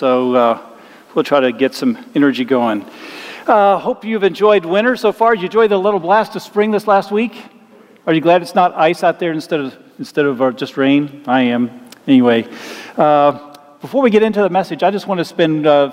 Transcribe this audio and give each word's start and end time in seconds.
So 0.00 0.34
uh, 0.34 0.76
we'll 1.14 1.24
try 1.24 1.40
to 1.40 1.52
get 1.52 1.74
some 1.74 2.02
energy 2.14 2.46
going. 2.46 2.86
Uh, 3.46 3.76
hope 3.76 4.02
you've 4.02 4.22
enjoyed 4.22 4.64
winter 4.64 4.96
so 4.96 5.12
far. 5.12 5.34
Did 5.34 5.42
you 5.42 5.46
enjoy 5.48 5.68
the 5.68 5.76
little 5.76 6.00
blast 6.00 6.34
of 6.36 6.40
spring 6.40 6.70
this 6.70 6.86
last 6.86 7.12
week? 7.12 7.44
Are 8.06 8.14
you 8.14 8.22
glad 8.22 8.40
it's 8.40 8.54
not 8.54 8.72
ice 8.72 9.02
out 9.04 9.18
there 9.18 9.30
instead 9.30 9.60
of, 9.60 9.76
instead 9.98 10.24
of 10.24 10.40
uh, 10.40 10.52
just 10.52 10.78
rain? 10.78 11.22
I 11.26 11.42
am. 11.42 11.86
Anyway, 12.06 12.48
uh, 12.96 13.54
before 13.82 14.00
we 14.00 14.08
get 14.08 14.22
into 14.22 14.40
the 14.40 14.48
message, 14.48 14.82
I 14.82 14.90
just 14.90 15.06
want 15.06 15.18
to 15.18 15.24
spend, 15.26 15.66
uh, 15.66 15.92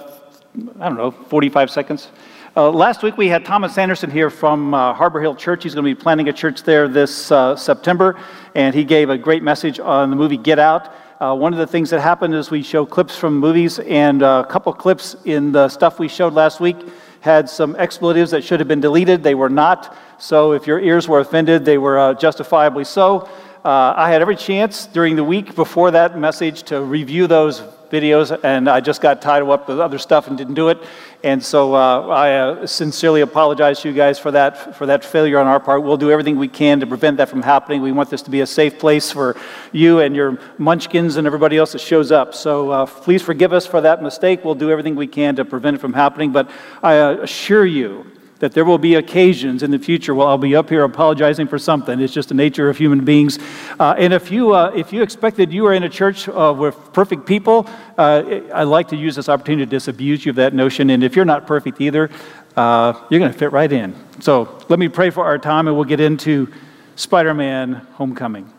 I 0.80 0.88
don't 0.88 0.98
know, 0.98 1.12
45 1.12 1.70
seconds. 1.70 2.08
Uh, 2.56 2.72
last 2.72 3.04
week 3.04 3.18
we 3.18 3.28
had 3.28 3.44
Thomas 3.44 3.78
Anderson 3.78 4.10
here 4.10 4.30
from 4.30 4.72
Harbor 4.72 5.20
Hill 5.20 5.36
Church. 5.36 5.64
He's 5.64 5.76
going 5.76 5.84
to 5.84 5.94
be 5.94 6.02
planting 6.02 6.30
a 6.30 6.34
church 6.34 6.64
there 6.64 6.88
this 6.88 7.14
September, 7.58 8.18
and 8.56 8.74
he 8.74 8.86
gave 8.86 9.10
a 9.10 9.18
great 9.18 9.44
message 9.44 9.82
on 9.82 10.12
the 10.12 10.16
movie 10.16 10.38
Get 10.38 10.60
Out. 10.60 10.94
Uh, 11.20 11.36
one 11.36 11.52
of 11.52 11.58
the 11.58 11.66
things 11.66 11.90
that 11.90 12.00
happened 12.00 12.36
is 12.36 12.52
we 12.52 12.62
show 12.62 12.86
clips 12.86 13.18
from 13.18 13.40
movies, 13.40 13.80
and 13.80 14.22
a 14.22 14.46
couple 14.48 14.72
clips 14.72 15.16
in 15.26 15.52
the 15.52 15.68
stuff 15.68 15.98
we 15.98 16.08
showed 16.08 16.34
last 16.34 16.60
week 16.60 16.78
had 17.22 17.50
some 17.50 17.76
expletives 17.78 18.30
that 18.30 18.44
should 18.44 18.60
have 18.60 18.68
been 18.68 18.80
deleted. 18.80 19.24
They 19.24 19.34
were 19.34 19.50
not. 19.50 19.98
So 20.20 20.52
if 20.52 20.68
your 20.68 20.80
ears 20.80 21.08
were 21.08 21.20
offended, 21.20 21.66
they 21.66 21.80
were 21.80 21.98
uh, 21.98 22.14
justifiably 22.14 22.84
so. 22.84 23.28
Uh, 23.66 23.96
I 23.98 24.12
had 24.12 24.22
every 24.22 24.36
chance 24.36 24.86
during 24.86 25.16
the 25.16 25.24
week 25.24 25.56
before 25.56 25.90
that 25.90 26.20
message 26.20 26.62
to 26.64 26.82
review 26.82 27.26
those 27.26 27.64
videos, 27.90 28.38
and 28.44 28.70
I 28.70 28.80
just 28.80 29.02
got 29.02 29.22
tied 29.22 29.44
up 29.44 29.68
with 29.68 29.80
other 29.80 29.98
stuff 29.98 30.28
and 30.28 30.38
didn't 30.38 30.56
do 30.56 30.70
it. 30.70 30.78
And 31.24 31.44
so 31.44 31.74
uh, 31.74 32.08
I 32.08 32.34
uh, 32.36 32.68
sincerely 32.68 33.22
apologize 33.22 33.82
to 33.82 33.90
you 33.90 33.96
guys 33.96 34.20
for 34.20 34.32
that, 34.32 34.76
for 34.76 34.86
that 34.86 35.04
failure 35.04 35.40
on 35.40 35.48
our 35.48 35.60
part. 35.60 35.84
We'll 35.84 35.98
do 35.98 36.12
everything 36.12 36.38
we 36.38 36.48
can 36.48 36.80
to 36.80 36.88
prevent 36.88 37.18
that 37.18 37.30
from 37.30 37.42
happening. 37.42 37.82
We 37.82 37.92
want 37.92 38.10
this 38.10 38.22
to 38.24 38.32
be 38.32 38.42
a 38.42 38.46
safe 38.46 38.78
place 38.78 39.12
for 39.12 39.36
you 39.72 40.00
and 40.00 40.16
your 40.16 40.40
munchkins 40.58 41.18
and 41.18 41.26
everybody 41.26 41.58
else 41.58 41.72
that 41.72 41.82
shows 41.82 42.12
up. 42.12 42.36
So 42.36 42.70
uh, 42.70 42.86
please 42.86 43.22
forgive 43.22 43.52
us 43.52 43.66
for 43.66 43.82
that 43.82 44.04
mistake. 44.04 44.46
We'll 44.46 44.56
do 44.56 44.70
everything 44.70 44.96
we 44.96 45.08
can 45.08 45.36
to 45.38 45.46
prevent 45.46 45.76
it 45.76 45.80
from 45.80 45.94
happening. 45.94 46.32
But 46.32 46.50
I 46.84 47.00
uh, 47.00 47.18
assure 47.22 47.66
you, 47.66 48.12
that 48.40 48.54
there 48.54 48.66
will 48.66 48.78
be 48.78 48.96
occasions 48.96 49.64
in 49.64 49.72
the 49.72 49.80
future 49.80 50.14
where 50.14 50.28
I'll 50.28 50.38
be 50.38 50.56
up 50.56 50.70
here 50.70 50.84
apologizing 50.84 51.48
for 51.48 51.58
something. 51.58 52.00
It's 52.00 52.14
just 52.14 52.30
the 52.30 52.36
nature 52.36 52.70
of 52.70 52.78
human 52.78 53.04
beings. 53.04 53.40
Uh, 53.80 53.96
and 53.98 54.14
if 54.14 54.32
you, 54.32 54.54
uh, 54.54 54.72
if 54.76 54.94
you 54.94 55.02
expected 55.02 55.52
you 55.52 55.64
were 55.64 55.74
in 55.74 55.84
a 55.84 55.90
church 55.90 56.28
uh, 56.30 56.54
with 56.58 56.76
perfect 56.94 57.26
people, 57.26 57.68
uh, 57.98 58.42
I'd 58.54 58.64
like 58.64 58.90
to 58.90 58.96
use 58.96 59.16
this 59.16 59.30
opportunity 59.30 59.66
to 59.66 59.70
disabuse 59.70 60.26
you 60.26 60.32
of 60.32 60.36
that 60.38 60.54
notion. 60.54 60.90
And 60.90 61.04
if 61.04 61.16
you're 61.16 61.26
not 61.26 61.48
perfect 61.48 61.82
either, 61.82 62.10
uh, 62.56 62.94
you're 63.10 63.20
going 63.20 63.32
to 63.32 63.38
fit 63.38 63.52
right 63.52 63.72
in. 63.72 63.96
So 64.20 64.64
let 64.70 64.80
me 64.80 64.88
pray 64.88 65.10
for 65.10 65.24
our 65.26 65.38
time 65.38 65.68
and 65.68 65.76
we'll 65.76 65.86
get 65.86 66.00
into 66.00 66.52
Spider 66.96 67.34
Man 67.34 67.74
Homecoming. 67.94 68.52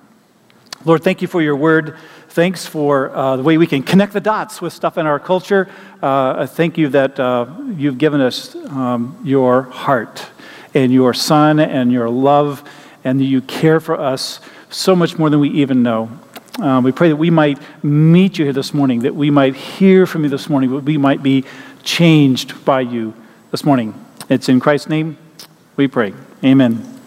Lord, 0.84 1.02
thank 1.02 1.20
you 1.20 1.28
for 1.28 1.42
your 1.42 1.56
word. 1.56 1.96
Thanks 2.30 2.66
for 2.66 3.10
uh, 3.10 3.36
the 3.36 3.42
way 3.42 3.56
we 3.56 3.66
can 3.66 3.82
connect 3.82 4.12
the 4.12 4.20
dots 4.20 4.60
with 4.60 4.72
stuff 4.72 4.98
in 4.98 5.06
our 5.06 5.18
culture. 5.18 5.68
Uh, 6.02 6.46
thank 6.46 6.76
you 6.76 6.88
that 6.90 7.18
uh, 7.18 7.46
you've 7.74 7.98
given 7.98 8.20
us 8.20 8.54
um, 8.54 9.18
your 9.24 9.62
heart 9.62 10.26
and 10.74 10.92
your 10.92 11.14
son 11.14 11.58
and 11.58 11.90
your 11.90 12.08
love, 12.10 12.62
and 13.02 13.18
that 13.18 13.24
you 13.24 13.40
care 13.40 13.80
for 13.80 13.98
us 13.98 14.40
so 14.68 14.94
much 14.94 15.18
more 15.18 15.30
than 15.30 15.40
we 15.40 15.48
even 15.48 15.82
know. 15.82 16.10
Um, 16.58 16.84
we 16.84 16.92
pray 16.92 17.08
that 17.08 17.16
we 17.16 17.30
might 17.30 17.58
meet 17.82 18.38
you 18.38 18.44
here 18.44 18.52
this 18.52 18.74
morning, 18.74 19.00
that 19.00 19.14
we 19.14 19.30
might 19.30 19.54
hear 19.54 20.06
from 20.06 20.24
you 20.24 20.30
this 20.30 20.48
morning, 20.48 20.70
that 20.72 20.84
we 20.84 20.98
might 20.98 21.22
be 21.22 21.44
changed 21.82 22.64
by 22.64 22.82
you 22.82 23.14
this 23.50 23.64
morning. 23.64 23.94
It's 24.28 24.48
in 24.48 24.60
Christ's 24.60 24.88
name 24.88 25.16
we 25.76 25.88
pray. 25.88 26.12
Amen. 26.44 26.97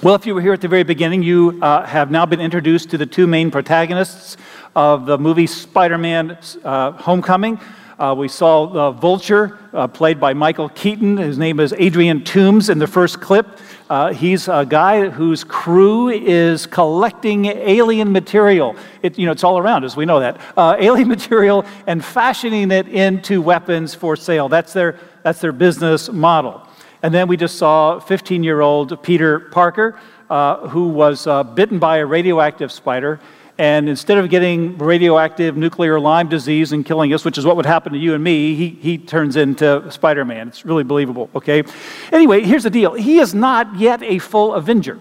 Well, 0.00 0.16
if 0.16 0.26
you 0.26 0.34
were 0.34 0.40
here 0.40 0.52
at 0.52 0.60
the 0.60 0.68
very 0.68 0.82
beginning, 0.82 1.22
you 1.22 1.60
uh, 1.62 1.84
have 1.84 2.10
now 2.10 2.26
been 2.26 2.40
introduced 2.40 2.90
to 2.90 2.98
the 2.98 3.06
two 3.06 3.26
main 3.26 3.50
protagonists 3.52 4.36
of 4.74 5.06
the 5.06 5.16
movie 5.16 5.46
Spider 5.46 5.98
Man 5.98 6.38
uh, 6.64 6.92
Homecoming. 6.92 7.60
Uh, 7.98 8.12
we 8.12 8.26
saw 8.26 8.66
the 8.66 8.90
Vulture, 8.90 9.58
uh, 9.72 9.86
played 9.86 10.18
by 10.18 10.34
Michael 10.34 10.68
Keaton. 10.70 11.18
His 11.18 11.38
name 11.38 11.60
is 11.60 11.72
Adrian 11.78 12.22
Toomes 12.22 12.68
in 12.68 12.80
the 12.80 12.86
first 12.86 13.20
clip. 13.20 13.46
Uh, 13.88 14.12
he's 14.12 14.48
a 14.48 14.66
guy 14.68 15.08
whose 15.08 15.44
crew 15.44 16.08
is 16.08 16.66
collecting 16.66 17.44
alien 17.46 18.10
material. 18.10 18.74
It, 19.02 19.18
you 19.18 19.26
know, 19.26 19.32
it's 19.32 19.44
all 19.44 19.58
around 19.58 19.84
us, 19.84 19.94
we 19.94 20.04
know 20.04 20.18
that. 20.18 20.40
Uh, 20.56 20.76
alien 20.80 21.06
material 21.06 21.64
and 21.86 22.04
fashioning 22.04 22.72
it 22.72 22.88
into 22.88 23.40
weapons 23.40 23.94
for 23.94 24.16
sale. 24.16 24.48
That's 24.48 24.72
their, 24.72 24.98
that's 25.22 25.40
their 25.40 25.52
business 25.52 26.10
model. 26.10 26.66
And 27.02 27.12
then 27.12 27.26
we 27.28 27.36
just 27.36 27.58
saw 27.58 27.98
15 27.98 28.44
year 28.44 28.60
old 28.60 29.02
Peter 29.02 29.40
Parker, 29.40 29.98
uh, 30.30 30.68
who 30.68 30.88
was 30.88 31.26
uh, 31.26 31.42
bitten 31.42 31.78
by 31.78 31.98
a 31.98 32.06
radioactive 32.06 32.70
spider. 32.70 33.20
And 33.58 33.88
instead 33.88 34.18
of 34.18 34.30
getting 34.30 34.78
radioactive 34.78 35.56
nuclear 35.56 36.00
Lyme 36.00 36.28
disease 36.28 36.72
and 36.72 36.86
killing 36.86 37.12
us, 37.12 37.24
which 37.24 37.36
is 37.36 37.44
what 37.44 37.56
would 37.56 37.66
happen 37.66 37.92
to 37.92 37.98
you 37.98 38.14
and 38.14 38.24
me, 38.24 38.54
he, 38.54 38.70
he 38.70 38.98
turns 38.98 39.36
into 39.36 39.88
Spider 39.90 40.24
Man. 40.24 40.48
It's 40.48 40.64
really 40.64 40.84
believable, 40.84 41.28
okay? 41.34 41.62
Anyway, 42.10 42.42
here's 42.42 42.62
the 42.62 42.70
deal 42.70 42.94
he 42.94 43.18
is 43.18 43.34
not 43.34 43.76
yet 43.76 44.02
a 44.02 44.18
full 44.18 44.54
Avenger, 44.54 45.00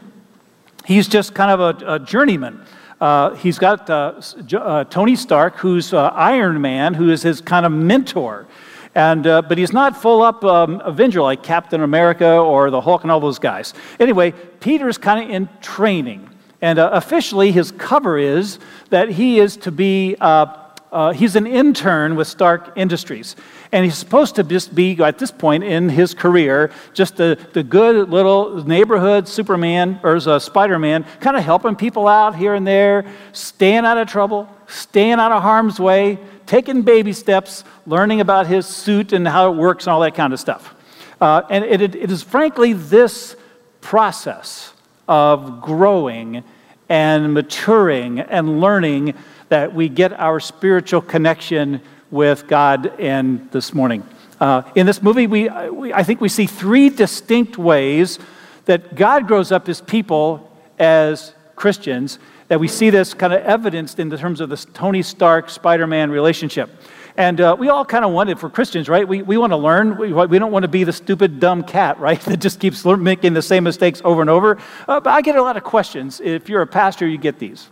he's 0.85 1.07
just 1.07 1.33
kind 1.33 1.51
of 1.51 1.81
a, 1.81 1.93
a 1.95 1.99
journeyman. 1.99 2.61
Uh, 2.99 3.33
he's 3.33 3.57
got 3.57 3.89
uh, 3.89 4.21
uh, 4.53 4.83
Tony 4.83 5.15
Stark, 5.15 5.55
who's 5.57 5.91
uh, 5.91 6.09
Iron 6.09 6.61
Man, 6.61 6.93
who 6.93 7.09
is 7.09 7.23
his 7.23 7.41
kind 7.41 7.65
of 7.65 7.71
mentor. 7.71 8.45
And, 8.93 9.25
uh, 9.25 9.41
but 9.41 9.57
he's 9.57 9.71
not 9.71 10.01
full 10.01 10.21
up 10.21 10.43
um, 10.43 10.81
Avenger 10.83 11.21
like 11.21 11.43
Captain 11.43 11.81
America 11.81 12.37
or 12.37 12.69
the 12.69 12.81
Hulk 12.81 13.03
and 13.03 13.11
all 13.11 13.21
those 13.21 13.39
guys. 13.39 13.73
Anyway, 13.99 14.31
Peter's 14.59 14.97
kind 14.97 15.23
of 15.23 15.29
in 15.29 15.49
training. 15.61 16.29
And 16.61 16.77
uh, 16.77 16.89
officially, 16.93 17.51
his 17.51 17.71
cover 17.71 18.17
is 18.17 18.59
that 18.89 19.09
he 19.09 19.39
is 19.39 19.57
to 19.57 19.71
be, 19.71 20.15
uh, 20.19 20.57
uh, 20.91 21.13
he's 21.13 21.35
an 21.37 21.47
intern 21.47 22.15
with 22.15 22.27
Stark 22.27 22.73
Industries. 22.75 23.35
And 23.71 23.85
he's 23.85 23.97
supposed 23.97 24.35
to 24.35 24.43
just 24.43 24.75
be, 24.75 25.01
at 25.01 25.17
this 25.17 25.31
point 25.31 25.63
in 25.63 25.87
his 25.87 26.13
career, 26.13 26.69
just 26.93 27.15
the, 27.15 27.39
the 27.53 27.63
good 27.63 28.09
little 28.09 28.63
neighborhood 28.65 29.27
Superman 29.27 30.01
or 30.03 30.17
uh, 30.17 30.37
Spider 30.37 30.77
Man, 30.77 31.05
kind 31.21 31.37
of 31.37 31.43
helping 31.43 31.77
people 31.77 32.07
out 32.07 32.35
here 32.35 32.53
and 32.53 32.67
there, 32.67 33.05
staying 33.31 33.85
out 33.85 33.97
of 33.97 34.09
trouble, 34.09 34.49
staying 34.67 35.13
out 35.13 35.31
of 35.31 35.41
harm's 35.41 35.79
way, 35.79 36.19
taking 36.51 36.81
baby 36.81 37.13
steps, 37.13 37.63
learning 37.87 38.19
about 38.19 38.45
his 38.45 38.67
suit 38.67 39.13
and 39.13 39.25
how 39.25 39.49
it 39.49 39.55
works 39.55 39.85
and 39.85 39.93
all 39.93 40.01
that 40.01 40.13
kind 40.13 40.33
of 40.33 40.39
stuff. 40.39 40.75
Uh, 41.21 41.43
and 41.49 41.63
it, 41.63 41.95
it 41.95 42.11
is 42.11 42.21
frankly 42.21 42.73
this 42.73 43.37
process 43.79 44.73
of 45.07 45.61
growing 45.61 46.43
and 46.89 47.33
maturing 47.33 48.19
and 48.19 48.59
learning 48.59 49.13
that 49.47 49.73
we 49.73 49.87
get 49.87 50.11
our 50.19 50.41
spiritual 50.41 50.99
connection 50.99 51.79
with 52.09 52.49
God 52.49 52.99
and 52.99 53.49
this 53.51 53.73
morning. 53.73 54.03
Uh, 54.37 54.63
in 54.75 54.85
this 54.85 55.01
movie, 55.01 55.27
we, 55.27 55.47
we, 55.69 55.93
I 55.93 56.03
think 56.03 56.19
we 56.19 56.27
see 56.27 56.47
three 56.47 56.89
distinct 56.89 57.57
ways 57.57 58.19
that 58.65 58.95
God 58.95 59.25
grows 59.25 59.53
up 59.53 59.67
his 59.67 59.79
people 59.79 60.51
as 60.77 61.33
Christians 61.55 62.19
that 62.51 62.59
we 62.59 62.67
see 62.67 62.89
this 62.89 63.13
kind 63.13 63.31
of 63.31 63.41
evidenced 63.43 63.97
in 63.97 64.09
the 64.09 64.17
terms 64.17 64.41
of 64.41 64.49
this 64.49 64.65
Tony 64.73 65.01
Stark 65.01 65.49
Spider 65.49 65.87
Man 65.87 66.11
relationship. 66.11 66.69
And 67.15 67.39
uh, 67.39 67.55
we 67.57 67.69
all 67.69 67.85
kind 67.85 68.03
of 68.03 68.11
want 68.11 68.29
it 68.29 68.39
for 68.39 68.49
Christians, 68.49 68.89
right? 68.89 69.07
We, 69.07 69.21
we 69.21 69.37
want 69.37 69.53
to 69.53 69.57
learn. 69.57 69.95
We, 69.95 70.11
we 70.11 70.37
don't 70.37 70.51
want 70.51 70.63
to 70.63 70.67
be 70.67 70.83
the 70.83 70.91
stupid, 70.91 71.39
dumb 71.39 71.63
cat, 71.63 71.97
right? 72.01 72.19
That 72.19 72.41
just 72.41 72.59
keeps 72.59 72.83
making 72.83 73.35
the 73.35 73.41
same 73.41 73.63
mistakes 73.63 74.01
over 74.03 74.19
and 74.19 74.29
over. 74.29 74.57
Uh, 74.85 74.99
but 74.99 75.11
I 75.11 75.21
get 75.21 75.37
a 75.37 75.41
lot 75.41 75.55
of 75.55 75.63
questions. 75.63 76.19
If 76.19 76.49
you're 76.49 76.61
a 76.61 76.67
pastor, 76.67 77.07
you 77.07 77.17
get 77.17 77.39
these. 77.39 77.69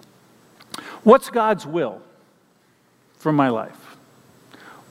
What's 1.03 1.29
God's 1.29 1.65
will 1.65 2.01
for 3.17 3.33
my 3.33 3.49
life? 3.49 3.97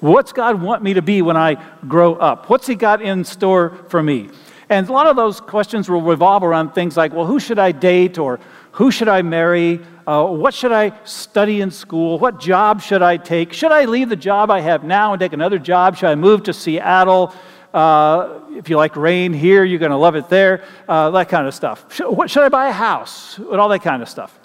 What's 0.01 0.35
God 0.35 0.61
want 0.61 0.83
me 0.83 0.93
to 0.93 1.03
be 1.03 1.23
when 1.23 1.39
I 1.39 1.55
grow 1.89 2.15
up? 2.17 2.51
What's 2.51 2.67
He 2.67 2.75
got 2.75 3.01
in 3.01 3.25
store 3.25 3.71
for 3.89 4.03
me? 4.03 4.29
And 4.69 4.87
a 4.87 4.93
lot 4.93 5.07
of 5.07 5.17
those 5.17 5.41
questions 5.41 5.89
will 5.89 6.03
revolve 6.03 6.43
around 6.43 6.75
things 6.75 6.95
like, 6.95 7.15
well, 7.15 7.25
who 7.25 7.41
should 7.41 7.59
I 7.59 7.73
date? 7.73 8.19
Or 8.19 8.39
who 8.79 8.93
should 8.93 9.09
I 9.09 9.23
marry? 9.23 9.81
Uh, 10.07 10.25
what 10.25 10.55
should 10.55 10.71
I 10.71 10.93
study 11.03 11.61
in 11.61 11.73
school? 11.73 12.17
What 12.21 12.39
job 12.39 12.81
should 12.81 13.03
I 13.03 13.17
take? 13.17 13.53
Should 13.53 13.73
I 13.73 13.87
leave 13.87 14.09
the 14.09 14.15
job 14.15 14.53
I 14.53 14.61
have 14.61 14.85
now 14.85 15.13
and 15.13 15.19
take 15.19 15.33
another 15.33 15.59
job? 15.59 15.97
Should 15.97 16.11
I 16.11 16.15
move 16.15 16.45
to 16.45 16.53
Seattle? 16.53 17.35
Uh, 17.75 18.39
if 18.53 18.71
you 18.71 18.77
like 18.77 18.95
rain 18.95 19.33
here, 19.33 19.65
you're 19.65 19.81
going 19.81 19.91
to 19.91 19.97
love 19.97 20.15
it 20.15 20.29
there. 20.29 20.63
Uh, 20.89 21.11
that 21.11 21.29
kind 21.29 21.49
of 21.49 21.55
stuff. 21.55 21.93
Should, 21.93 22.09
what, 22.09 22.31
should 22.31 22.45
I 22.45 22.49
buy 22.51 22.69
a 22.69 22.73
house? 22.73 23.39
And 23.39 23.57
all 23.57 23.69
that 23.71 23.83
kind 23.83 24.01
of 24.01 24.09
stuff. 24.09 24.39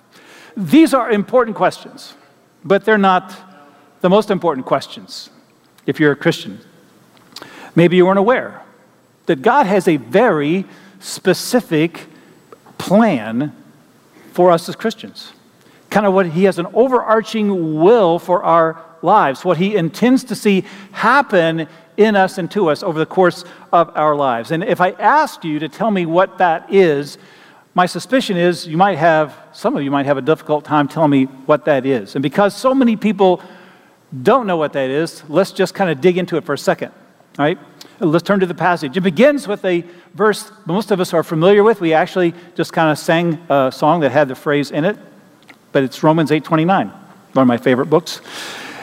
These 0.57 0.95
are 0.95 1.11
important 1.11 1.55
questions, 1.55 2.15
but 2.63 2.85
they're 2.85 2.97
not 2.97 3.35
the 4.01 4.09
most 4.09 4.31
important 4.31 4.65
questions 4.65 5.29
if 5.85 5.99
you're 5.99 6.11
a 6.11 6.15
Christian. 6.15 6.59
Maybe 7.75 7.97
you 7.97 8.07
weren't 8.07 8.17
aware 8.17 8.63
that 9.27 9.43
God 9.43 9.67
has 9.67 9.87
a 9.87 9.97
very 9.97 10.65
specific 10.99 12.07
plan 12.79 13.55
for 14.33 14.51
us 14.51 14.67
as 14.67 14.75
Christians. 14.75 15.31
Kind 15.89 16.05
of 16.05 16.13
what 16.13 16.25
He 16.25 16.43
has 16.43 16.59
an 16.59 16.67
overarching 16.73 17.79
will 17.79 18.19
for 18.19 18.43
our 18.43 18.83
lives, 19.01 19.45
what 19.45 19.57
He 19.57 19.75
intends 19.75 20.23
to 20.25 20.35
see 20.35 20.65
happen 20.91 21.67
in 21.95 22.15
us 22.15 22.37
and 22.37 22.49
to 22.51 22.69
us 22.69 22.81
over 22.81 22.97
the 22.97 23.05
course 23.05 23.45
of 23.71 23.95
our 23.95 24.15
lives. 24.15 24.51
And 24.51 24.63
if 24.63 24.81
I 24.81 24.91
asked 24.91 25.45
you 25.45 25.59
to 25.59 25.69
tell 25.69 25.91
me 25.91 26.05
what 26.05 26.39
that 26.39 26.73
is, 26.73 27.17
my 27.75 27.85
suspicion 27.85 28.37
is 28.37 28.67
you 28.67 28.77
might 28.77 28.97
have, 28.97 29.37
some 29.51 29.75
of 29.75 29.83
you 29.83 29.91
might 29.91 30.05
have 30.05 30.17
a 30.17 30.21
difficult 30.21 30.65
time 30.65 30.87
telling 30.87 31.11
me 31.11 31.25
what 31.25 31.65
that 31.65 31.85
is. 31.85 32.15
And 32.15 32.23
because 32.23 32.55
so 32.55 32.73
many 32.73 32.95
people 32.95 33.41
don't 34.21 34.45
know 34.47 34.57
what 34.57 34.73
that 34.73 34.89
is, 34.89 35.23
let's 35.27 35.51
just 35.51 35.73
kind 35.73 35.89
of 35.89 36.01
dig 36.01 36.17
into 36.17 36.37
it 36.37 36.43
for 36.43 36.53
a 36.53 36.57
second, 36.57 36.91
right? 37.37 37.57
Let's 37.99 38.23
turn 38.23 38.39
to 38.39 38.45
the 38.45 38.55
passage. 38.55 38.97
It 38.97 39.01
begins 39.01 39.47
with 39.47 39.63
a 39.65 39.83
verse 40.13 40.51
most 40.65 40.91
of 40.91 40.99
us 40.99 41.13
are 41.13 41.23
familiar 41.23 41.63
with. 41.63 41.79
We 41.79 41.93
actually 41.93 42.33
just 42.55 42.73
kind 42.73 42.91
of 42.91 42.97
sang 42.97 43.35
a 43.49 43.71
song 43.71 44.01
that 44.01 44.11
had 44.11 44.27
the 44.27 44.35
phrase 44.35 44.71
in 44.71 44.83
it, 44.83 44.97
but 45.71 45.83
it's 45.83 46.03
Romans 46.03 46.31
8:29, 46.31 46.91
one 47.33 47.41
of 47.41 47.47
my 47.47 47.57
favorite 47.57 47.87
books. 47.87 48.21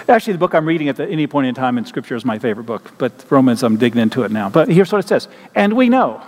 Actually, 0.09 0.33
the 0.35 0.39
book 0.39 0.55
I'm 0.55 0.67
reading 0.67 0.89
at 0.89 0.97
the, 0.97 1.07
any 1.09 1.27
point 1.27 1.47
in 1.47 1.55
time 1.55 1.79
in 1.79 1.85
Scripture 1.85 2.17
is 2.17 2.25
my 2.25 2.39
favorite 2.39 2.65
book, 2.65 2.93
but 2.99 3.13
Romans, 3.31 3.63
I'm 3.63 3.77
digging 3.77 4.01
into 4.01 4.23
it 4.23 4.33
now. 4.33 4.49
But 4.49 4.69
here's 4.69 4.91
what 4.91 5.05
it 5.05 5.09
says 5.09 5.29
And 5.55 5.75
we 5.75 5.89
know 5.89 6.23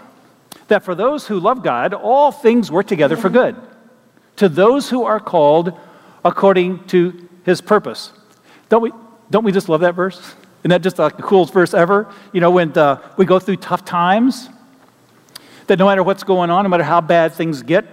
that 0.69 0.85
for 0.85 0.95
those 0.95 1.27
who 1.27 1.39
love 1.39 1.63
God, 1.63 1.95
all 1.95 2.33
things 2.33 2.71
work 2.71 2.87
together 2.87 3.17
for 3.17 3.29
good, 3.29 3.57
to 4.37 4.49
those 4.49 4.91
who 4.91 5.05
are 5.05 5.21
called 5.21 5.73
according 6.25 6.85
to 6.87 7.29
his 7.45 7.61
purpose. 7.61 8.13
Don't 8.69 8.83
we, 8.83 8.93
don't 9.31 9.45
we 9.45 9.53
just 9.53 9.69
love 9.69 9.81
that 9.81 9.95
verse? 9.95 10.35
Isn't 10.63 10.71
that 10.71 10.83
just 10.83 10.99
like 10.99 11.17
the 11.17 11.23
coolest 11.23 11.53
verse 11.53 11.75
ever? 11.75 12.13
You 12.33 12.41
know, 12.41 12.53
when 12.53 12.77
uh, 12.79 13.01
we 13.17 13.27
go 13.27 13.39
through 13.39 13.57
tough 13.57 13.85
times, 13.85 14.49
that 15.67 15.79
no 15.79 15.87
matter 15.87 16.03
what's 16.03 16.23
going 16.23 16.51
on, 16.51 16.63
no 16.65 16.69
matter 16.69 16.85
how 16.85 17.01
bad 17.01 17.33
things 17.33 17.63
get, 17.63 17.85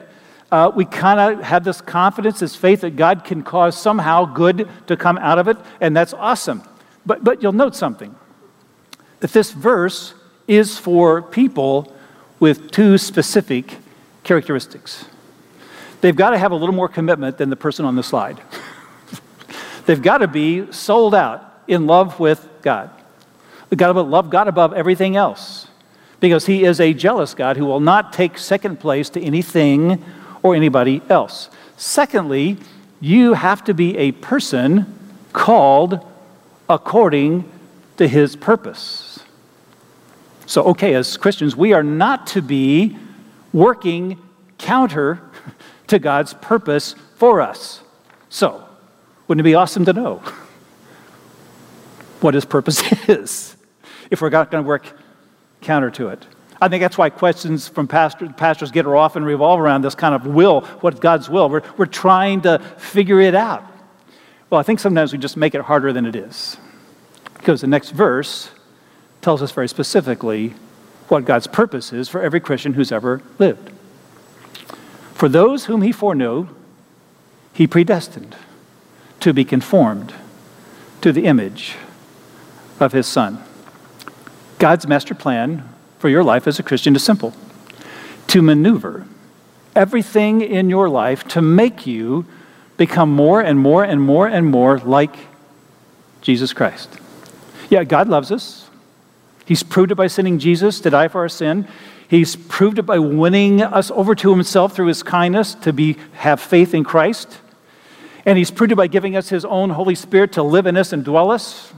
uh, 0.52 0.72
we 0.76 0.86
kind 0.86 1.20
of 1.20 1.44
have 1.44 1.64
this 1.64 1.82
confidence, 1.82 2.40
this 2.40 2.56
faith 2.56 2.82
that 2.82 2.96
God 2.96 3.24
can 3.24 3.44
cause 3.44 3.80
somehow 3.80 4.26
good 4.26 4.68
to 4.88 4.98
come 4.98 5.18
out 5.18 5.38
of 5.38 5.48
it, 5.48 5.58
and 5.80 5.96
that's 5.96 6.14
awesome. 6.14 6.64
But, 7.06 7.24
but 7.24 7.42
you'll 7.42 7.54
note 7.54 7.76
something 7.76 8.16
that 9.20 9.32
this 9.32 9.52
verse 9.52 10.14
is 10.48 10.78
for 10.78 11.22
people 11.22 11.94
with 12.40 12.72
two 12.72 12.98
specific 12.98 13.78
characteristics. 14.24 15.06
They've 16.02 16.16
got 16.16 16.32
to 16.32 16.38
have 16.38 16.52
a 16.52 16.56
little 16.56 16.74
more 16.74 16.88
commitment 16.88 17.38
than 17.38 17.50
the 17.50 17.56
person 17.56 17.86
on 17.86 17.96
the 17.96 18.04
slide. 18.04 18.42
They've 19.86 20.02
got 20.02 20.20
to 20.20 20.28
be 20.28 20.72
sold 20.72 21.14
out 21.14 21.62
in 21.68 21.86
love 21.86 22.20
with 22.20 22.49
God. 22.62 22.90
They've 23.70 23.78
got 23.78 23.96
love 23.96 24.30
God 24.30 24.48
above 24.48 24.74
everything 24.74 25.16
else 25.16 25.68
because 26.20 26.46
He 26.46 26.64
is 26.64 26.80
a 26.80 26.94
jealous 26.94 27.34
God 27.34 27.58
who 27.58 27.66
will 27.66 27.80
not 27.80 28.14
take 28.14 28.38
second 28.38 28.80
place 28.80 29.10
to 29.12 29.22
anything 29.22 30.04
or 30.42 30.56
anybody 30.56 31.02
else. 31.10 31.50
Secondly, 31.78 32.58
you 33.00 33.34
have 33.34 33.64
to 33.66 33.74
be 33.74 33.98
a 33.98 34.12
person 34.12 34.98
called 35.32 36.06
according 36.68 37.50
to 37.98 38.08
his 38.08 38.36
purpose. 38.36 39.20
So, 40.46 40.64
okay, 40.64 40.94
as 40.96 41.18
Christians, 41.18 41.56
we 41.56 41.74
are 41.74 41.84
not 41.84 42.28
to 42.28 42.42
be 42.42 42.98
working 43.54 44.18
counter 44.58 45.22
to 45.88 46.00
God's 46.00 46.34
purpose 46.36 46.96
for 47.16 47.42
us. 47.42 47.82
So, 48.30 48.64
wouldn't 49.28 49.46
it 49.46 49.50
be 49.50 49.56
awesome 49.56 49.86
to 49.86 49.94
know 49.94 50.24
what 52.22 52.34
his 52.34 52.46
purpose 52.46 52.82
is 53.10 53.56
if 54.10 54.22
we're 54.22 54.30
not 54.30 54.52
going 54.52 54.64
to 54.64 54.68
work 54.68 54.92
counter 55.62 55.90
to 55.92 56.10
it? 56.10 56.26
I 56.62 56.68
think 56.68 56.82
that's 56.82 56.98
why 56.98 57.10
questions 57.10 57.68
from 57.68 57.88
pastor, 57.88 58.28
pastors 58.30 58.72
get 58.72 58.86
often 58.86 59.24
revolve 59.24 59.60
around 59.60 59.82
this 59.82 59.96
kind 59.96 60.14
of 60.14 60.26
will, 60.28 60.62
what 60.82 61.00
God's 61.00 61.30
will. 61.30 61.50
We're, 61.50 61.62
we're 61.78 61.86
trying 61.86 62.42
to 62.42 62.60
figure 62.78 63.22
it 63.22 63.34
out. 63.34 63.66
Well, 64.50 64.60
I 64.60 64.64
think 64.64 64.80
sometimes 64.80 65.14
we 65.14 65.20
just 65.20 65.38
make 65.38 65.56
it 65.56 65.62
harder 65.62 65.94
than 65.94 66.06
it 66.06 66.16
is. 66.16 66.58
Because 67.36 67.62
the 67.62 67.68
next 67.68 67.92
verse 67.92 68.50
tells 69.22 69.42
us 69.42 69.52
very 69.52 69.70
specifically 69.70 70.54
what 71.08 71.26
God's 71.26 71.48
purpose 71.48 71.94
is 71.94 72.10
for 72.10 72.22
every 72.22 72.40
Christian 72.40 72.74
who's 72.74 72.92
ever 72.92 73.22
lived. 73.38 73.72
For 75.14 75.30
those 75.30 75.66
whom 75.66 75.82
he 75.82 75.92
foreknew, 75.92 76.48
he 77.54 77.68
predestined 77.68 78.36
to 79.22 79.34
be 79.34 79.46
conformed 79.46 80.14
to 81.02 81.12
the 81.12 81.26
image 81.26 81.76
of 82.80 82.92
his 82.92 83.08
Son. 83.08 83.44
God's 84.58 84.88
master 84.88 85.16
plan 85.16 85.68
for 86.00 86.10
your 86.10 86.24
life 86.24 86.48
as 86.48 86.60
a 86.60 86.64
Christian 86.64 86.96
is 86.96 87.04
simple 87.04 87.34
to 88.28 88.42
maneuver 88.42 89.08
everything 89.76 90.42
in 90.42 90.70
your 90.70 90.90
life 90.90 91.28
to 91.30 91.42
make 91.42 91.88
you 91.88 92.26
become 92.78 93.12
more 93.12 93.42
and 93.42 93.60
more 93.60 93.84
and 93.84 94.02
more 94.02 94.28
and 94.28 94.46
more 94.46 94.80
like 94.80 95.16
Jesus 96.22 96.54
Christ. 96.54 96.98
Yeah, 97.70 97.84
God 97.84 98.08
loves 98.08 98.32
us. 98.32 98.70
He's 99.46 99.64
proved 99.64 99.92
it 99.92 99.96
by 99.96 100.08
sending 100.08 100.40
Jesus 100.40 100.80
to 100.82 100.90
die 100.90 101.08
for 101.08 101.22
our 101.22 101.30
sin. 101.30 101.68
He's 102.08 102.36
proved 102.36 102.80
it 102.80 102.84
by 102.84 103.00
winning 103.00 103.62
us 103.62 103.92
over 103.92 104.16
to 104.16 104.32
himself 104.32 104.76
through 104.76 104.88
his 104.88 105.04
kindness 105.04 105.56
to 105.56 105.74
be 105.74 105.98
have 106.14 106.40
faith 106.40 106.74
in 106.74 106.84
Christ. 106.84 107.40
And 108.26 108.38
he's 108.38 108.52
proved 108.52 108.72
it 108.72 108.76
by 108.76 108.88
giving 108.88 109.16
us 109.16 109.30
his 109.30 109.46
own 109.46 109.72
Holy 109.72 109.96
Spirit 109.96 110.34
to 110.34 110.44
live 110.44 110.66
in 110.66 110.78
us 110.78 110.94
and 110.94 111.04
dwell 111.04 111.32
us. 111.32 111.74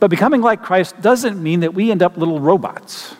But 0.00 0.08
becoming 0.08 0.40
like 0.40 0.62
Christ 0.62 1.00
doesn't 1.00 1.40
mean 1.40 1.60
that 1.60 1.74
we 1.74 1.90
end 1.90 2.02
up 2.02 2.16
little 2.16 2.40
robots. 2.40 3.14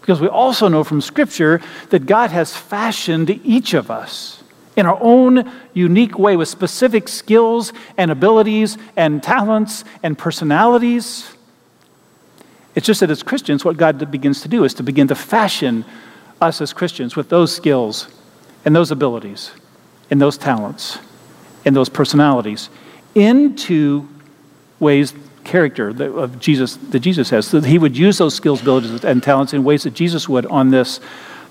Because 0.00 0.20
we 0.20 0.28
also 0.28 0.68
know 0.68 0.84
from 0.84 1.00
Scripture 1.00 1.60
that 1.90 2.06
God 2.06 2.30
has 2.30 2.56
fashioned 2.56 3.30
each 3.44 3.74
of 3.74 3.90
us 3.90 4.42
in 4.76 4.86
our 4.86 4.98
own 5.00 5.50
unique 5.74 6.18
way 6.18 6.36
with 6.36 6.48
specific 6.48 7.08
skills 7.08 7.72
and 7.96 8.10
abilities 8.10 8.78
and 8.96 9.22
talents 9.22 9.84
and 10.02 10.16
personalities. 10.16 11.28
It's 12.74 12.86
just 12.86 13.00
that 13.00 13.10
as 13.10 13.22
Christians, 13.22 13.64
what 13.64 13.76
God 13.76 14.10
begins 14.10 14.42
to 14.42 14.48
do 14.48 14.64
is 14.64 14.74
to 14.74 14.82
begin 14.82 15.08
to 15.08 15.14
fashion 15.14 15.84
us 16.40 16.60
as 16.60 16.72
Christians 16.72 17.16
with 17.16 17.28
those 17.28 17.54
skills 17.54 18.06
and 18.64 18.76
those 18.76 18.90
abilities 18.90 19.50
and 20.10 20.20
those 20.20 20.38
talents 20.38 20.98
and 21.64 21.74
those 21.74 21.88
personalities 21.88 22.70
into 23.14 24.08
ways 24.78 25.12
character 25.48 25.92
that, 25.94 26.12
of 26.12 26.38
Jesus 26.38 26.76
that 26.76 27.00
Jesus 27.00 27.30
has, 27.30 27.46
so 27.46 27.58
that 27.58 27.68
he 27.68 27.78
would 27.78 27.96
use 27.96 28.18
those 28.18 28.34
skills, 28.34 28.60
abilities, 28.60 29.02
and 29.02 29.22
talents 29.22 29.54
in 29.54 29.64
ways 29.64 29.82
that 29.82 29.94
Jesus 29.94 30.28
would 30.28 30.46
on 30.46 30.70
this 30.70 31.00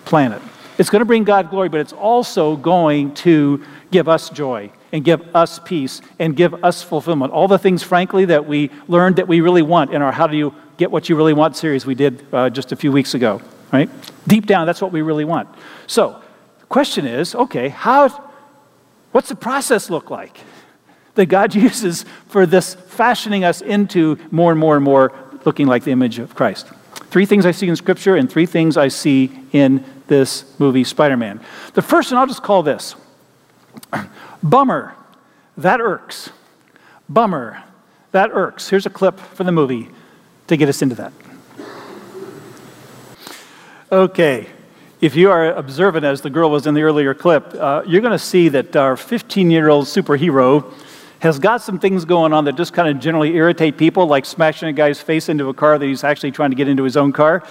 planet. 0.05 0.41
It's 0.77 0.91
going 0.91 0.99
to 0.99 1.05
bring 1.05 1.23
God 1.23 1.49
glory, 1.49 1.69
but 1.69 1.79
it's 1.79 1.93
also 1.93 2.55
going 2.55 3.15
to 3.15 3.65
give 3.91 4.07
us 4.07 4.29
joy 4.29 4.71
and 4.91 5.03
give 5.03 5.35
us 5.35 5.59
peace 5.59 6.01
and 6.19 6.35
give 6.35 6.63
us 6.63 6.83
fulfillment. 6.83 7.33
All 7.33 7.47
the 7.47 7.57
things, 7.57 7.81
frankly, 7.81 8.25
that 8.25 8.45
we 8.45 8.69
learned 8.87 9.15
that 9.15 9.27
we 9.27 9.41
really 9.41 9.63
want 9.63 9.91
in 9.91 10.03
our 10.03 10.11
How 10.11 10.27
Do 10.27 10.37
You 10.37 10.53
Get 10.77 10.91
What 10.91 11.09
You 11.09 11.15
Really 11.15 11.33
Want 11.33 11.57
series 11.57 11.85
we 11.85 11.95
did 11.95 12.23
uh, 12.31 12.51
just 12.51 12.71
a 12.71 12.75
few 12.75 12.91
weeks 12.91 13.15
ago, 13.15 13.41
right? 13.73 13.89
Deep 14.27 14.45
down, 14.45 14.67
that's 14.67 14.81
what 14.81 14.91
we 14.91 15.01
really 15.01 15.25
want. 15.25 15.49
So, 15.87 16.21
the 16.59 16.65
question 16.67 17.07
is 17.07 17.33
okay, 17.33 17.69
how, 17.69 18.09
what's 19.11 19.29
the 19.29 19.35
process 19.35 19.89
look 19.89 20.11
like? 20.11 20.37
That 21.17 21.27
God 21.27 21.53
uses 21.67 22.05
for 22.29 22.45
this 22.45 22.73
fashioning 22.73 23.43
us 23.43 23.61
into 23.61 24.17
more 24.31 24.51
and 24.51 24.59
more 24.59 24.75
and 24.75 24.83
more 24.83 25.13
looking 25.45 25.67
like 25.67 25.83
the 25.83 25.91
image 25.91 26.19
of 26.19 26.33
Christ. 26.33 26.67
Three 27.09 27.25
things 27.25 27.45
I 27.45 27.51
see 27.51 27.67
in 27.67 27.75
Scripture 27.75 28.15
and 28.15 28.29
three 28.29 28.45
things 28.45 28.77
I 28.77 28.87
see 28.87 29.31
in 29.51 29.83
this 30.07 30.45
movie, 30.59 30.83
Spider 30.83 31.17
Man. 31.17 31.39
The 31.73 31.81
first 31.81 32.11
one 32.11 32.19
I'll 32.19 32.27
just 32.27 32.43
call 32.43 32.63
this 32.63 32.95
Bummer. 34.43 34.95
That 35.57 35.81
irks. 35.81 36.29
Bummer. 37.09 37.63
That 38.11 38.31
irks. 38.31 38.69
Here's 38.69 38.85
a 38.85 38.89
clip 38.89 39.19
from 39.19 39.45
the 39.45 39.51
movie 39.51 39.89
to 40.47 40.57
get 40.57 40.69
us 40.69 40.81
into 40.81 40.95
that. 40.95 41.13
Okay. 43.91 44.47
If 44.99 45.15
you 45.15 45.29
are 45.29 45.53
observant, 45.53 46.05
as 46.05 46.21
the 46.21 46.29
girl 46.29 46.49
was 46.49 46.65
in 46.65 46.73
the 46.73 46.81
earlier 46.81 47.13
clip, 47.13 47.53
uh, 47.53 47.83
you're 47.85 48.01
going 48.01 48.11
to 48.11 48.19
see 48.19 48.49
that 48.49 48.75
our 48.75 48.97
15 48.97 49.51
year 49.51 49.69
old 49.69 49.85
superhero 49.85 50.73
has 51.19 51.39
got 51.39 51.61
some 51.61 51.79
things 51.79 52.05
going 52.05 52.33
on 52.33 52.45
that 52.45 52.55
just 52.55 52.73
kind 52.73 52.87
of 52.87 52.99
generally 52.99 53.35
irritate 53.35 53.77
people, 53.77 54.05
like 54.05 54.25
smashing 54.25 54.69
a 54.69 54.73
guy's 54.73 54.99
face 54.99 55.29
into 55.29 55.49
a 55.49 55.53
car 55.53 55.77
that 55.77 55.85
he's 55.85 56.03
actually 56.03 56.31
trying 56.31 56.51
to 56.51 56.55
get 56.55 56.67
into 56.67 56.83
his 56.83 56.95
own 56.97 57.11
car. 57.11 57.43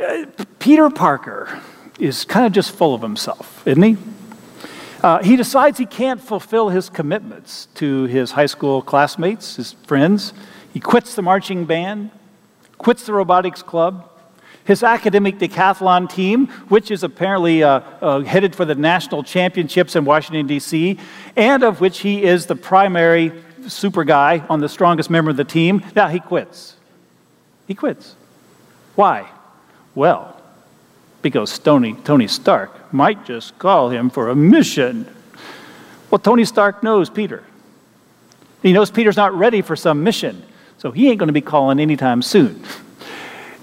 Uh, 0.00 0.26
Peter 0.58 0.88
Parker 0.90 1.60
is 1.98 2.24
kind 2.24 2.46
of 2.46 2.52
just 2.52 2.72
full 2.72 2.94
of 2.94 3.02
himself, 3.02 3.66
isn't 3.66 3.82
he? 3.82 3.96
Uh, 5.02 5.22
he 5.22 5.34
decides 5.36 5.78
he 5.78 5.86
can't 5.86 6.20
fulfill 6.20 6.68
his 6.68 6.90
commitments 6.90 7.66
to 7.74 8.04
his 8.04 8.32
high 8.32 8.46
school 8.46 8.82
classmates, 8.82 9.56
his 9.56 9.72
friends. 9.86 10.34
He 10.72 10.80
quits 10.80 11.14
the 11.14 11.22
marching 11.22 11.64
band, 11.64 12.10
quits 12.78 13.06
the 13.06 13.14
robotics 13.14 13.62
club, 13.62 14.09
his 14.64 14.82
academic 14.82 15.38
decathlon 15.38 16.08
team, 16.08 16.46
which 16.68 16.90
is 16.90 17.02
apparently 17.02 17.62
uh, 17.62 17.80
uh, 18.00 18.20
headed 18.20 18.54
for 18.54 18.64
the 18.64 18.74
national 18.74 19.22
championships 19.22 19.96
in 19.96 20.04
Washington, 20.04 20.46
D.C., 20.46 20.98
and 21.36 21.62
of 21.62 21.80
which 21.80 22.00
he 22.00 22.22
is 22.22 22.46
the 22.46 22.56
primary 22.56 23.32
super 23.66 24.04
guy 24.04 24.44
on 24.48 24.60
the 24.60 24.68
strongest 24.68 25.10
member 25.10 25.30
of 25.30 25.36
the 25.36 25.44
team, 25.44 25.84
now 25.94 26.08
he 26.08 26.20
quits. 26.20 26.76
He 27.66 27.74
quits. 27.74 28.16
Why? 28.94 29.30
Well, 29.94 30.40
because 31.22 31.58
Tony, 31.58 31.94
Tony 32.04 32.26
Stark 32.26 32.92
might 32.92 33.24
just 33.24 33.58
call 33.58 33.90
him 33.90 34.10
for 34.10 34.28
a 34.30 34.34
mission. 34.34 35.06
Well, 36.10 36.18
Tony 36.18 36.44
Stark 36.44 36.82
knows 36.82 37.10
Peter. 37.10 37.44
He 38.62 38.72
knows 38.72 38.90
Peter's 38.90 39.16
not 39.16 39.34
ready 39.34 39.62
for 39.62 39.76
some 39.76 40.02
mission, 40.02 40.42
so 40.78 40.90
he 40.90 41.08
ain't 41.08 41.18
going 41.18 41.28
to 41.28 41.32
be 41.32 41.40
calling 41.40 41.80
anytime 41.80 42.22
soon. 42.22 42.62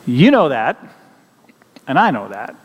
You 0.08 0.32
know 0.32 0.50
that. 0.50 0.84
And 1.88 2.00
I 2.00 2.10
know 2.10 2.30
that. 2.30 2.56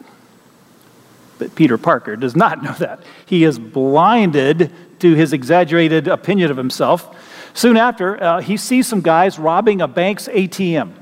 But 1.39 1.55
Peter 1.55 1.77
Parker 1.77 2.17
does 2.17 2.35
not 2.35 2.63
know 2.63 2.73
that. 2.79 3.03
He 3.27 3.45
is 3.45 3.59
blinded 3.59 4.73
to 5.01 5.15
his 5.15 5.35
exaggerated 5.35 6.09
opinion 6.09 6.51
of 6.51 6.57
himself 6.57 7.15
Soon 7.55 7.77
after, 7.77 8.23
uh, 8.23 8.41
he 8.41 8.57
sees 8.57 8.87
some 8.87 9.01
guys 9.01 9.39
robbing 9.39 9.81
a 9.81 9.89
bank's 9.89 10.29
ATM. 10.29 10.93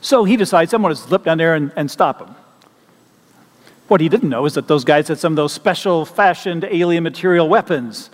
So 0.00 0.24
he 0.24 0.36
decides, 0.36 0.72
I'm 0.72 0.82
going 0.82 0.94
to 0.94 1.00
slip 1.00 1.24
down 1.24 1.38
there 1.38 1.54
and, 1.54 1.72
and 1.76 1.90
stop 1.90 2.18
them. 2.18 2.34
What 3.88 4.00
he 4.00 4.08
didn't 4.08 4.30
know 4.30 4.46
is 4.46 4.54
that 4.54 4.68
those 4.68 4.84
guys 4.84 5.08
had 5.08 5.18
some 5.18 5.32
of 5.34 5.36
those 5.36 5.52
special 5.52 6.06
fashioned 6.06 6.64
alien 6.64 7.02
material 7.02 7.48
weapons. 7.48 8.08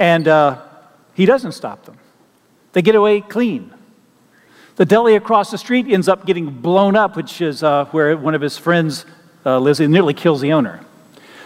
And 0.00 0.26
uh, 0.26 0.62
he 1.14 1.26
doesn't 1.26 1.52
stop 1.52 1.84
them. 1.84 1.98
They 2.72 2.82
get 2.82 2.96
away 2.96 3.20
clean. 3.20 3.72
The 4.76 4.84
deli 4.84 5.14
across 5.14 5.50
the 5.50 5.58
street 5.58 5.86
ends 5.88 6.08
up 6.08 6.26
getting 6.26 6.50
blown 6.50 6.96
up, 6.96 7.16
which 7.16 7.40
is 7.40 7.62
uh, 7.62 7.84
where 7.86 8.16
one 8.16 8.34
of 8.34 8.40
his 8.40 8.58
friends 8.58 9.06
uh, 9.46 9.58
lives. 9.60 9.78
Nearly 9.78 10.14
kills 10.14 10.40
the 10.40 10.52
owner. 10.52 10.80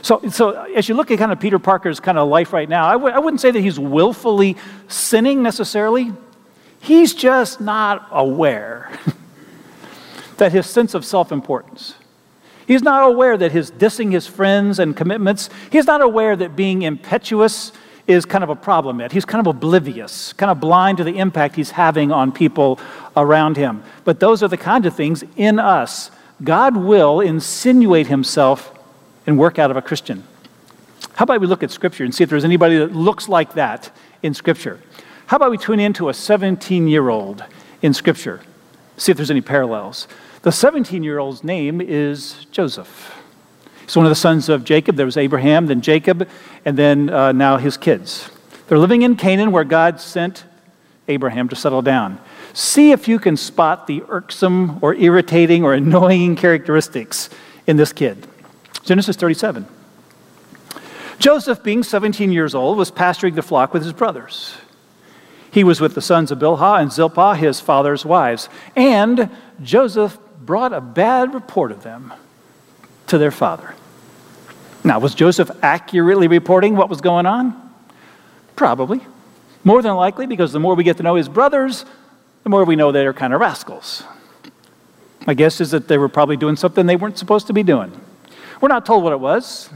So, 0.01 0.23
so 0.31 0.63
as 0.73 0.89
you 0.89 0.95
look 0.95 1.11
at 1.11 1.19
kind 1.19 1.33
of 1.33 1.41
Peter 1.41 1.59
Parker's 1.59 2.01
kind 2.01 2.17
of 2.17 2.29
life 2.29 2.53
right 2.53 2.69
now, 2.69 2.87
I 2.87 2.93
w- 2.93 3.13
I 3.15 3.19
wouldn't 3.19 3.41
say 3.41 3.51
that 3.51 3.61
he's 3.61 3.79
willfully 3.79 4.57
sinning 4.87 5.43
necessarily. 5.43 6.13
He's 6.81 7.13
just 7.13 7.61
not 7.61 8.07
aware 8.11 8.91
that 10.39 10.53
his 10.53 10.67
sense 10.67 10.95
of 10.95 11.05
self 11.05 11.31
importance, 11.31 11.95
he's 12.67 12.83
not 12.83 13.07
aware 13.07 13.37
that 13.37 13.53
his 13.53 13.71
dissing 13.71 14.13
his 14.13 14.27
friends 14.27 14.79
and 14.79 14.97
commitments, 14.97 15.51
he's 15.71 15.87
not 15.87 16.01
aware 16.01 16.35
that 16.37 16.57
being 16.57 16.83
impetuous 16.83 17.73
is 18.09 18.25
kind 18.25 18.43
of 18.43 18.49
a 18.49 18.57
problem 18.57 19.01
yet. 19.01 19.13
He's 19.13 19.27
kind 19.27 19.47
of 19.47 19.55
oblivious, 19.55 20.33
kind 20.33 20.51
of 20.51 20.59
blind 20.59 20.97
to 20.99 21.05
the 21.05 21.19
impact 21.19 21.57
he's 21.57 21.71
having 21.71 22.11
on 22.11 22.33
people 22.33 22.81
around 23.15 23.59
him. 23.59 23.83
But 24.05 24.19
those 24.19 24.43
are 24.43 24.49
the 24.49 24.57
kind 24.57 24.87
of 24.87 24.97
things 24.97 25.23
in 25.37 25.59
us. 25.59 26.11
God 26.43 26.77
will 26.77 27.21
insinuate 27.21 28.07
himself 28.07 28.73
and 29.27 29.39
work 29.39 29.59
out 29.59 29.71
of 29.71 29.77
a 29.77 29.83
Christian. 29.83 30.25
How 31.17 31.25
about 31.25 31.41
we 31.41 31.47
look 31.47 31.63
at 31.63 31.71
Scripture 31.71 32.05
and 32.05 32.15
see 32.15 32.25
if 32.25 32.31
there's 32.31 32.47
anybody 32.47 32.79
that 32.79 32.95
looks 32.95 33.29
like 33.29 33.53
that 33.55 33.95
in 34.23 34.33
Scripture? 34.33 34.81
How 35.27 35.37
about 35.37 35.51
we 35.51 35.59
tune 35.59 35.79
into 35.79 36.09
a 36.09 36.15
17 36.15 36.89
year 36.89 37.11
old 37.11 37.45
in 37.83 37.93
Scripture? 37.93 38.41
See 38.97 39.13
if 39.13 39.19
there's 39.19 39.31
any 39.31 39.43
parallels. 39.43 40.09
The 40.43 40.53
17 40.53 41.03
year 41.03 41.19
old's 41.19 41.45
name 41.45 41.83
is 41.83 42.47
Joseph. 42.53 43.18
He's 43.89 43.97
one 43.97 44.05
of 44.05 44.11
the 44.11 44.17
sons 44.17 44.51
of 44.51 44.65
Jacob. 44.65 44.97
There 44.97 45.07
was 45.07 45.17
Abraham, 45.17 45.65
then 45.65 45.81
Jacob, 45.81 46.29
and 46.67 46.77
then 46.77 47.09
uh, 47.09 47.33
now 47.33 47.57
his 47.57 47.79
kids. 47.79 48.29
They're 48.67 48.77
living 48.77 49.01
in 49.01 49.17
Canaan 49.17 49.51
where 49.51 49.65
God 49.65 49.99
sent 49.99 50.45
Abraham 51.09 51.49
to 51.49 51.57
settle 51.57 51.81
down. 51.81 52.21
See 52.53 52.91
if 52.91 53.09
you 53.09 53.19
can 53.19 53.39
spot 53.39 53.87
the 53.87 54.03
irksome 54.11 54.79
or 54.83 54.95
irritating 54.95 55.65
or 55.65 55.73
annoying 55.73 56.37
characteristics 56.37 57.31
in 57.67 57.79
this 57.79 57.95
kid. 57.95 58.27
Genesis 58.83 59.17
37. 59.17 59.67
Joseph, 61.19 61.63
being 61.63 61.83
17 61.83 62.31
years 62.31 62.55
old, 62.55 62.77
was 62.77 62.91
pasturing 62.91 63.37
the 63.37 63.43
flock 63.43 63.73
with 63.73 63.85
his 63.85 63.95
brothers. 63.95 64.55
He 65.51 65.65
was 65.65 65.81
with 65.81 65.95
the 65.95 66.03
sons 66.03 66.31
of 66.31 66.39
Bilhah 66.39 66.83
and 66.83 66.93
Zilpah, 66.93 67.37
his 67.37 67.59
father's 67.59 68.05
wives. 68.05 68.51
And 68.77 69.31
Joseph 69.63 70.19
brought 70.45 70.75
a 70.75 70.83
bad 70.83 71.33
report 71.33 71.73
of 71.73 71.85
them 71.85 72.13
to 73.09 73.19
their 73.19 73.31
father. 73.31 73.75
Now, 74.85 74.99
was 74.99 75.15
Joseph 75.15 75.51
accurately 75.63 76.29
reporting 76.29 76.77
what 76.77 76.89
was 76.89 77.01
going 77.01 77.27
on? 77.27 77.73
Probably. 78.57 79.01
More 79.65 79.83
than 79.83 79.95
likely, 79.97 80.27
because 80.27 80.53
the 80.53 80.61
more 80.61 80.75
we 80.75 80.85
get 80.85 80.97
to 80.99 81.03
know 81.03 81.17
his 81.17 81.29
brothers, 81.29 81.85
the 82.45 82.51
more 82.51 82.65
we 82.65 82.77
know 82.77 82.93
they're 82.93 83.13
kind 83.13 83.35
of 83.35 83.41
rascals. 83.41 84.03
My 85.27 85.35
guess 85.35 85.61
is 85.61 85.73
that 85.73 85.89
they 85.89 85.99
were 85.99 86.09
probably 86.09 86.37
doing 86.37 86.57
something 86.57 86.87
they 86.87 86.97
weren't 86.97 87.19
supposed 87.19 87.49
to 87.49 87.53
be 87.53 87.63
doing. 87.63 87.93
We're 88.61 88.69
not 88.69 88.87
told 88.87 89.05
what 89.05 89.13
it 89.13 89.21
was, 89.21 89.69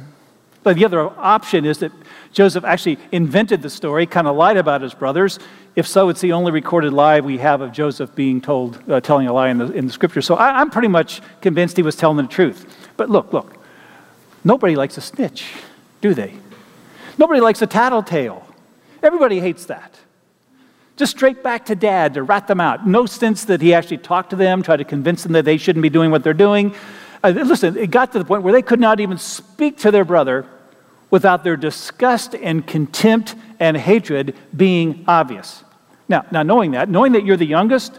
but 0.62 0.76
the 0.76 0.84
other 0.84 1.00
option 1.18 1.64
is 1.64 1.78
that 1.78 1.92
Joseph 2.32 2.64
actually 2.64 2.98
invented 3.10 3.60
the 3.60 3.68
story, 3.68 4.06
kind 4.06 4.26
of 4.26 4.36
lied 4.36 4.56
about 4.56 4.80
his 4.80 4.94
brothers. 4.94 5.38
If 5.76 5.86
so, 5.86 6.08
it's 6.08 6.20
the 6.20 6.32
only 6.32 6.52
recorded 6.52 6.92
lie 6.92 7.20
we 7.20 7.38
have 7.38 7.60
of 7.60 7.72
Joseph 7.72 8.14
being 8.14 8.40
told, 8.40 8.80
uh, 8.90 9.00
telling 9.00 9.26
a 9.26 9.32
lie 9.32 9.50
in 9.50 9.58
the, 9.58 9.70
in 9.72 9.86
the 9.86 9.92
scripture. 9.92 10.22
So 10.22 10.36
I, 10.36 10.60
I'm 10.60 10.70
pretty 10.70 10.88
much 10.88 11.20
convinced 11.40 11.76
he 11.76 11.82
was 11.82 11.96
telling 11.96 12.16
the 12.16 12.26
truth. 12.26 12.81
But 12.96 13.10
look, 13.10 13.32
look, 13.32 13.62
Nobody 14.44 14.74
likes 14.74 14.96
a 14.96 15.00
snitch, 15.00 15.52
do 16.00 16.14
they? 16.14 16.34
Nobody 17.18 17.40
likes 17.40 17.62
a 17.62 17.66
tattletale. 17.66 18.46
Everybody 19.02 19.40
hates 19.40 19.66
that. 19.66 19.98
Just 20.96 21.12
straight 21.12 21.42
back 21.42 21.66
to 21.66 21.74
dad 21.74 22.14
to 22.14 22.22
rat 22.22 22.48
them 22.48 22.60
out. 22.60 22.86
No 22.86 23.06
sense 23.06 23.44
that 23.46 23.60
he 23.60 23.72
actually 23.72 23.98
talked 23.98 24.30
to 24.30 24.36
them, 24.36 24.62
tried 24.62 24.78
to 24.78 24.84
convince 24.84 25.22
them 25.22 25.32
that 25.32 25.44
they 25.44 25.56
shouldn't 25.56 25.82
be 25.82 25.90
doing 25.90 26.10
what 26.10 26.22
they're 26.24 26.34
doing. 26.34 26.74
Uh, 27.22 27.30
listen, 27.30 27.76
it 27.76 27.90
got 27.90 28.12
to 28.12 28.18
the 28.18 28.24
point 28.24 28.42
where 28.42 28.52
they 28.52 28.62
could 28.62 28.80
not 28.80 29.00
even 29.00 29.16
speak 29.16 29.78
to 29.78 29.90
their 29.90 30.04
brother 30.04 30.44
without 31.10 31.44
their 31.44 31.56
disgust 31.56 32.34
and 32.34 32.66
contempt 32.66 33.34
and 33.60 33.76
hatred 33.76 34.34
being 34.56 35.04
obvious. 35.06 35.62
Now, 36.08 36.26
now 36.32 36.42
knowing 36.42 36.72
that, 36.72 36.88
knowing 36.88 37.12
that 37.12 37.24
you're 37.24 37.36
the 37.36 37.46
youngest 37.46 37.98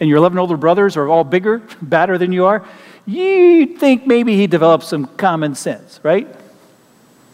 and 0.00 0.08
your 0.08 0.18
11 0.18 0.38
older 0.38 0.56
brothers 0.56 0.96
are 0.96 1.08
all 1.08 1.22
bigger, 1.22 1.62
badder 1.80 2.18
than 2.18 2.32
you 2.32 2.44
are, 2.46 2.66
you'd 3.06 3.78
think 3.78 4.06
maybe 4.06 4.36
he 4.36 4.46
developed 4.46 4.84
some 4.84 5.06
common 5.16 5.54
sense, 5.54 6.00
right? 6.02 6.28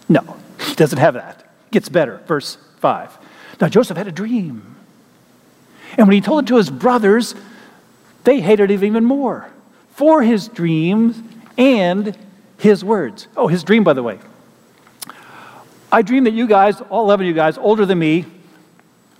No, 0.08 0.36
he 0.60 0.74
doesn't 0.74 0.98
have 0.98 1.14
that. 1.14 1.46
Gets 1.70 1.88
better. 1.88 2.20
Verse 2.26 2.58
5. 2.78 3.18
Now, 3.60 3.68
Joseph 3.68 3.96
had 3.96 4.08
a 4.08 4.12
dream. 4.12 4.76
And 5.96 6.06
when 6.06 6.14
he 6.14 6.20
told 6.20 6.44
it 6.44 6.46
to 6.48 6.56
his 6.56 6.70
brothers, 6.70 7.34
they 8.24 8.40
hated 8.40 8.70
him 8.70 8.84
even 8.84 9.04
more 9.04 9.50
for 9.94 10.22
his 10.22 10.48
dreams 10.48 11.20
and 11.58 12.16
his 12.58 12.84
words. 12.84 13.28
Oh, 13.36 13.48
his 13.48 13.64
dream, 13.64 13.84
by 13.84 13.92
the 13.92 14.02
way. 14.02 14.18
I 15.92 16.02
dream 16.02 16.24
that 16.24 16.32
you 16.32 16.46
guys, 16.46 16.80
all 16.80 17.04
11 17.04 17.26
of 17.26 17.28
you 17.28 17.34
guys, 17.34 17.58
older 17.58 17.84
than 17.84 17.98
me, 17.98 18.24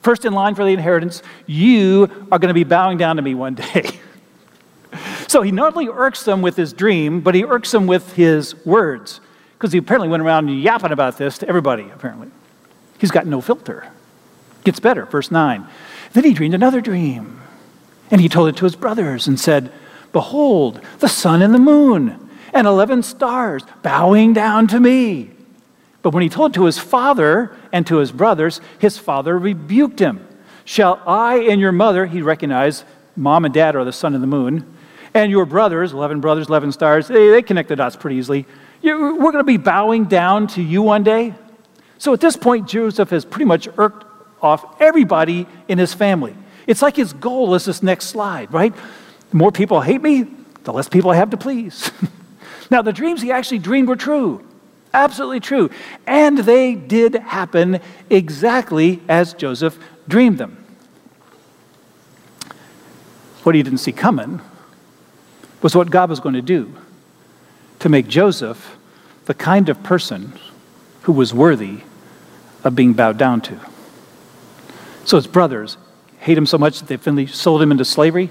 first 0.03 0.25
in 0.25 0.33
line 0.33 0.55
for 0.55 0.65
the 0.65 0.71
inheritance, 0.71 1.23
you 1.47 2.27
are 2.31 2.39
going 2.39 2.49
to 2.49 2.55
be 2.55 2.65
bowing 2.65 2.97
down 2.97 3.17
to 3.17 3.23
me 3.23 3.35
one 3.35 3.55
day. 3.55 3.91
So 5.31 5.43
he 5.43 5.53
not 5.53 5.77
only 5.77 5.89
irks 5.89 6.25
them 6.25 6.43
with 6.43 6.57
his 6.57 6.73
dream, 6.73 7.21
but 7.21 7.37
he 7.37 7.45
irks 7.45 7.71
them 7.71 7.87
with 7.87 8.15
his 8.15 8.57
words. 8.67 9.21
Because 9.53 9.71
he 9.71 9.79
apparently 9.79 10.09
went 10.09 10.25
around 10.25 10.49
yapping 10.49 10.91
about 10.91 11.19
this 11.19 11.39
to 11.39 11.49
everybody, 11.49 11.85
apparently. 11.95 12.33
He's 12.99 13.13
got 13.13 13.29
no 13.29 13.41
filter. 13.41 13.93
Gets 14.65 14.81
better, 14.81 15.05
verse 15.05 15.31
9. 15.31 15.69
Then 16.15 16.25
he 16.25 16.33
dreamed 16.33 16.55
another 16.55 16.81
dream. 16.81 17.41
And 18.11 18.21
he 18.21 18.29
told 18.29 18.49
it 18.49 18.57
to 18.57 18.65
his 18.65 18.75
brothers 18.75 19.29
and 19.29 19.39
said, 19.39 19.71
Behold, 20.11 20.81
the 20.99 21.09
sun 21.09 21.43
and 21.43 21.55
the 21.55 21.61
moon, 21.61 22.29
and 22.53 22.67
11 22.67 23.05
stars 23.05 23.63
bowing 23.85 24.33
down 24.33 24.67
to 24.67 24.81
me. 24.81 25.31
But 26.03 26.13
when 26.13 26.25
he 26.25 26.29
told 26.29 26.51
it 26.51 26.55
to 26.55 26.65
his 26.65 26.81
father 26.81 27.57
and 27.71 27.87
to 27.87 27.99
his 27.99 28.11
brothers, 28.11 28.61
his 28.81 28.99
father 28.99 29.39
rebuked 29.39 30.01
him. 30.01 30.27
Shall 30.65 31.01
I 31.07 31.37
and 31.37 31.61
your 31.61 31.71
mother, 31.71 32.07
he 32.07 32.21
recognized 32.21 32.83
mom 33.15 33.45
and 33.45 33.55
dad 33.55 33.77
are 33.77 33.85
the 33.85 33.93
sun 33.93 34.15
and 34.15 34.23
the 34.25 34.27
moon, 34.27 34.77
and 35.15 35.31
your 35.31 35.45
brothers, 35.45 35.93
11 35.93 36.21
brothers, 36.21 36.49
11 36.49 36.73
stars, 36.73 37.09
they, 37.09 37.31
they 37.31 37.43
connect 37.43 37.69
the 37.69 37.77
dots 37.77 37.97
pretty 37.97 38.17
easily. 38.17 38.47
You, 38.83 39.17
we're 39.17 39.33
going 39.33 39.45
to 39.45 39.45
be 39.45 39.57
bowing 39.57 40.05
down 40.05 40.47
to 40.49 40.63
you 40.63 40.83
one 40.83 41.03
day. 41.03 41.35
So 41.99 42.15
at 42.15 42.21
this 42.21 42.37
point, 42.37 42.69
Joseph 42.69 43.11
has 43.11 43.25
pretty 43.25 43.45
much 43.45 43.69
irked 43.77 44.05
off 44.41 44.81
everybody 44.81 45.47
in 45.69 45.79
his 45.79 45.93
family. 45.93 46.35
It's 46.67 46.83
like 46.83 46.97
his 46.97 47.13
goal 47.13 47.55
is 47.55 47.65
this 47.65 47.83
next 47.83 48.07
slide, 48.07 48.53
right? 48.53 48.75
The 49.31 49.37
more 49.37 49.53
people 49.53 49.81
hate 49.81 50.01
me, 50.01 50.27
the 50.65 50.73
less 50.73 50.89
people 50.89 51.11
I 51.11 51.17
have 51.17 51.31
to 51.31 51.37
please. 51.37 51.91
now, 52.71 52.81
the 52.83 52.93
dreams 52.93 53.21
he 53.21 53.33
actually 53.33 53.59
dreamed 53.59 53.89
were 53.89 53.97
true, 53.97 54.47
absolutely 54.95 55.41
true. 55.41 55.71
And 56.07 56.39
they 56.39 56.75
did 56.75 57.15
happen 57.15 57.81
exactly 58.09 59.03
as 59.09 59.35
Joseph 59.35 59.79
dreamed 60.09 60.39
them. 60.39 60.57
What 63.43 63.55
he 63.55 63.63
didn't 63.63 63.79
see 63.79 63.93
coming 63.93 64.41
was 65.63 65.75
what 65.75 65.91
God 65.91 66.09
was 66.09 66.21
going 66.21 66.35
to 66.35 66.43
do 66.43 66.75
to 67.81 67.89
make 67.89 68.09
Joseph 68.09 68.77
the 69.27 69.35
kind 69.35 69.69
of 69.69 69.83
person 69.83 70.33
who 71.03 71.13
was 71.13 71.35
worthy 71.35 71.81
of 72.65 72.75
being 72.75 72.93
bowed 72.93 73.19
down 73.19 73.41
to. 73.41 73.59
So 75.05 75.17
his 75.17 75.27
brothers 75.27 75.77
hate 76.19 76.37
him 76.37 76.47
so 76.47 76.59
much 76.59 76.79
that 76.79 76.89
they 76.89 76.97
finally 76.97 77.27
sold 77.27 77.63
him 77.63 77.71
into 77.71 77.85
slavery. 77.85 78.31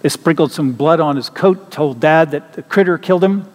They 0.00 0.08
sprinkled 0.08 0.52
some 0.52 0.72
blood 0.72 1.00
on 1.00 1.16
his 1.16 1.30
coat, 1.30 1.70
told 1.70 2.00
dad 2.00 2.32
that 2.32 2.52
the 2.52 2.62
critter 2.62 2.98
killed 2.98 3.24
him. 3.24 3.48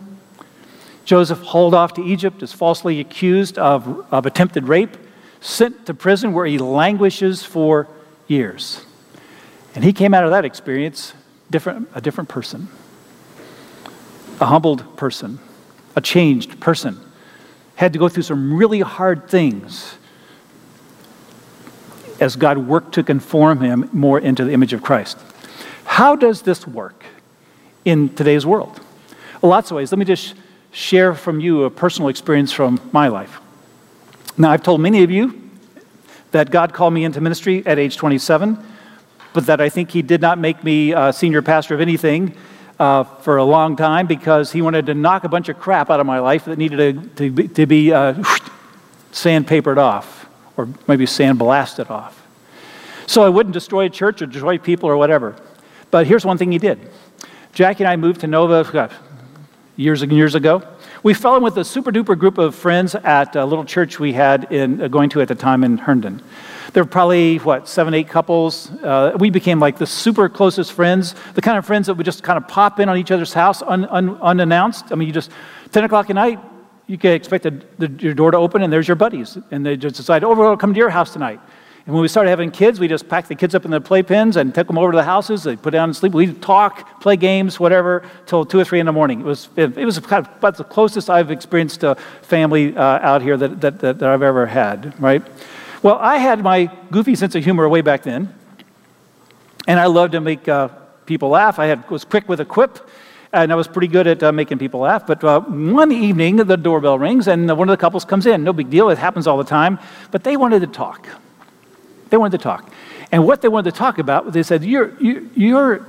Joseph 1.05 1.39
hauled 1.39 1.73
off 1.73 1.93
to 1.95 2.03
Egypt, 2.03 2.43
is 2.43 2.53
falsely 2.53 2.99
accused 2.99 3.57
of, 3.57 4.05
of 4.11 4.25
attempted 4.25 4.67
rape, 4.67 4.97
sent 5.41 5.85
to 5.85 5.93
prison 5.93 6.33
where 6.33 6.45
he 6.45 6.57
languishes 6.57 7.43
for 7.43 7.87
years. 8.27 8.83
And 9.75 9.83
he 9.83 9.93
came 9.93 10.13
out 10.13 10.23
of 10.23 10.31
that 10.31 10.45
experience 10.45 11.13
different, 11.49 11.89
a 11.93 12.01
different 12.01 12.29
person 12.29 12.67
a 14.39 14.46
humbled 14.46 14.98
person, 14.98 15.39
a 15.96 16.01
changed 16.01 16.60
person, 16.60 17.00
had 17.75 17.93
to 17.93 18.00
go 18.00 18.10
through 18.10 18.24
some 18.24 18.53
really 18.55 18.81
hard 18.81 19.29
things 19.29 19.96
as 22.19 22.36
God 22.36 22.58
worked 22.58 22.93
to 22.96 23.03
conform 23.03 23.62
him 23.62 23.89
more 23.93 24.19
into 24.19 24.43
the 24.43 24.51
image 24.51 24.74
of 24.74 24.81
Christ. 24.81 25.17
How 25.86 26.15
does 26.15 26.41
this 26.41 26.67
work 26.67 27.03
in 27.86 28.10
today's 28.15 28.46
world? 28.46 28.79
Lots 29.41 29.72
of 29.72 29.77
ways. 29.77 29.91
Let 29.91 30.00
me 30.00 30.05
just 30.05 30.36
share 30.72 31.13
from 31.13 31.39
you 31.39 31.63
a 31.63 31.69
personal 31.69 32.10
experience 32.10 32.51
from 32.51 32.79
my 32.91 33.08
life. 33.08 33.39
Now, 34.38 34.51
I've 34.51 34.63
told 34.63 34.81
many 34.81 35.03
of 35.03 35.12
you 35.12 35.50
that 36.31 36.51
God 36.51 36.74
called 36.74 36.93
me 36.93 37.03
into 37.03 37.22
ministry 37.22 37.65
at 37.65 37.79
age 37.79 37.98
27, 37.98 38.58
but 39.34 39.46
that 39.46 39.62
I 39.62 39.69
think 39.69 39.91
He 39.91 40.01
did 40.01 40.22
not 40.22 40.38
make 40.38 40.63
me 40.63 40.93
a 40.93 41.12
senior 41.13 41.41
pastor 41.41 41.74
of 41.74 41.81
anything 41.81 42.36
uh, 42.79 43.03
for 43.03 43.38
a 43.38 43.43
long 43.43 43.75
time 43.75 44.07
because 44.07 44.51
He 44.51 44.62
wanted 44.62 44.86
to 44.88 44.93
knock 44.93 45.24
a 45.24 45.29
bunch 45.29 45.50
of 45.50 45.59
crap 45.59 45.89
out 45.89 46.00
of 46.00 46.05
my 46.05 46.19
life 46.19 46.45
that 46.45 46.57
needed 46.57 47.15
to, 47.17 47.29
to 47.29 47.31
be, 47.31 47.48
to 47.50 47.65
be 47.65 47.93
uh, 47.93 48.13
sandpapered 49.12 49.77
off 49.77 50.27
or 50.57 50.69
maybe 50.88 51.05
sandblasted 51.05 51.89
off. 51.89 52.25
So 53.05 53.24
I 53.24 53.29
wouldn't 53.29 53.53
destroy 53.53 53.86
a 53.86 53.89
church 53.89 54.21
or 54.21 54.25
destroy 54.25 54.57
people 54.57 54.89
or 54.89 54.98
whatever. 54.98 55.36
But 55.91 56.07
here's 56.07 56.25
one 56.25 56.38
thing 56.38 56.51
He 56.51 56.57
did. 56.57 56.79
Jackie 57.53 57.83
and 57.83 57.91
I 57.91 57.95
moved 57.95 58.21
to 58.21 58.27
Nova 58.27 58.89
years 59.75 60.01
and 60.01 60.12
years 60.12 60.36
ago. 60.36 60.62
We 61.01 61.13
fell 61.13 61.36
in 61.38 61.43
with 61.43 61.57
a 61.57 61.63
super 61.63 61.91
duper 61.91 62.17
group 62.17 62.38
of 62.38 62.53
friends 62.53 62.93
at 62.93 63.36
a 63.36 63.45
little 63.45 63.63
church 63.63 64.00
we 64.00 64.13
had 64.13 64.51
in, 64.51 64.81
uh, 64.81 64.88
going 64.89 65.09
to 65.12 65.21
at 65.21 65.29
the 65.29 65.36
time 65.36 65.63
in 65.63 65.77
Herndon. 65.77 66.21
There 66.73 66.83
were 66.83 66.89
probably, 66.89 67.38
what, 67.38 67.67
seven, 67.67 67.93
eight 67.93 68.09
couples. 68.09 68.71
Uh, 68.71 69.15
we 69.19 69.29
became 69.29 69.59
like 69.59 69.77
the 69.77 69.88
super 69.88 70.29
closest 70.29 70.73
friends, 70.73 71.15
the 71.33 71.41
kind 71.41 71.57
of 71.57 71.65
friends 71.65 71.88
that 71.88 71.95
would 71.95 72.05
just 72.05 72.23
kind 72.23 72.38
of 72.38 72.47
pop 72.47 72.79
in 72.79 72.89
on 72.89 72.97
each 72.97 73.11
other's 73.11 73.33
house 73.33 73.61
un, 73.61 73.85
un, 73.85 74.17
unannounced. 74.21 74.91
I 74.91 74.95
mean, 74.95 75.07
you 75.07 75.13
just, 75.13 75.31
10 75.71 75.83
o'clock 75.83 76.09
at 76.09 76.15
night, 76.15 76.39
you 76.88 76.97
can 76.97 77.11
expect 77.11 77.43
the, 77.43 77.63
the, 77.77 78.03
your 78.03 78.13
door 78.13 78.31
to 78.31 78.38
open 78.38 78.63
and 78.63 78.71
there's 78.71 78.88
your 78.88 78.95
buddies. 78.95 79.38
And 79.51 79.65
they 79.65 79.77
just 79.77 79.95
decide, 79.95 80.23
oh, 80.23 80.29
we're 80.29 80.35
going 80.35 80.57
to 80.57 80.61
come 80.61 80.73
to 80.73 80.77
your 80.77 80.89
house 80.89 81.13
tonight. 81.13 81.39
And 81.85 81.95
when 81.95 82.03
we 82.03 82.07
started 82.07 82.29
having 82.29 82.51
kids, 82.51 82.79
we 82.79 82.88
just 82.88 83.09
packed 83.09 83.29
the 83.29 83.35
kids 83.35 83.55
up 83.55 83.65
in 83.65 83.71
the 83.71 83.81
playpens 83.81 84.35
and 84.35 84.53
took 84.53 84.67
them 84.67 84.77
over 84.77 84.91
to 84.91 84.95
the 84.95 85.03
houses. 85.03 85.43
They 85.43 85.55
put 85.55 85.71
down 85.71 85.89
and 85.89 85.95
sleep. 85.95 86.13
We'd 86.13 86.41
talk, 86.41 87.01
play 87.01 87.15
games, 87.15 87.59
whatever, 87.59 88.03
till 88.27 88.45
two 88.45 88.59
or 88.59 88.63
three 88.63 88.79
in 88.79 88.85
the 88.85 88.91
morning. 88.91 89.21
It 89.21 89.25
was, 89.25 89.49
it, 89.55 89.75
it 89.75 89.85
was 89.85 89.97
kind 89.99 90.25
of 90.25 90.31
about 90.38 90.57
the 90.57 90.63
closest 90.63 91.09
I've 91.09 91.31
experienced 91.31 91.83
a 91.83 91.95
family 92.21 92.75
uh, 92.77 92.81
out 92.83 93.23
here 93.23 93.38
that, 93.38 93.61
that, 93.61 93.79
that, 93.79 93.99
that 93.99 94.09
I've 94.09 94.21
ever 94.21 94.45
had, 94.45 94.99
right? 95.01 95.23
Well, 95.81 95.98
I 96.00 96.17
had 96.17 96.43
my 96.43 96.69
goofy 96.91 97.15
sense 97.15 97.36
of 97.36 97.43
humor 97.43 97.67
way 97.69 97.81
back 97.81 98.03
then, 98.03 98.33
and 99.67 99.79
I 99.79 99.86
loved 99.86 100.12
to 100.13 100.21
make 100.21 100.48
uh, 100.48 100.69
people 101.05 101.29
laugh. 101.29 101.59
I 101.59 101.67
had, 101.67 101.89
was 101.89 102.03
quick 102.03 102.27
with 102.27 102.39
a 102.39 102.45
quip, 102.45 102.79
and 103.31 103.51
I 103.51 103.55
was 103.55 103.67
pretty 103.67 103.88
good 103.88 104.07
at 104.07 104.21
uh, 104.21 104.31
making 104.31 104.57
people 104.57 104.81
laugh. 104.81 105.07
But 105.07 105.24
uh, 105.24 105.39
one 105.41 105.91
evening, 105.91 106.38
the 106.38 106.57
doorbell 106.57 107.00
rings, 107.00 107.27
and 107.27 107.48
one 107.48 107.69
of 107.69 107.74
the 107.74 107.81
couples 107.81 108.03
comes 108.03 108.25
in. 108.25 108.43
No 108.43 108.53
big 108.53 108.69
deal, 108.69 108.89
it 108.89 108.98
happens 108.98 109.25
all 109.27 109.38
the 109.38 109.43
time. 109.43 109.79
But 110.12 110.24
they 110.24 110.36
wanted 110.36 110.59
to 110.62 110.67
talk. 110.67 111.07
They 112.09 112.17
wanted 112.17 112.38
to 112.39 112.43
talk. 112.43 112.71
And 113.12 113.25
what 113.25 113.41
they 113.41 113.48
wanted 113.48 113.71
to 113.71 113.77
talk 113.77 114.00
about, 114.00 114.31
they 114.33 114.43
said, 114.43 114.63
You're, 114.63 114.95
you, 115.00 115.29
you're 115.36 115.86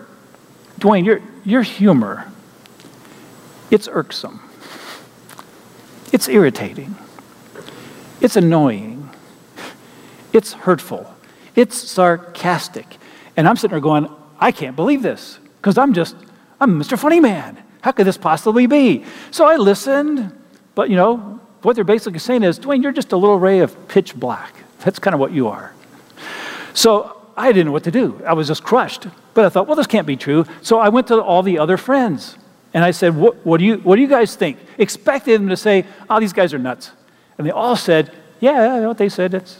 Dwayne, 0.80 1.04
your, 1.04 1.20
your 1.44 1.62
humor, 1.62 2.30
it's 3.70 3.86
irksome. 3.86 4.40
It's 6.10 6.26
irritating. 6.26 6.96
It's 8.20 8.36
annoying. 8.36 8.89
It's 10.32 10.52
hurtful. 10.52 11.12
It's 11.56 11.76
sarcastic. 11.76 12.86
And 13.36 13.48
I'm 13.48 13.56
sitting 13.56 13.70
there 13.70 13.80
going, 13.80 14.08
I 14.38 14.52
can't 14.52 14.76
believe 14.76 15.02
this 15.02 15.38
because 15.56 15.76
I'm 15.78 15.92
just, 15.92 16.16
I'm 16.60 16.80
Mr. 16.80 16.98
Funny 16.98 17.20
Man. 17.20 17.62
How 17.82 17.92
could 17.92 18.06
this 18.06 18.18
possibly 18.18 18.66
be? 18.66 19.04
So 19.30 19.46
I 19.46 19.56
listened, 19.56 20.36
but 20.74 20.90
you 20.90 20.96
know, 20.96 21.40
what 21.62 21.74
they're 21.74 21.84
basically 21.84 22.18
saying 22.18 22.42
is, 22.42 22.58
Dwayne, 22.58 22.82
you're 22.82 22.92
just 22.92 23.12
a 23.12 23.16
little 23.16 23.38
ray 23.38 23.60
of 23.60 23.88
pitch 23.88 24.14
black. 24.14 24.54
That's 24.80 24.98
kind 24.98 25.14
of 25.14 25.20
what 25.20 25.32
you 25.32 25.48
are. 25.48 25.74
So 26.72 27.16
I 27.36 27.52
didn't 27.52 27.66
know 27.66 27.72
what 27.72 27.84
to 27.84 27.90
do. 27.90 28.20
I 28.26 28.32
was 28.32 28.48
just 28.48 28.62
crushed. 28.62 29.06
But 29.34 29.44
I 29.44 29.48
thought, 29.48 29.66
well, 29.66 29.76
this 29.76 29.86
can't 29.86 30.06
be 30.06 30.16
true. 30.16 30.44
So 30.62 30.78
I 30.78 30.88
went 30.88 31.06
to 31.08 31.22
all 31.22 31.42
the 31.42 31.58
other 31.58 31.76
friends 31.76 32.36
and 32.72 32.84
I 32.84 32.90
said, 32.90 33.16
what, 33.16 33.44
what, 33.44 33.58
do, 33.58 33.64
you, 33.64 33.76
what 33.78 33.96
do 33.96 34.02
you 34.02 34.08
guys 34.08 34.36
think? 34.36 34.58
Expected 34.78 35.40
them 35.40 35.48
to 35.48 35.56
say, 35.56 35.86
oh, 36.08 36.20
these 36.20 36.32
guys 36.32 36.54
are 36.54 36.58
nuts. 36.58 36.92
And 37.38 37.46
they 37.46 37.50
all 37.50 37.76
said, 37.76 38.12
yeah, 38.40 38.74
I 38.74 38.80
know 38.80 38.88
what 38.88 38.98
they 38.98 39.08
said. 39.08 39.32
That's, 39.32 39.58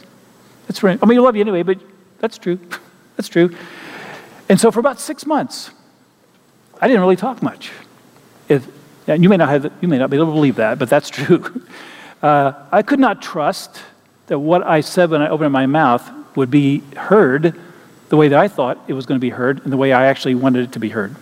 that's 0.71 0.83
right. 0.83 0.97
I 1.03 1.05
mean, 1.05 1.17
I 1.19 1.21
love 1.21 1.35
you 1.35 1.41
anyway, 1.41 1.63
but 1.63 1.81
that's 2.19 2.37
true. 2.37 2.57
that's 3.17 3.27
true. 3.27 3.53
And 4.47 4.57
so 4.57 4.71
for 4.71 4.79
about 4.79 5.01
six 5.01 5.25
months, 5.25 5.69
I 6.79 6.87
didn't 6.87 7.01
really 7.01 7.17
talk 7.17 7.43
much. 7.43 7.73
If, 8.47 8.65
you 9.05 9.27
may 9.27 9.35
not 9.35 9.49
have, 9.49 9.69
you 9.81 9.89
may 9.89 9.97
not 9.97 10.09
be 10.09 10.15
able 10.15 10.27
to 10.27 10.31
believe 10.31 10.55
that, 10.55 10.79
but 10.79 10.89
that's 10.89 11.09
true. 11.17 11.61
Uh, 12.23 12.53
I 12.71 12.83
could 12.83 13.01
not 13.01 13.21
trust 13.21 13.81
that 14.27 14.39
what 14.39 14.65
I 14.65 14.79
said 14.79 15.09
when 15.09 15.21
I 15.21 15.27
opened 15.27 15.51
my 15.51 15.65
mouth 15.65 16.09
would 16.37 16.49
be 16.49 16.79
heard 16.95 17.59
the 18.07 18.15
way 18.15 18.29
that 18.29 18.39
I 18.39 18.47
thought 18.47 18.81
it 18.87 18.93
was 18.93 19.05
going 19.05 19.19
to 19.19 19.21
be 19.21 19.31
heard 19.31 19.61
and 19.65 19.73
the 19.73 19.77
way 19.77 19.91
I 19.91 20.05
actually 20.05 20.35
wanted 20.35 20.63
it 20.63 20.71
to 20.71 20.79
be 20.79 20.87
heard. 20.87 21.17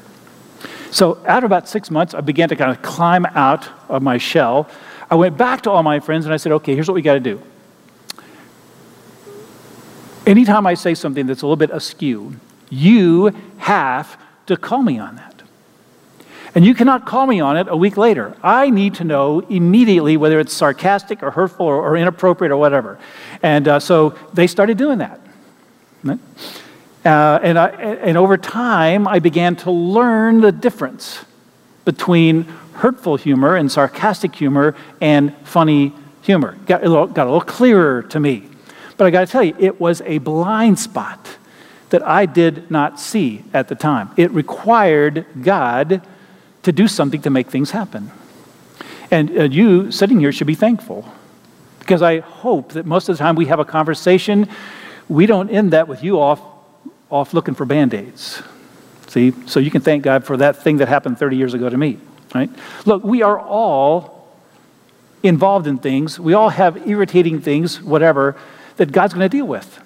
So, 0.92 1.18
after 1.26 1.48
about 1.48 1.68
six 1.68 1.90
months, 1.90 2.14
I 2.14 2.22
began 2.22 2.50
to 2.50 2.56
kind 2.56 2.70
of 2.70 2.84
climb 2.84 3.26
out 3.26 3.68
of 3.90 4.04
my 4.04 4.20
shell. 4.20 4.70
I 5.10 5.16
went 5.16 5.38
back 5.38 5.64
to 5.64 5.72
all 5.72 5.82
my 5.82 6.00
friends 6.00 6.26
and 6.26 6.34
I 6.36 6.38
said, 6.38 6.52
okay, 6.52 6.76
here's 6.76 6.88
what 6.88 6.94
we 6.94 7.02
got 7.02 7.16
to 7.16 7.20
do. 7.20 7.42
Anytime 10.30 10.68
I 10.68 10.76
say 10.76 10.94
something 10.94 11.26
that's 11.26 11.42
a 11.42 11.46
little 11.48 11.56
bit 11.56 11.72
askew, 11.72 12.36
you 12.70 13.34
have 13.58 14.16
to 14.46 14.56
call 14.56 14.84
me 14.84 15.00
on 15.00 15.16
that. 15.16 15.42
And 16.54 16.64
you 16.64 16.76
cannot 16.76 17.08
call 17.08 17.26
me 17.26 17.40
on 17.40 17.58
it 17.58 17.68
a 17.68 17.76
week 17.76 17.98
later. 17.98 18.36
I 18.44 18.70
need 18.70 18.94
to 18.96 19.04
know 19.04 19.40
immediately 19.40 20.18
whether 20.18 20.40
it's 20.40 20.54
sarcastic 20.54 21.24
or 21.24 21.32
hurtful 21.32 21.66
or, 21.66 21.78
or 21.78 21.98
inappropriate 21.98 22.52
or 22.52 22.58
whatever. 22.58 23.00
And 23.42 23.68
uh, 23.68 23.80
so 23.80 24.16
they 24.34 24.46
started 24.46 24.78
doing 24.78 25.00
that. 25.00 25.20
Uh, 27.04 27.40
and, 27.42 27.58
I, 27.58 27.70
and 27.70 28.16
over 28.16 28.38
time, 28.38 29.08
I 29.08 29.18
began 29.18 29.56
to 29.58 29.72
learn 29.72 30.42
the 30.42 30.52
difference 30.52 31.26
between 31.86 32.44
hurtful 32.74 33.16
humor 33.16 33.56
and 33.56 33.72
sarcastic 33.72 34.36
humor 34.36 34.76
and 35.02 35.36
funny 35.44 35.92
humor. 36.22 36.56
Got 36.68 36.84
got 36.84 37.26
a 37.26 37.32
little 37.32 37.42
clearer 37.42 38.04
to 38.04 38.20
me. 38.20 38.49
But 39.00 39.08
I 39.08 39.12
got 39.12 39.26
to 39.26 39.32
tell 39.32 39.44
you, 39.44 39.56
it 39.58 39.80
was 39.80 40.02
a 40.02 40.18
blind 40.18 40.78
spot 40.78 41.38
that 41.90 42.06
I 42.06 42.26
did 42.26 42.70
not 42.70 43.00
see 43.00 43.46
at 43.54 43.70
the 43.70 43.76
time. 43.76 44.12
It 44.18 44.30
required 44.32 45.26
God 45.42 46.06
to 46.64 46.72
do 46.74 46.86
something 46.86 47.22
to 47.22 47.30
make 47.30 47.50
things 47.50 47.72
happen. 47.72 48.12
And 49.10 49.38
uh, 49.38 49.44
you 49.44 49.90
sitting 49.90 50.20
here 50.20 50.34
should 50.34 50.48
be 50.48 50.54
thankful 50.54 51.10
because 51.80 52.02
I 52.02 52.20
hope 52.20 52.74
that 52.74 52.86
most 52.86 53.08
of 53.08 53.18
the 53.18 53.24
time 53.24 53.36
we 53.36 53.46
have 53.46 53.60
a 53.60 53.64
conversation, 53.64 54.50
we 55.08 55.26
don't 55.26 55.50
end 55.50 55.72
that 55.72 55.88
with 55.88 56.04
you 56.04 56.20
off, 56.20 56.42
off 57.10 57.34
looking 57.34 57.56
for 57.56 57.64
band 57.64 57.94
aids. 57.94 58.44
See? 59.08 59.34
So 59.46 59.62
you 59.62 59.72
can 59.72 59.82
thank 59.82 60.04
God 60.04 60.26
for 60.26 60.36
that 60.36 60.62
thing 60.62 60.76
that 60.80 60.90
happened 60.90 61.18
30 61.18 61.38
years 61.38 61.54
ago 61.54 61.70
to 61.70 61.78
me, 61.78 62.00
right? 62.36 62.50
Look, 62.86 63.06
we 63.06 63.22
are 63.22 63.40
all 63.40 64.28
involved 65.24 65.68
in 65.68 65.78
things, 65.78 66.20
we 66.20 66.34
all 66.34 66.50
have 66.50 66.86
irritating 66.86 67.40
things, 67.40 67.82
whatever, 67.82 68.36
that 68.80 68.92
God's 68.92 69.14
going 69.14 69.30
to 69.30 69.30
deal 69.30 69.46
with. 69.46 69.80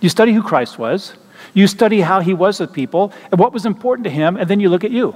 You 0.00 0.08
study 0.08 0.32
who 0.32 0.42
Christ 0.42 0.78
was, 0.78 1.14
you 1.54 1.66
study 1.66 2.00
how 2.00 2.20
he 2.20 2.34
was 2.34 2.60
with 2.60 2.72
people, 2.72 3.12
and 3.30 3.38
what 3.38 3.52
was 3.52 3.66
important 3.66 4.04
to 4.04 4.10
him, 4.10 4.36
and 4.36 4.48
then 4.48 4.60
you 4.60 4.68
look 4.68 4.84
at 4.84 4.90
you. 4.90 5.14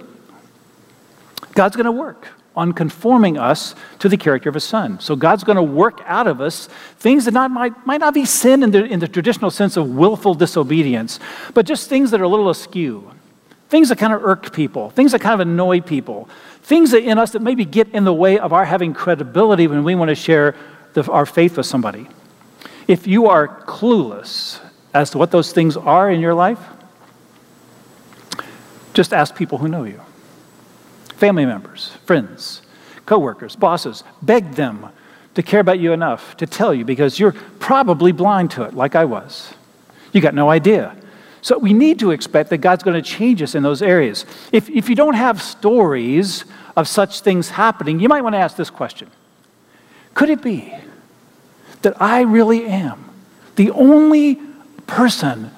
God's 1.54 1.76
going 1.76 1.86
to 1.86 1.92
work 1.92 2.28
on 2.56 2.72
conforming 2.72 3.38
us 3.38 3.74
to 4.00 4.08
the 4.08 4.16
character 4.16 4.48
of 4.48 4.54
his 4.54 4.64
son. 4.64 4.98
So 5.00 5.14
God's 5.14 5.44
going 5.44 5.56
to 5.56 5.62
work 5.62 6.00
out 6.04 6.26
of 6.26 6.40
us 6.40 6.68
things 6.98 7.24
that 7.24 7.34
not, 7.34 7.50
might, 7.50 7.86
might 7.86 8.00
not 8.00 8.12
be 8.12 8.24
sin 8.24 8.62
in 8.62 8.70
the, 8.70 8.84
in 8.84 8.98
the 8.98 9.08
traditional 9.08 9.50
sense 9.50 9.76
of 9.76 9.88
willful 9.90 10.34
disobedience, 10.34 11.20
but 11.54 11.64
just 11.64 11.88
things 11.88 12.10
that 12.10 12.20
are 12.20 12.24
a 12.24 12.28
little 12.28 12.50
askew, 12.50 13.10
things 13.68 13.88
that 13.88 13.98
kind 13.98 14.12
of 14.12 14.24
irk 14.24 14.52
people, 14.52 14.90
things 14.90 15.12
that 15.12 15.20
kind 15.20 15.34
of 15.34 15.40
annoy 15.40 15.80
people, 15.80 16.28
things 16.62 16.90
that 16.90 17.04
in 17.04 17.18
us 17.18 17.30
that 17.32 17.42
maybe 17.42 17.64
get 17.64 17.88
in 17.90 18.04
the 18.04 18.12
way 18.12 18.38
of 18.38 18.52
our 18.52 18.64
having 18.64 18.92
credibility 18.94 19.66
when 19.66 19.84
we 19.84 19.94
want 19.94 20.08
to 20.08 20.14
share 20.14 20.56
the, 20.94 21.08
our 21.10 21.26
faith 21.26 21.56
with 21.56 21.66
somebody. 21.66 22.08
If 22.90 23.06
you 23.06 23.28
are 23.28 23.46
clueless 23.66 24.58
as 24.92 25.10
to 25.10 25.18
what 25.18 25.30
those 25.30 25.52
things 25.52 25.76
are 25.76 26.10
in 26.10 26.18
your 26.18 26.34
life, 26.34 26.58
just 28.94 29.12
ask 29.12 29.36
people 29.36 29.58
who 29.58 29.68
know 29.68 29.84
you 29.84 30.00
family 31.14 31.46
members, 31.46 31.92
friends, 32.04 32.62
coworkers, 33.06 33.54
bosses, 33.54 34.02
beg 34.22 34.54
them 34.54 34.88
to 35.34 35.42
care 35.44 35.60
about 35.60 35.78
you 35.78 35.92
enough 35.92 36.36
to 36.38 36.46
tell 36.46 36.74
you 36.74 36.84
because 36.84 37.20
you're 37.20 37.36
probably 37.60 38.10
blind 38.10 38.50
to 38.50 38.64
it, 38.64 38.74
like 38.74 38.96
I 38.96 39.04
was. 39.04 39.54
You 40.12 40.20
got 40.20 40.34
no 40.34 40.50
idea. 40.50 40.96
So 41.42 41.58
we 41.58 41.72
need 41.72 42.00
to 42.00 42.10
expect 42.10 42.50
that 42.50 42.58
God's 42.58 42.82
going 42.82 43.00
to 43.00 43.08
change 43.08 43.40
us 43.40 43.54
in 43.54 43.62
those 43.62 43.82
areas. 43.82 44.26
If, 44.50 44.68
if 44.68 44.88
you 44.88 44.96
don't 44.96 45.14
have 45.14 45.40
stories 45.40 46.44
of 46.76 46.88
such 46.88 47.20
things 47.20 47.50
happening, 47.50 48.00
you 48.00 48.08
might 48.08 48.22
want 48.22 48.34
to 48.34 48.40
ask 48.40 48.56
this 48.56 48.68
question 48.68 49.08
Could 50.14 50.28
it 50.28 50.42
be 50.42 50.74
that 51.82 52.00
I 52.00 52.22
really 52.22 52.66
am 52.66 53.10
the 53.56 53.70
only 53.70 54.38
person 54.86 55.50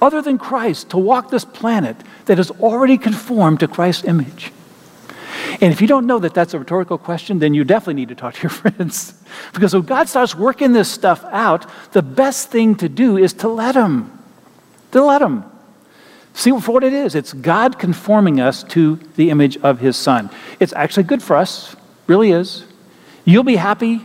other 0.00 0.22
than 0.22 0.38
Christ 0.38 0.90
to 0.90 0.98
walk 0.98 1.30
this 1.30 1.44
planet 1.44 1.96
that 2.26 2.38
is 2.38 2.50
already 2.50 2.98
conformed 2.98 3.60
to 3.60 3.68
Christ's 3.68 4.04
image? 4.04 4.52
And 5.60 5.72
if 5.72 5.80
you 5.80 5.88
don't 5.88 6.06
know 6.06 6.18
that 6.20 6.34
that's 6.34 6.54
a 6.54 6.58
rhetorical 6.58 6.98
question, 6.98 7.38
then 7.38 7.54
you 7.54 7.64
definitely 7.64 7.94
need 7.94 8.08
to 8.08 8.14
talk 8.14 8.34
to 8.34 8.42
your 8.42 8.50
friends. 8.72 9.14
Because 9.52 9.74
when 9.74 9.82
God 9.82 10.08
starts 10.08 10.34
working 10.34 10.72
this 10.72 10.90
stuff 10.90 11.24
out, 11.24 11.66
the 11.92 12.02
best 12.02 12.50
thing 12.50 12.76
to 12.76 12.88
do 12.88 13.16
is 13.16 13.32
to 13.34 13.48
let 13.48 13.74
Him. 13.74 14.16
To 14.92 15.04
let 15.04 15.22
Him. 15.22 15.44
See 16.34 16.50
for 16.60 16.72
what 16.72 16.84
it 16.84 16.92
is. 16.92 17.14
It's 17.14 17.32
God 17.32 17.78
conforming 17.78 18.40
us 18.40 18.62
to 18.64 18.96
the 19.16 19.30
image 19.30 19.56
of 19.58 19.80
His 19.80 19.96
Son. 19.96 20.30
It's 20.60 20.72
actually 20.74 21.02
good 21.02 21.22
for 21.22 21.34
us, 21.34 21.74
really 22.06 22.30
is. 22.30 22.64
You'll 23.24 23.42
be 23.42 23.56
happy. 23.56 24.00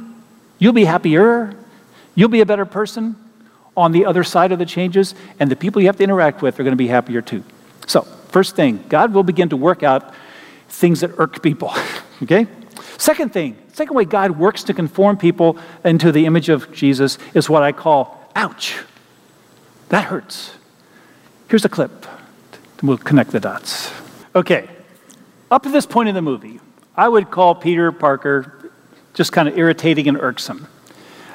You'll 0.58 0.74
be 0.74 0.86
happier. 0.86 1.56
You'll 2.15 2.30
be 2.30 2.41
a 2.41 2.45
better 2.45 2.65
person. 2.65 3.15
on 3.76 3.91
the 3.91 4.06
other 4.06 4.23
side 4.23 4.52
of 4.52 4.60
the 4.60 4.67
changes, 4.67 5.15
and 5.39 5.49
the 5.49 5.56
people 5.56 5.82
you 5.82 5.88
have 5.88 5.97
to 5.97 6.04
interact 6.04 6.43
with 6.43 6.60
are 6.60 6.63
going 6.63 6.73
to 6.73 6.78
be 6.78 6.89
happier 6.89 7.23
too. 7.23 7.43
So, 7.88 8.02
first 8.30 8.56
thing, 8.56 8.84
God 8.88 9.15
will 9.15 9.23
begin 9.23 9.49
to 9.49 9.58
work 9.58 9.82
out 9.82 10.13
things 10.69 11.02
that 11.02 11.10
irk 11.17 11.41
people. 11.41 11.73
okay? 12.21 12.45
Second 12.97 13.34
thing, 13.34 13.58
second 13.73 13.95
way 13.95 14.06
God 14.06 14.38
works 14.38 14.63
to 14.65 14.76
conform 14.76 15.17
people 15.17 15.58
into 15.84 16.12
the 16.12 16.28
image 16.28 16.49
of 16.49 16.71
Jesus 16.71 17.17
is 17.34 17.49
what 17.49 17.63
I 17.63 17.71
call 17.71 18.30
ouch. 18.36 18.78
That 19.89 20.06
hurts. 20.06 20.54
Here's 21.47 21.65
a 21.65 21.69
clip. 21.69 22.06
We'll 22.84 22.97
connect 22.97 23.32
the 23.32 23.39
dots. 23.39 23.91
Okay, 24.36 24.69
up 25.49 25.63
to 25.63 25.69
this 25.69 25.86
point 25.86 26.10
in 26.10 26.15
the 26.15 26.21
movie, 26.21 26.60
I 26.95 27.08
would 27.08 27.32
call 27.32 27.56
Peter 27.56 27.91
Parker 27.91 28.71
just 29.13 29.32
kind 29.32 29.47
of 29.47 29.58
irritating 29.58 30.08
and 30.08 30.17
irksome. 30.17 30.67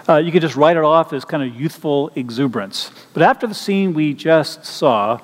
Uh, 0.09 0.17
you 0.17 0.33
could 0.33 0.41
just 0.41 0.57
write 0.57 0.77
it 0.77 0.83
off 0.85 1.13
as 1.13 1.25
kind 1.25 1.43
of 1.43 1.55
youthful 1.55 2.11
exuberance. 2.15 2.91
But 3.13 3.23
after 3.23 3.47
the 3.47 3.55
scene 3.55 3.93
we 3.93 4.15
just 4.15 4.65
saw, 4.65 5.21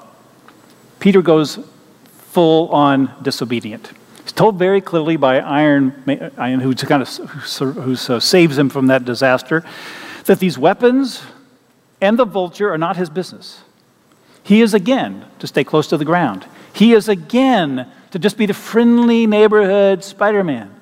Peter 1.01 1.23
goes 1.23 1.59
full 2.33 2.69
on 2.69 3.11
disobedient. 3.23 3.93
He's 4.23 4.33
told 4.33 4.59
very 4.59 4.81
clearly 4.81 5.17
by 5.17 5.39
Iron, 5.39 6.33
Iron 6.37 6.61
who 6.61 6.75
kind 6.75 7.03
of 7.03 7.09
who 7.09 7.97
saves 7.97 8.59
him 8.59 8.69
from 8.69 8.89
that 8.89 9.05
disaster, 9.05 9.65
that 10.27 10.39
these 10.39 10.59
weapons 10.59 11.23
and 12.01 12.19
the 12.19 12.25
vulture 12.27 12.71
are 12.73 12.79
not 12.79 12.97
his 12.97 13.09
business. 13.09 13.63
He 14.43 14.61
is 14.61 14.75
again 14.75 15.25
to 15.39 15.47
stay 15.47 15.65
close 15.65 15.87
to 15.89 15.97
the 15.97 16.05
ground. 16.05 16.45
He 16.75 16.93
is 16.93 17.09
again 17.09 17.91
to 18.11 18.19
just 18.19 18.37
be 18.37 18.45
the 18.45 18.55
friendly 18.55 19.27
neighborhood 19.27 20.05
Spider 20.05 20.45
Man. 20.45 20.75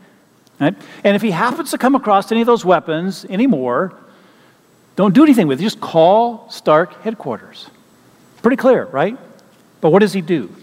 Right? 0.62 0.76
And 1.02 1.16
if 1.16 1.22
he 1.22 1.32
happens 1.32 1.72
to 1.72 1.78
come 1.78 1.96
across 1.96 2.30
any 2.30 2.40
of 2.40 2.46
those 2.46 2.64
weapons 2.64 3.24
anymore, 3.24 3.94
don't 4.94 5.12
do 5.12 5.24
anything 5.24 5.48
with 5.48 5.58
it. 5.60 5.64
Just 5.64 5.80
call 5.80 6.48
Stark 6.50 7.02
headquarters. 7.02 7.68
Pretty 8.42 8.56
clear, 8.56 8.84
right? 8.84 9.18
But 9.80 9.90
what 9.90 9.98
does 9.98 10.12
he 10.12 10.20
do? 10.20 10.54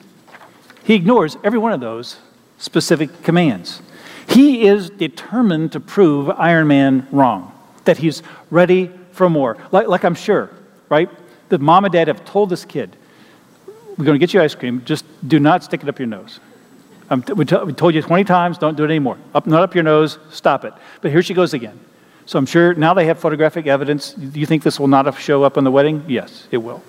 He 0.85 0.93
ignores 0.95 1.35
every 1.43 1.59
one 1.59 1.73
of 1.73 1.81
those 1.81 2.17
specific 2.57 3.23
commands. 3.23 3.81
He 4.29 4.67
is 4.67 4.89
determined 4.89 5.73
to 5.73 5.81
prove 5.81 6.29
Iron 6.29 6.67
Man 6.67 7.05
wrong, 7.11 7.53
that 7.83 7.97
he's 7.97 8.23
ready 8.49 8.91
for 9.11 9.29
more. 9.29 9.57
Like, 9.71 9.89
like 9.89 10.05
I'm 10.05 10.15
sure, 10.15 10.49
right? 10.87 11.09
That 11.49 11.59
mom 11.59 11.83
and 11.83 11.91
dad 11.91 12.07
have 12.07 12.23
told 12.23 12.49
this 12.49 12.63
kid, 12.63 12.95
we're 13.97 14.05
going 14.05 14.15
to 14.15 14.19
get 14.19 14.33
you 14.33 14.41
ice 14.41 14.55
cream, 14.55 14.81
just 14.85 15.03
do 15.27 15.39
not 15.39 15.63
stick 15.63 15.83
it 15.83 15.89
up 15.89 15.99
your 15.99 16.07
nose. 16.07 16.39
Um, 17.09 17.23
we, 17.27 17.33
we, 17.33 17.73
told 17.73 17.95
you 17.95 18.01
20 18.01 18.23
times, 18.23 18.57
don't 18.57 18.77
do 18.77 18.83
it 18.83 18.87
anymore. 18.87 19.17
Up, 19.33 19.47
not 19.47 19.63
up 19.63 19.73
your 19.73 19.83
nose, 19.83 20.19
stop 20.29 20.63
it. 20.63 20.73
But 21.01 21.11
here 21.11 21.23
she 21.23 21.33
goes 21.33 21.53
again. 21.53 21.79
So 22.25 22.37
I'm 22.37 22.45
sure 22.45 22.75
now 22.75 22.93
they 22.93 23.05
have 23.05 23.19
photographic 23.19 23.65
evidence. 23.65 24.13
Do 24.13 24.39
you 24.39 24.45
think 24.45 24.61
this 24.61 24.79
will 24.79 24.87
not 24.87 25.11
show 25.19 25.43
up 25.43 25.57
on 25.57 25.63
the 25.63 25.71
wedding? 25.71 26.05
Yes, 26.07 26.47
it 26.51 26.57
will. 26.57 26.83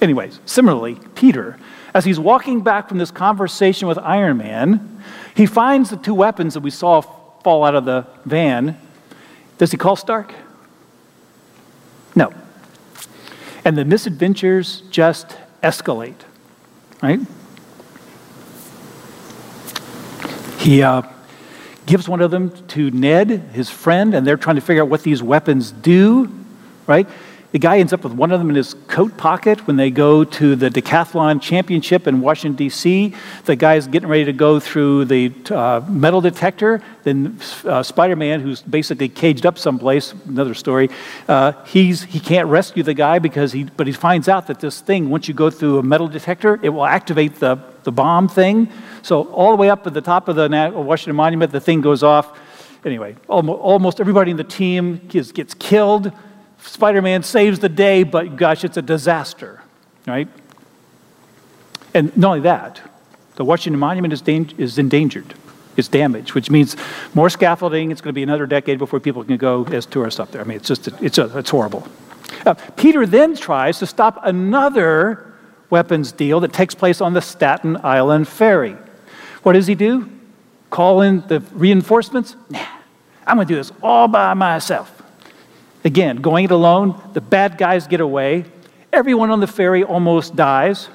Anyways, 0.00 0.40
similarly, 0.46 0.98
Peter, 1.14 1.58
as 1.92 2.06
he's 2.06 2.18
walking 2.18 2.62
back 2.62 2.88
from 2.88 2.96
this 2.96 3.10
conversation 3.10 3.86
with 3.86 3.98
Iron 3.98 4.38
Man, 4.38 5.02
he 5.34 5.44
finds 5.44 5.90
the 5.90 5.98
two 5.98 6.14
weapons 6.14 6.54
that 6.54 6.60
we 6.60 6.70
saw 6.70 7.02
fall 7.02 7.64
out 7.64 7.74
of 7.74 7.84
the 7.84 8.06
van. 8.24 8.80
Does 9.58 9.70
he 9.70 9.76
call 9.76 9.96
Stark? 9.96 10.32
No. 12.14 12.32
And 13.64 13.76
the 13.76 13.84
misadventures 13.84 14.82
just 14.90 15.36
escalate, 15.62 16.16
right? 17.02 17.20
He 20.60 20.82
uh, 20.82 21.00
gives 21.86 22.06
one 22.06 22.20
of 22.20 22.30
them 22.30 22.50
to 22.68 22.90
Ned, 22.90 23.30
his 23.54 23.70
friend, 23.70 24.12
and 24.12 24.26
they're 24.26 24.36
trying 24.36 24.56
to 24.56 24.60
figure 24.60 24.82
out 24.82 24.90
what 24.90 25.02
these 25.02 25.22
weapons 25.22 25.72
do, 25.72 26.30
right? 26.86 27.08
The 27.52 27.58
guy 27.58 27.78
ends 27.78 27.94
up 27.94 28.04
with 28.04 28.12
one 28.12 28.30
of 28.30 28.38
them 28.40 28.50
in 28.50 28.56
his 28.56 28.74
coat 28.86 29.16
pocket 29.16 29.66
when 29.66 29.76
they 29.76 29.90
go 29.90 30.22
to 30.22 30.56
the 30.56 30.68
decathlon 30.68 31.40
championship 31.40 32.06
in 32.06 32.20
Washington, 32.20 32.56
D.C. 32.56 33.14
The 33.46 33.56
guy's 33.56 33.86
getting 33.86 34.10
ready 34.10 34.26
to 34.26 34.34
go 34.34 34.60
through 34.60 35.06
the 35.06 35.32
uh, 35.50 35.80
metal 35.88 36.20
detector. 36.20 36.82
Then 37.04 37.40
uh, 37.64 37.82
Spider 37.82 38.14
Man, 38.14 38.40
who's 38.40 38.60
basically 38.60 39.08
caged 39.08 39.46
up 39.46 39.58
someplace, 39.58 40.12
another 40.28 40.52
story, 40.52 40.90
uh, 41.26 41.52
he's, 41.64 42.02
he 42.02 42.20
can't 42.20 42.48
rescue 42.48 42.82
the 42.82 42.92
guy 42.92 43.18
because 43.18 43.50
he, 43.50 43.64
but 43.64 43.86
he 43.86 43.94
finds 43.94 44.28
out 44.28 44.46
that 44.48 44.60
this 44.60 44.82
thing, 44.82 45.08
once 45.08 45.26
you 45.26 45.32
go 45.32 45.48
through 45.48 45.78
a 45.78 45.82
metal 45.82 46.06
detector, 46.06 46.60
it 46.62 46.68
will 46.68 46.84
activate 46.84 47.36
the, 47.36 47.58
the 47.84 47.90
bomb 47.90 48.28
thing. 48.28 48.70
So, 49.02 49.24
all 49.24 49.50
the 49.50 49.56
way 49.56 49.70
up 49.70 49.86
at 49.86 49.94
the 49.94 50.00
top 50.00 50.28
of 50.28 50.36
the 50.36 50.72
Washington 50.74 51.16
Monument, 51.16 51.52
the 51.52 51.60
thing 51.60 51.80
goes 51.80 52.02
off. 52.02 52.38
Anyway, 52.84 53.16
almost 53.28 54.00
everybody 54.00 54.30
in 54.30 54.36
the 54.36 54.44
team 54.44 54.96
gets, 55.08 55.54
killed. 55.54 56.12
Spider 56.62 57.02
Man 57.02 57.22
saves 57.22 57.58
the 57.58 57.68
day, 57.68 58.02
but 58.02 58.36
gosh, 58.36 58.64
it's 58.64 58.76
a 58.76 58.82
disaster, 58.82 59.62
right? 60.06 60.28
And 61.94 62.16
not 62.16 62.28
only 62.28 62.40
that, 62.40 62.80
the 63.36 63.44
Washington 63.44 63.78
Monument 63.78 64.12
is, 64.12 64.22
dang- 64.22 64.52
is 64.58 64.78
endangered. 64.78 65.34
It's 65.76 65.88
damaged, 65.88 66.34
which 66.34 66.50
means 66.50 66.76
more 67.14 67.30
scaffolding. 67.30 67.90
It's 67.90 68.00
going 68.00 68.10
to 68.10 68.14
be 68.14 68.22
another 68.22 68.46
decade 68.46 68.78
before 68.78 69.00
people 69.00 69.24
can 69.24 69.36
go 69.36 69.64
as 69.66 69.86
tourists 69.86 70.20
up 70.20 70.30
there. 70.30 70.42
I 70.42 70.44
mean, 70.44 70.56
it's 70.56 70.68
just, 70.68 70.88
it's, 71.00 71.18
it's 71.18 71.50
horrible. 71.50 71.86
Uh, 72.44 72.54
Peter 72.76 73.06
then 73.06 73.34
tries 73.36 73.78
to 73.78 73.86
stop 73.86 74.20
another 74.22 75.32
weapons 75.70 76.12
deal 76.12 76.40
that 76.40 76.52
takes 76.52 76.74
place 76.74 77.00
on 77.00 77.12
the 77.14 77.22
Staten 77.22 77.76
Island 77.82 78.28
ferry. 78.28 78.76
What 79.42 79.54
does 79.54 79.66
he 79.66 79.74
do? 79.74 80.10
Call 80.70 81.00
in 81.00 81.26
the 81.26 81.40
reinforcements? 81.52 82.36
Nah, 82.48 82.64
I'm 83.26 83.36
going 83.36 83.46
to 83.46 83.52
do 83.52 83.56
this 83.56 83.72
all 83.82 84.08
by 84.08 84.34
myself. 84.34 85.02
Again, 85.84 86.16
going 86.16 86.44
it 86.44 86.50
alone, 86.50 87.00
the 87.14 87.20
bad 87.20 87.56
guys 87.58 87.86
get 87.86 88.00
away. 88.00 88.44
Everyone 88.92 89.30
on 89.30 89.40
the 89.40 89.46
ferry 89.46 89.82
almost 89.82 90.36
dies, 90.36 90.88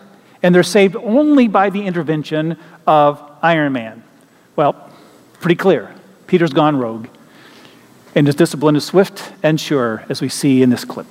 and 0.43 0.53
they're 0.53 0.63
saved 0.63 0.95
only 0.95 1.47
by 1.47 1.69
the 1.69 1.86
intervention 1.86 2.58
of 2.86 3.21
Iron 3.41 3.73
Man. 3.73 4.03
Well, 4.55 4.91
pretty 5.39 5.55
clear. 5.55 5.93
Peter's 6.27 6.53
gone 6.53 6.77
rogue, 6.77 7.08
and 8.13 8.27
his 8.27 8.36
discipline 8.36 8.75
is 8.75 8.86
swift 8.86 9.31
and 9.43 9.60
sure, 9.60 10.05
as 10.10 10.21
we 10.21 10.29
see 10.29 10.62
in 10.62 10.69
this 10.69 10.86
clip. 10.86 11.08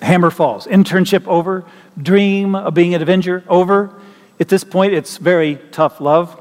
Hammer 0.00 0.30
falls. 0.30 0.66
Internship 0.66 1.26
over. 1.26 1.64
Dream 2.00 2.54
of 2.54 2.74
being 2.74 2.94
an 2.94 3.02
Avenger 3.02 3.44
over. 3.48 4.00
At 4.40 4.48
this 4.48 4.64
point, 4.64 4.92
it's 4.92 5.18
very 5.18 5.56
tough 5.70 6.00
love. 6.00 6.38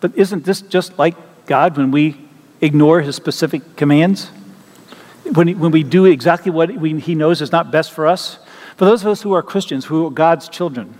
But 0.00 0.16
isn't 0.16 0.44
this 0.44 0.60
just 0.60 0.98
like 0.98 1.16
God 1.46 1.76
when 1.76 1.90
we 1.90 2.20
ignore 2.60 3.00
his 3.00 3.16
specific 3.16 3.76
commands? 3.76 4.30
when, 5.32 5.58
when 5.58 5.72
we 5.72 5.82
do 5.82 6.04
exactly 6.04 6.50
what 6.52 6.70
we, 6.76 6.98
He 7.00 7.14
knows 7.14 7.40
is 7.40 7.52
not 7.52 7.70
best 7.70 7.92
for 7.92 8.06
us, 8.06 8.38
for 8.76 8.84
those 8.84 9.02
of 9.02 9.08
us 9.08 9.22
who 9.22 9.32
are 9.32 9.42
Christians, 9.42 9.86
who 9.86 10.06
are 10.06 10.10
God's 10.10 10.48
children, 10.48 10.98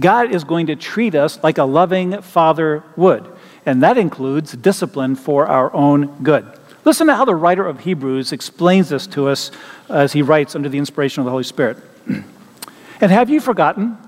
God 0.00 0.32
is 0.32 0.44
going 0.44 0.66
to 0.66 0.76
treat 0.76 1.14
us 1.14 1.42
like 1.42 1.58
a 1.58 1.64
loving 1.64 2.22
father 2.22 2.82
would. 2.96 3.30
And 3.66 3.82
that 3.82 3.98
includes 3.98 4.52
discipline 4.52 5.14
for 5.14 5.46
our 5.46 5.72
own 5.74 6.22
good. 6.22 6.46
Listen 6.84 7.06
to 7.06 7.14
how 7.14 7.24
the 7.24 7.34
writer 7.34 7.64
of 7.66 7.80
Hebrews 7.80 8.32
explains 8.32 8.88
this 8.88 9.06
to 9.08 9.28
us 9.28 9.52
as 9.88 10.12
he 10.12 10.22
writes 10.22 10.56
under 10.56 10.68
the 10.68 10.78
inspiration 10.78 11.20
of 11.20 11.26
the 11.26 11.30
Holy 11.30 11.44
Spirit. 11.44 11.76
and 13.00 13.12
have 13.12 13.30
you 13.30 13.40
forgotten 13.40 13.98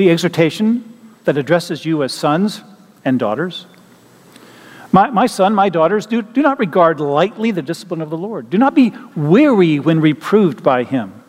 the 0.00 0.08
exhortation 0.08 0.82
that 1.24 1.36
addresses 1.36 1.84
you 1.84 2.02
as 2.02 2.10
sons 2.10 2.62
and 3.04 3.18
daughters? 3.18 3.66
My, 4.92 5.10
my 5.10 5.26
son, 5.26 5.54
my 5.54 5.68
daughters, 5.68 6.06
do, 6.06 6.22
do 6.22 6.40
not 6.40 6.58
regard 6.58 7.00
lightly 7.00 7.50
the 7.50 7.60
discipline 7.60 8.00
of 8.00 8.08
the 8.08 8.16
Lord. 8.16 8.48
Do 8.48 8.56
not 8.56 8.74
be 8.74 8.94
weary 9.14 9.78
when 9.78 10.00
reproved 10.00 10.62
by 10.62 10.84
him. 10.84 11.22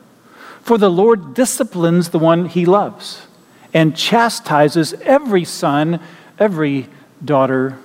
For 0.62 0.78
the 0.78 0.90
Lord 0.90 1.34
disciplines 1.34 2.10
the 2.10 2.20
one 2.20 2.46
he 2.46 2.66
loves 2.66 3.28
and 3.74 3.94
chastises 3.94 4.94
every 5.02 5.44
son, 5.44 6.00
every 6.40 6.88
daughter 7.24 7.78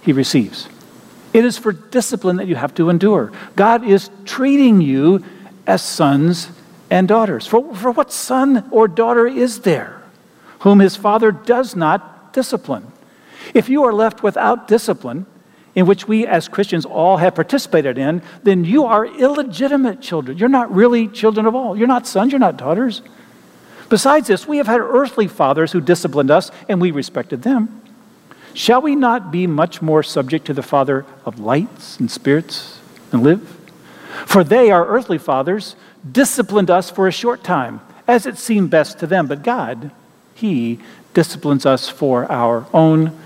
he 0.00 0.14
receives. 0.14 0.70
It 1.34 1.44
is 1.44 1.58
for 1.58 1.72
discipline 1.72 2.36
that 2.36 2.46
you 2.46 2.56
have 2.56 2.74
to 2.76 2.88
endure. 2.88 3.30
God 3.56 3.86
is 3.86 4.08
treating 4.24 4.80
you 4.80 5.22
as 5.66 5.82
sons 5.82 6.48
and 6.88 7.06
daughters. 7.06 7.46
For, 7.46 7.74
for 7.74 7.90
what 7.90 8.10
son 8.10 8.66
or 8.70 8.88
daughter 8.88 9.26
is 9.26 9.60
there 9.60 9.99
whom 10.60 10.78
his 10.78 10.96
father 10.96 11.30
does 11.32 11.76
not 11.76 12.32
discipline? 12.32 12.90
If 13.54 13.68
you 13.68 13.84
are 13.84 13.92
left 13.92 14.22
without 14.22 14.68
discipline, 14.68 15.26
in 15.74 15.86
which 15.86 16.08
we 16.08 16.26
as 16.26 16.48
Christians 16.48 16.84
all 16.84 17.18
have 17.18 17.34
participated 17.34 17.96
in, 17.96 18.22
then 18.42 18.64
you 18.64 18.84
are 18.84 19.06
illegitimate 19.06 20.00
children. 20.00 20.36
You're 20.36 20.48
not 20.48 20.74
really 20.74 21.08
children 21.08 21.46
of 21.46 21.54
all. 21.54 21.76
You're 21.76 21.86
not 21.88 22.06
sons, 22.06 22.32
you're 22.32 22.40
not 22.40 22.56
daughters. 22.56 23.02
Besides 23.88 24.28
this, 24.28 24.46
we 24.46 24.58
have 24.58 24.66
had 24.66 24.80
earthly 24.80 25.28
fathers 25.28 25.72
who 25.72 25.80
disciplined 25.80 26.30
us, 26.30 26.50
and 26.68 26.80
we 26.80 26.90
respected 26.90 27.42
them. 27.42 27.82
Shall 28.52 28.82
we 28.82 28.96
not 28.96 29.30
be 29.30 29.46
much 29.46 29.80
more 29.80 30.02
subject 30.02 30.46
to 30.46 30.54
the 30.54 30.62
Father 30.62 31.06
of 31.24 31.38
lights 31.38 31.98
and 31.98 32.10
spirits 32.10 32.80
and 33.12 33.22
live? 33.22 33.56
For 34.26 34.42
they, 34.42 34.70
our 34.70 34.86
earthly 34.86 35.18
fathers, 35.18 35.76
disciplined 36.10 36.70
us 36.70 36.90
for 36.90 37.06
a 37.06 37.12
short 37.12 37.44
time, 37.44 37.80
as 38.08 38.26
it 38.26 38.38
seemed 38.38 38.70
best 38.70 38.98
to 39.00 39.06
them. 39.06 39.28
But 39.28 39.42
God, 39.42 39.92
He 40.40 40.78
disciplines 41.12 41.66
us 41.66 41.90
for 41.90 42.30
our 42.32 42.66
own 42.72 43.18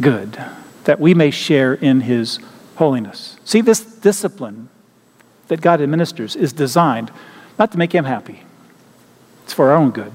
good, 0.00 0.38
that 0.84 1.00
we 1.00 1.12
may 1.12 1.32
share 1.32 1.74
in 1.74 2.02
his 2.02 2.38
holiness. 2.76 3.36
See, 3.44 3.60
this 3.60 3.84
discipline 3.84 4.68
that 5.48 5.60
God 5.60 5.80
administers 5.80 6.36
is 6.36 6.52
designed 6.52 7.10
not 7.58 7.72
to 7.72 7.78
make 7.78 7.92
him 7.92 8.04
happy. 8.04 8.44
It's 9.42 9.52
for 9.52 9.72
our 9.72 9.76
own 9.76 9.90
good, 9.90 10.12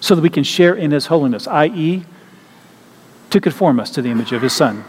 so 0.00 0.14
that 0.14 0.20
we 0.20 0.28
can 0.28 0.44
share 0.44 0.74
in 0.74 0.90
his 0.90 1.06
holiness, 1.06 1.48
i.e., 1.48 2.04
to 3.30 3.40
conform 3.40 3.80
us 3.80 3.90
to 3.92 4.02
the 4.02 4.10
image 4.10 4.32
of 4.32 4.42
his 4.42 4.52
son. 4.52 4.84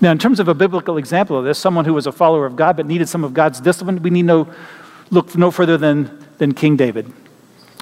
Now, 0.00 0.12
in 0.12 0.18
terms 0.18 0.38
of 0.38 0.46
a 0.46 0.54
biblical 0.54 0.98
example 0.98 1.36
of 1.36 1.44
this, 1.44 1.58
someone 1.58 1.84
who 1.84 1.94
was 1.94 2.06
a 2.06 2.12
follower 2.12 2.46
of 2.46 2.54
God 2.54 2.76
but 2.76 2.86
needed 2.86 3.08
some 3.08 3.24
of 3.24 3.34
God's 3.34 3.60
discipline, 3.60 4.00
we 4.02 4.10
need 4.10 4.22
no 4.22 4.48
look 5.10 5.36
no 5.36 5.50
further 5.50 5.76
than, 5.76 6.24
than 6.38 6.54
King 6.54 6.76
David, 6.76 7.12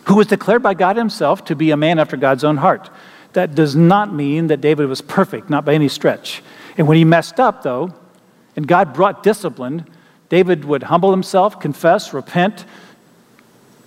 who 0.09 0.17
was 0.17 0.27
declared 0.27 0.63
by 0.63 0.75
God 0.75 0.97
himself 0.97 1.45
to 1.45 1.55
be 1.55 1.71
a 1.71 1.77
man 1.77 1.99
after 1.99 2.17
God's 2.17 2.43
own 2.43 2.57
heart. 2.57 2.91
That 3.35 3.55
does 3.55 3.77
not 3.77 4.13
mean 4.13 4.47
that 4.47 4.61
David 4.61 4.89
was 4.89 5.03
perfect, 5.03 5.51
not 5.51 5.65
by 5.65 5.75
any 5.75 5.89
stretch. 5.89 6.43
And 6.79 6.89
when 6.89 6.97
he 6.97 7.05
messed 7.05 7.39
up, 7.39 7.63
though, 7.63 7.95
and 8.57 8.67
God 8.67 8.95
brought 8.95 9.23
discipline, 9.23 9.87
David 10.31 10.65
would 10.65 10.85
humble 10.85 11.11
himself, 11.11 11.61
confess, 11.61 12.15
repent, 12.15 12.65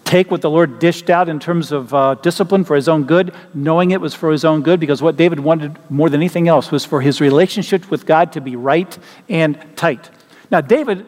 take 0.05 0.29
what 0.29 0.41
the 0.41 0.49
Lord 0.49 0.79
dished 0.79 1.09
out 1.09 1.27
in 1.27 1.39
terms 1.39 1.71
of 1.71 1.93
uh, 1.93 2.15
discipline 2.15 2.65
for 2.65 2.75
his 2.75 2.87
own 2.87 3.05
good, 3.05 3.33
knowing 3.53 3.91
it 3.91 4.01
was 4.01 4.13
for 4.13 4.31
his 4.31 4.45
own 4.45 4.61
good, 4.61 4.79
because 4.79 5.01
what 5.01 5.15
David 5.15 5.39
wanted 5.39 5.77
more 5.89 6.09
than 6.09 6.19
anything 6.19 6.47
else 6.47 6.69
was 6.69 6.85
for 6.85 7.01
his 7.01 7.19
relationship 7.19 7.89
with 7.89 8.05
God 8.05 8.33
to 8.33 8.41
be 8.41 8.55
right 8.55 8.97
and 9.27 9.57
tight. 9.75 10.09
Now, 10.51 10.61
David, 10.61 11.05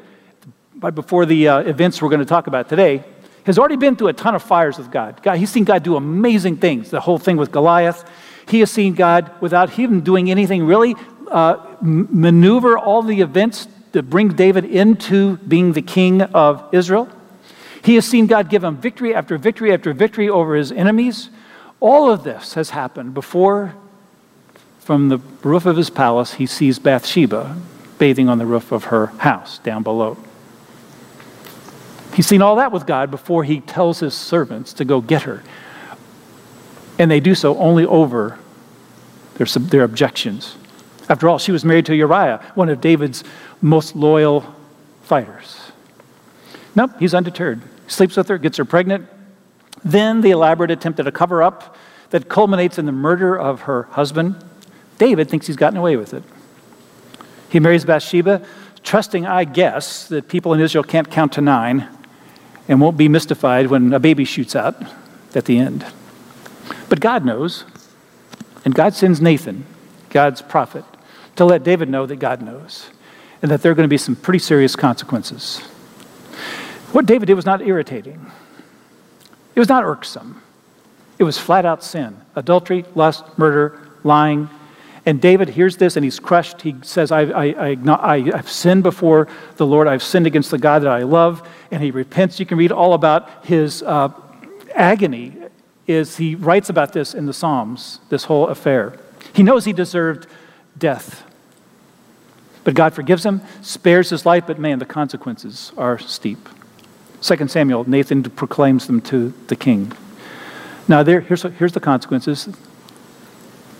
right 0.79 0.95
before 0.95 1.25
the 1.25 1.47
uh, 1.49 1.59
events 1.59 2.01
we're 2.01 2.09
going 2.09 2.19
to 2.19 2.25
talk 2.25 2.47
about 2.47 2.69
today, 2.69 3.03
has 3.45 3.59
already 3.59 3.75
been 3.75 3.95
through 3.95 4.07
a 4.07 4.13
ton 4.13 4.35
of 4.35 4.43
fires 4.43 4.77
with 4.77 4.91
God. 4.91 5.21
God. 5.21 5.37
He's 5.37 5.49
seen 5.49 5.63
God 5.63 5.83
do 5.83 5.95
amazing 5.95 6.57
things. 6.57 6.89
The 6.89 7.01
whole 7.01 7.17
thing 7.17 7.37
with 7.37 7.51
Goliath. 7.51 8.09
He 8.47 8.59
has 8.59 8.71
seen 8.71 8.93
God, 8.93 9.31
without 9.41 9.77
even 9.77 10.01
doing 10.01 10.29
anything 10.29 10.65
really, 10.65 10.95
uh, 11.29 11.57
maneuver 11.81 12.77
all 12.77 13.01
the 13.01 13.21
events 13.21 13.67
that 13.93 14.03
bring 14.03 14.29
David 14.29 14.65
into 14.65 15.37
being 15.37 15.73
the 15.73 15.81
king 15.81 16.21
of 16.21 16.63
Israel. 16.71 17.07
He 17.83 17.95
has 17.95 18.05
seen 18.05 18.27
God 18.27 18.49
give 18.49 18.63
him 18.63 18.77
victory 18.77 19.13
after 19.13 19.37
victory 19.37 19.73
after 19.73 19.93
victory 19.93 20.29
over 20.29 20.55
his 20.55 20.71
enemies. 20.71 21.29
All 21.79 22.09
of 22.09 22.23
this 22.23 22.53
has 22.53 22.69
happened 22.69 23.13
before, 23.13 23.75
from 24.79 25.09
the 25.09 25.17
roof 25.43 25.65
of 25.65 25.77
his 25.77 25.89
palace, 25.89 26.35
he 26.35 26.45
sees 26.45 26.79
Bathsheba 26.79 27.57
bathing 27.97 28.27
on 28.29 28.37
the 28.37 28.45
roof 28.45 28.71
of 28.71 28.85
her 28.85 29.07
house 29.07 29.59
down 29.59 29.83
below. 29.83 30.17
He's 32.13 32.27
seen 32.27 32.41
all 32.41 32.57
that 32.57 32.71
with 32.71 32.85
God 32.85 33.09
before 33.09 33.43
he 33.43 33.59
tells 33.61 33.99
his 33.99 34.13
servants 34.13 34.73
to 34.73 34.85
go 34.85 35.01
get 35.01 35.23
her. 35.23 35.43
And 36.99 37.09
they 37.09 37.19
do 37.19 37.33
so 37.33 37.57
only 37.57 37.85
over 37.85 38.37
their, 39.35 39.47
their 39.47 39.83
objections. 39.83 40.55
After 41.09 41.27
all, 41.27 41.39
she 41.39 41.51
was 41.51 41.65
married 41.65 41.85
to 41.87 41.95
Uriah, 41.95 42.41
one 42.55 42.69
of 42.69 42.79
David's 42.81 43.23
most 43.61 43.95
loyal 43.95 44.53
fighters. 45.03 45.71
Nope, 46.75 46.91
he's 46.99 47.13
undeterred 47.13 47.61
sleeps 47.87 48.17
with 48.17 48.27
her, 48.27 48.37
gets 48.37 48.57
her 48.57 48.65
pregnant. 48.65 49.07
Then 49.83 50.21
the 50.21 50.31
elaborate 50.31 50.71
attempt 50.71 50.99
at 50.99 51.07
a 51.07 51.11
cover 51.11 51.43
up 51.43 51.77
that 52.09 52.29
culminates 52.29 52.77
in 52.77 52.85
the 52.85 52.91
murder 52.91 53.37
of 53.37 53.61
her 53.61 53.83
husband. 53.83 54.43
David 54.97 55.29
thinks 55.29 55.47
he's 55.47 55.55
gotten 55.55 55.77
away 55.77 55.95
with 55.95 56.13
it. 56.13 56.23
He 57.49 57.59
marries 57.59 57.85
Bathsheba, 57.85 58.45
trusting, 58.83 59.25
I 59.25 59.43
guess, 59.43 60.07
that 60.07 60.27
people 60.27 60.53
in 60.53 60.59
Israel 60.59 60.83
can't 60.83 61.09
count 61.09 61.33
to 61.33 61.41
nine 61.41 61.87
and 62.67 62.79
won't 62.79 62.97
be 62.97 63.07
mystified 63.07 63.67
when 63.67 63.93
a 63.93 63.99
baby 63.99 64.25
shoots 64.25 64.55
out 64.55 64.75
at 65.35 65.45
the 65.45 65.57
end. 65.57 65.85
But 66.89 66.99
God 66.99 67.25
knows, 67.25 67.65
and 68.63 68.73
God 68.73 68.93
sends 68.93 69.19
Nathan, 69.19 69.65
God's 70.09 70.41
prophet, 70.41 70.85
to 71.35 71.45
let 71.45 71.63
David 71.63 71.89
know 71.89 72.05
that 72.05 72.17
God 72.17 72.41
knows 72.41 72.89
and 73.41 73.51
that 73.51 73.61
there 73.61 73.71
are 73.71 73.75
going 73.75 73.87
to 73.87 73.93
be 73.93 73.97
some 73.97 74.15
pretty 74.15 74.39
serious 74.39 74.75
consequences. 74.75 75.59
What 76.93 77.05
David 77.05 77.25
did 77.25 77.33
was 77.33 77.45
not 77.45 77.61
irritating, 77.61 78.31
it 79.55 79.59
was 79.59 79.69
not 79.69 79.83
irksome. 79.83 80.41
It 81.19 81.25
was 81.25 81.37
flat 81.37 81.65
out 81.65 81.83
sin 81.83 82.19
adultery, 82.35 82.85
lust, 82.95 83.23
murder, 83.37 83.79
lying. 84.03 84.49
And 85.05 85.19
David 85.19 85.49
hears 85.49 85.77
this 85.77 85.97
and 85.97 86.03
he's 86.03 86.19
crushed. 86.19 86.61
He 86.61 86.75
says, 86.81 87.11
I, 87.11 87.21
I, 87.23 87.75
I, 87.85 88.19
have 88.35 88.49
sinned 88.49 88.83
before 88.83 89.27
the 89.57 89.65
Lord. 89.65 89.87
I've 89.87 90.03
sinned 90.03 90.27
against 90.27 90.49
the 90.49 90.57
God 90.57 90.83
that 90.83 90.91
I 90.91 91.03
love. 91.03 91.47
And 91.71 91.83
he 91.83 91.91
repents. 91.91 92.39
You 92.39 92.45
can 92.45 92.57
read 92.57 92.71
all 92.71 92.93
about 92.93 93.45
his 93.45 93.83
uh, 93.83 94.09
agony 94.73 95.35
is 95.85 96.17
he 96.17 96.35
writes 96.35 96.69
about 96.69 96.93
this 96.93 97.13
in 97.13 97.25
the 97.25 97.33
Psalms, 97.33 97.99
this 98.09 98.25
whole 98.25 98.47
affair. 98.47 98.97
He 99.33 99.43
knows 99.43 99.65
he 99.65 99.73
deserved 99.73 100.27
death. 100.77 101.23
But 102.63 102.73
God 102.75 102.93
forgives 102.93 103.25
him, 103.25 103.41
spares 103.61 104.09
his 104.09 104.25
life, 104.25 104.45
but 104.47 104.57
man, 104.57 104.79
the 104.79 104.85
consequences 104.85 105.73
are 105.77 105.99
steep. 105.99 106.47
2 107.21 107.47
Samuel, 107.47 107.89
Nathan 107.89 108.23
proclaims 108.23 108.87
them 108.87 109.01
to 109.01 109.33
the 109.47 109.55
king. 109.55 109.91
Now, 110.87 111.03
there, 111.03 111.21
here's, 111.21 111.43
here's 111.43 111.73
the 111.73 111.79
consequences. 111.79 112.49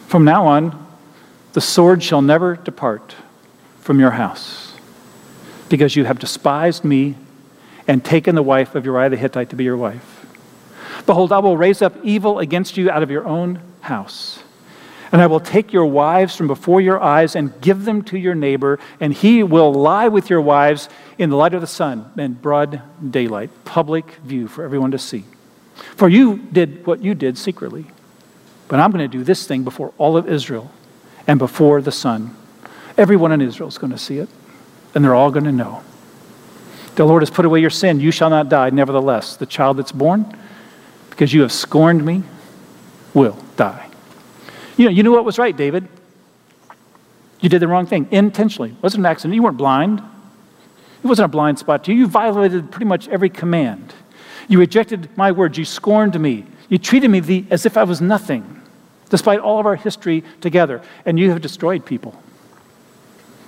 From 0.08 0.26
now 0.26 0.48
on, 0.48 0.83
the 1.54 1.62
sword 1.62 2.04
shall 2.04 2.22
never 2.22 2.56
depart 2.56 3.16
from 3.80 4.00
your 4.00 4.12
house, 4.12 4.74
because 5.70 5.96
you 5.96 6.06
have 6.06 6.20
despised 6.20 6.84
me 6.84 7.16
and 7.88 8.04
taken 8.04 8.36
the 8.36 8.44
wife 8.44 8.76
of 8.76 8.86
Uriah 8.86 9.10
the 9.10 9.18
Hittite 9.18 9.50
to 9.50 9.56
be 9.56 9.64
your 9.64 9.78
wife. 9.78 10.26
Behold, 11.06 11.32
I 11.32 11.40
will 11.40 11.58
raise 11.58 11.82
up 11.82 11.96
evil 12.04 12.40
against 12.40 12.78
you 12.78 12.90
out 12.90 13.04
of 13.04 13.12
your 13.12 13.28
own 13.28 13.60
house. 13.82 14.42
And 15.12 15.22
I 15.22 15.28
will 15.28 15.40
take 15.40 15.74
your 15.74 15.86
wives 15.86 16.36
from 16.36 16.48
before 16.48 16.82
your 16.82 17.00
eyes 17.00 17.36
and 17.36 17.60
give 17.62 17.86
them 17.86 18.04
to 18.06 18.18
your 18.18 18.34
neighbor, 18.34 18.80
and 19.00 19.14
he 19.14 19.44
will 19.44 19.72
lie 19.74 20.08
with 20.08 20.30
your 20.30 20.42
wives 20.42 20.90
in 21.18 21.30
the 21.30 21.36
light 21.36 21.54
of 21.54 21.62
the 21.62 21.68
sun 21.68 22.12
in 22.18 22.34
broad 22.34 22.82
daylight, 23.12 23.52
public 23.64 24.10
view 24.24 24.48
for 24.48 24.64
everyone 24.64 24.92
to 24.92 24.98
see. 24.98 25.26
For 25.76 26.10
you 26.10 26.38
did 26.38 26.88
what 26.88 27.04
you 27.04 27.14
did 27.14 27.38
secretly. 27.38 27.86
But 28.70 28.80
I'm 28.80 28.92
going 28.92 29.08
to 29.08 29.18
do 29.18 29.24
this 29.24 29.46
thing 29.46 29.64
before 29.64 29.94
all 29.98 30.18
of 30.18 30.28
Israel 30.28 30.72
and 31.28 31.40
before 31.40 31.82
the 31.82 31.92
sun. 31.92 32.36
Everyone 32.98 33.32
in 33.32 33.42
Israel 33.42 33.70
is 33.70 33.78
going 33.78 33.92
to 33.92 33.98
see 33.98 34.20
it, 34.20 34.30
and 34.94 35.04
they're 35.04 35.16
all 35.16 35.32
going 35.32 35.46
to 35.46 35.52
know. 35.52 35.84
The 36.96 37.06
Lord 37.06 37.24
has 37.24 37.32
put 37.32 37.46
away 37.46 37.60
your 37.60 37.72
sin. 37.72 38.00
You 38.00 38.12
shall 38.12 38.30
not 38.30 38.50
die. 38.50 38.70
Nevertheless, 38.70 39.36
the 39.36 39.46
child 39.46 39.78
that's 39.78 39.92
born, 39.92 40.38
because 41.10 41.34
you 41.34 41.42
have 41.42 41.52
scorned 41.52 42.06
me, 42.06 42.24
will 43.14 43.38
die. 43.56 43.90
You 44.78 44.86
know, 44.86 44.92
you 44.92 45.04
knew 45.04 45.12
what 45.12 45.26
was 45.26 45.40
right, 45.40 45.56
David. 45.56 45.88
You 47.42 47.50
did 47.50 47.60
the 47.60 47.68
wrong 47.68 47.86
thing 47.86 48.08
intentionally. 48.12 48.70
It 48.70 48.82
wasn't 48.82 49.02
an 49.02 49.06
accident. 49.08 49.36
You 49.36 49.44
weren't 49.44 49.58
blind. 49.58 50.02
It 51.04 51.08
wasn't 51.08 51.26
a 51.26 51.30
blind 51.30 51.60
spot 51.60 51.84
to 51.84 51.92
you. 51.92 52.00
You 52.00 52.08
violated 52.08 52.72
pretty 52.72 52.86
much 52.86 53.08
every 53.10 53.30
command. 53.30 53.94
You 54.48 54.60
rejected 54.60 55.10
my 55.18 55.32
words. 55.32 55.58
You 55.58 55.66
scorned 55.66 56.20
me. 56.20 56.46
You 56.70 56.78
treated 56.78 57.10
me 57.10 57.20
the, 57.20 57.46
as 57.50 57.66
if 57.66 57.76
I 57.76 57.84
was 57.84 58.02
nothing, 58.02 58.62
despite 59.10 59.40
all 59.40 59.60
of 59.60 59.66
our 59.66 59.76
history 59.76 60.24
together. 60.42 60.82
And 61.06 61.20
you 61.20 61.30
have 61.32 61.42
destroyed 61.42 61.86
people. 61.86 62.20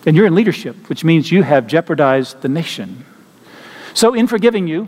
And 0.05 0.15
you're 0.15 0.27
in 0.27 0.35
leadership, 0.35 0.89
which 0.89 1.03
means 1.03 1.31
you 1.31 1.43
have 1.43 1.67
jeopardized 1.67 2.41
the 2.41 2.49
nation. 2.49 3.05
So, 3.93 4.13
in 4.13 4.27
forgiving 4.27 4.67
you 4.67 4.87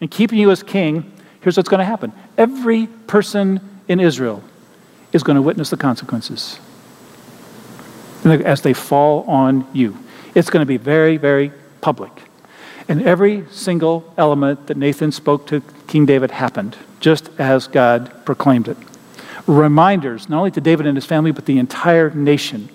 and 0.00 0.10
keeping 0.10 0.38
you 0.38 0.50
as 0.50 0.62
king, 0.62 1.12
here's 1.40 1.56
what's 1.56 1.68
going 1.68 1.80
to 1.80 1.84
happen 1.84 2.12
every 2.38 2.86
person 2.86 3.60
in 3.88 4.00
Israel 4.00 4.42
is 5.12 5.22
going 5.22 5.36
to 5.36 5.42
witness 5.42 5.70
the 5.70 5.76
consequences 5.76 6.58
as 8.24 8.62
they 8.62 8.72
fall 8.72 9.22
on 9.24 9.66
you. 9.72 9.96
It's 10.34 10.50
going 10.50 10.62
to 10.62 10.66
be 10.66 10.76
very, 10.76 11.16
very 11.16 11.52
public. 11.80 12.12
And 12.88 13.02
every 13.02 13.46
single 13.50 14.12
element 14.16 14.66
that 14.66 14.76
Nathan 14.76 15.12
spoke 15.12 15.46
to 15.48 15.62
King 15.86 16.06
David 16.06 16.30
happened, 16.30 16.76
just 17.00 17.30
as 17.38 17.66
God 17.66 18.24
proclaimed 18.24 18.68
it. 18.68 18.76
Reminders, 19.50 20.28
not 20.28 20.38
only 20.38 20.50
to 20.52 20.60
David 20.60 20.86
and 20.86 20.96
his 20.96 21.06
family, 21.06 21.32
but 21.32 21.46
the 21.46 21.58
entire 21.58 22.10
nation. 22.10 22.68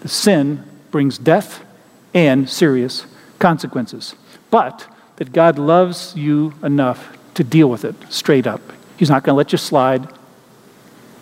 The 0.00 0.08
sin 0.08 0.64
brings 0.90 1.18
death 1.18 1.64
and 2.12 2.48
serious 2.48 3.06
consequences. 3.38 4.14
But 4.50 4.86
that 5.16 5.32
God 5.32 5.58
loves 5.58 6.14
you 6.16 6.54
enough 6.62 7.16
to 7.34 7.44
deal 7.44 7.70
with 7.70 7.84
it 7.84 7.94
straight 8.10 8.46
up. 8.46 8.60
He's 8.96 9.08
not 9.08 9.22
going 9.22 9.34
to 9.34 9.36
let 9.36 9.52
you 9.52 9.58
slide. 9.58 10.08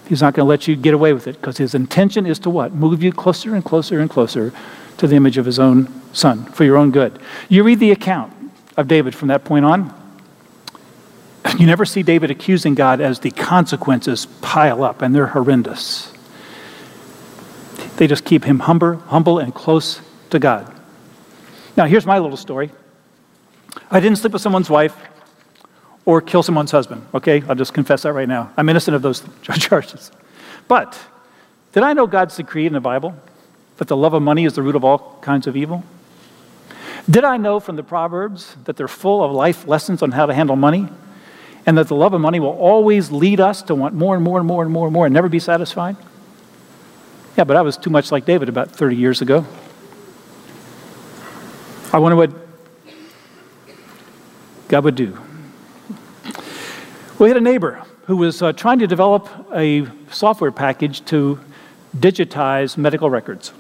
He's 0.09 0.23
not 0.23 0.35
going 0.35 0.45
to 0.45 0.49
let 0.49 0.67
you 0.67 0.75
get 0.75 0.95
away 0.95 1.13
with 1.13 1.27
it 1.27 1.37
because 1.37 1.59
his 1.59 1.75
intention 1.75 2.27
is 2.27 2.39
to 2.41 2.51
what? 2.51 2.73
Move 2.73 3.03
you 3.03 3.13
closer 3.13 3.55
and 3.55 3.65
closer 3.65 4.01
and 4.01 4.09
closer 4.09 4.53
to 4.97 5.07
the 5.07 5.17
image 5.17 5.39
of 5.39 5.47
his 5.47 5.59
own 5.59 5.93
son 6.13 6.45
for 6.47 6.65
your 6.65 6.77
own 6.77 6.91
good. 6.91 7.19
You 7.49 7.63
read 7.63 7.79
the 7.79 7.91
account 7.91 8.33
of 8.77 8.89
David 8.89 9.15
from 9.15 9.29
that 9.29 9.45
point 9.45 9.65
on. 9.65 9.95
You 11.59 11.67
never 11.67 11.85
see 11.85 12.03
David 12.03 12.31
accusing 12.31 12.75
God 12.75 13.01
as 13.01 13.21
the 13.21 13.31
consequences 13.31 14.27
pile 14.43 14.83
up, 14.83 15.03
and 15.03 15.15
they're 15.15 15.29
horrendous. 15.29 16.13
They 17.97 18.07
just 18.07 18.25
keep 18.25 18.45
him 18.45 18.61
humble, 18.61 18.97
humble 18.97 19.39
and 19.39 19.55
close 19.55 20.01
to 20.31 20.39
God. 20.39 20.73
Now, 21.77 21.87
here's 21.87 22.07
my 22.07 22.19
little 22.19 22.37
story. 22.37 22.71
I 23.91 24.01
didn't 24.01 24.19
sleep 24.19 24.33
with 24.33 24.43
someone's 24.43 24.71
wife 24.71 24.97
or 26.05 26.21
kill 26.21 26.43
someone's 26.43 26.71
husband. 26.71 27.07
Okay, 27.15 27.43
I'll 27.49 27.55
just 27.55 27.75
confess 27.75 28.03
that 28.03 28.13
right 28.13 28.29
now. 28.29 28.53
I'm 28.57 28.69
innocent 28.69 28.95
of 28.95 29.03
those 29.03 29.23
charges. 29.43 30.11
But 30.69 30.99
did 31.73 31.83
I 31.83 31.93
know 31.93 32.07
God's 32.07 32.37
decree 32.37 32.67
in 32.67 32.73
the 32.73 32.81
Bible 32.81 33.15
that 33.79 33.89
the 33.89 33.97
love 33.97 34.15
of 34.15 34.23
money 34.23 34.45
is 34.45 34.55
the 34.55 34.63
root 34.63 34.77
of 34.77 34.85
all 34.85 35.19
kinds 35.21 35.47
of 35.47 35.57
evil? 35.57 35.85
Did 37.11 37.25
I 37.25 37.37
know 37.37 37.59
from 37.59 37.77
the 37.77 37.83
Proverbs 37.83 38.57
that 38.65 38.77
they're 38.77 38.89
full 38.89 39.23
of 39.23 39.33
life 39.33 39.67
lessons 39.67 40.03
on 40.03 40.13
how 40.13 40.27
to 40.27 40.35
handle 40.35 40.57
money? 40.57 40.89
And 41.69 41.77
that 41.77 41.89
the 41.89 41.95
love 41.95 42.15
of 42.15 42.23
money 42.23 42.41
will 42.41 42.57
always 42.57 43.11
lead 43.11 43.41
us 43.41 43.61
to 43.65 43.75
want 43.75 43.95
more 43.95 44.15
and 44.15 44.25
more 44.25 44.39
and 44.39 44.47
more 44.47 44.63
and 44.63 44.73
more 44.73 44.87
and 44.87 44.95
more 44.95 45.05
and 45.05 45.13
never 45.13 45.29
be 45.29 45.39
satisfied? 45.39 45.99
Yeah, 47.37 47.45
but 47.45 47.59
I 47.59 47.61
was 47.61 47.77
too 47.77 47.91
much 47.91 48.11
like 48.11 48.25
David 48.25 48.49
about 48.49 48.71
30 48.71 48.97
years 48.97 49.21
ago. 49.21 49.45
I 51.93 51.99
wonder 51.99 52.17
what 52.17 52.33
God 54.69 54.85
would 54.85 54.95
do. 54.95 55.19
We 57.19 57.29
had 57.29 57.37
a 57.37 57.43
neighbor 57.43 57.85
who 58.07 58.17
was 58.17 58.41
uh, 58.41 58.55
trying 58.55 58.79
to 58.79 58.87
develop 58.87 59.29
a 59.53 59.87
software 60.11 60.51
package 60.51 61.05
to 61.05 61.39
digitize 61.95 62.79
medical 62.79 63.11
records. 63.11 63.53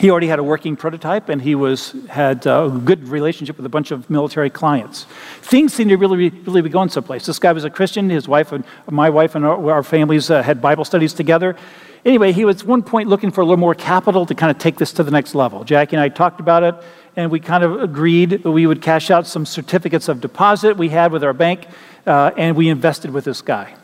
He 0.00 0.10
already 0.10 0.26
had 0.26 0.38
a 0.38 0.42
working 0.42 0.76
prototype 0.76 1.28
and 1.28 1.40
he 1.40 1.54
was, 1.54 1.94
had 2.08 2.46
a 2.46 2.68
good 2.84 3.08
relationship 3.08 3.56
with 3.56 3.64
a 3.64 3.68
bunch 3.68 3.90
of 3.90 4.10
military 4.10 4.50
clients. 4.50 5.06
Things 5.40 5.72
seemed 5.72 5.90
to 5.90 5.96
really, 5.96 6.30
really 6.30 6.62
be 6.62 6.68
going 6.68 6.88
someplace. 6.88 7.26
This 7.26 7.38
guy 7.38 7.52
was 7.52 7.64
a 7.64 7.70
Christian. 7.70 8.10
His 8.10 8.26
wife 8.26 8.50
and 8.52 8.64
my 8.90 9.08
wife 9.08 9.34
and 9.34 9.44
our, 9.44 9.70
our 9.70 9.82
families 9.82 10.30
uh, 10.30 10.42
had 10.42 10.60
Bible 10.60 10.84
studies 10.84 11.12
together. 11.12 11.56
Anyway, 12.04 12.32
he 12.32 12.44
was 12.44 12.62
at 12.62 12.66
one 12.66 12.82
point 12.82 13.08
looking 13.08 13.30
for 13.30 13.40
a 13.40 13.44
little 13.44 13.56
more 13.56 13.74
capital 13.74 14.26
to 14.26 14.34
kind 14.34 14.50
of 14.50 14.58
take 14.58 14.76
this 14.78 14.92
to 14.94 15.04
the 15.04 15.10
next 15.10 15.34
level. 15.34 15.64
Jackie 15.64 15.96
and 15.96 16.02
I 16.02 16.08
talked 16.08 16.40
about 16.40 16.64
it 16.64 16.74
and 17.16 17.30
we 17.30 17.40
kind 17.40 17.62
of 17.62 17.80
agreed 17.80 18.30
that 18.30 18.50
we 18.50 18.66
would 18.66 18.82
cash 18.82 19.10
out 19.10 19.26
some 19.26 19.46
certificates 19.46 20.08
of 20.08 20.20
deposit 20.20 20.76
we 20.76 20.88
had 20.88 21.12
with 21.12 21.22
our 21.22 21.32
bank, 21.32 21.66
uh, 22.06 22.32
and 22.36 22.56
we 22.56 22.68
invested 22.68 23.10
with 23.10 23.24
this 23.24 23.42
guy. 23.42 23.74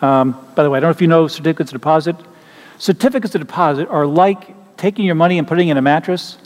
Um, 0.00 0.32
by 0.54 0.62
the 0.62 0.70
way, 0.70 0.78
I 0.78 0.80
don't 0.80 0.88
know 0.88 0.92
if 0.92 1.00
you 1.00 1.08
know 1.08 1.28
certificates 1.28 1.70
of 1.70 1.80
deposit. 1.80 2.16
Certificates 2.78 3.34
of 3.34 3.40
deposit 3.40 3.88
are 3.88 4.06
like 4.06 4.54
taking 4.78 5.04
your 5.04 5.14
money 5.14 5.38
and 5.38 5.46
putting 5.46 5.68
it 5.68 5.72
in 5.72 5.76
a 5.76 5.82
mattress 5.82 6.38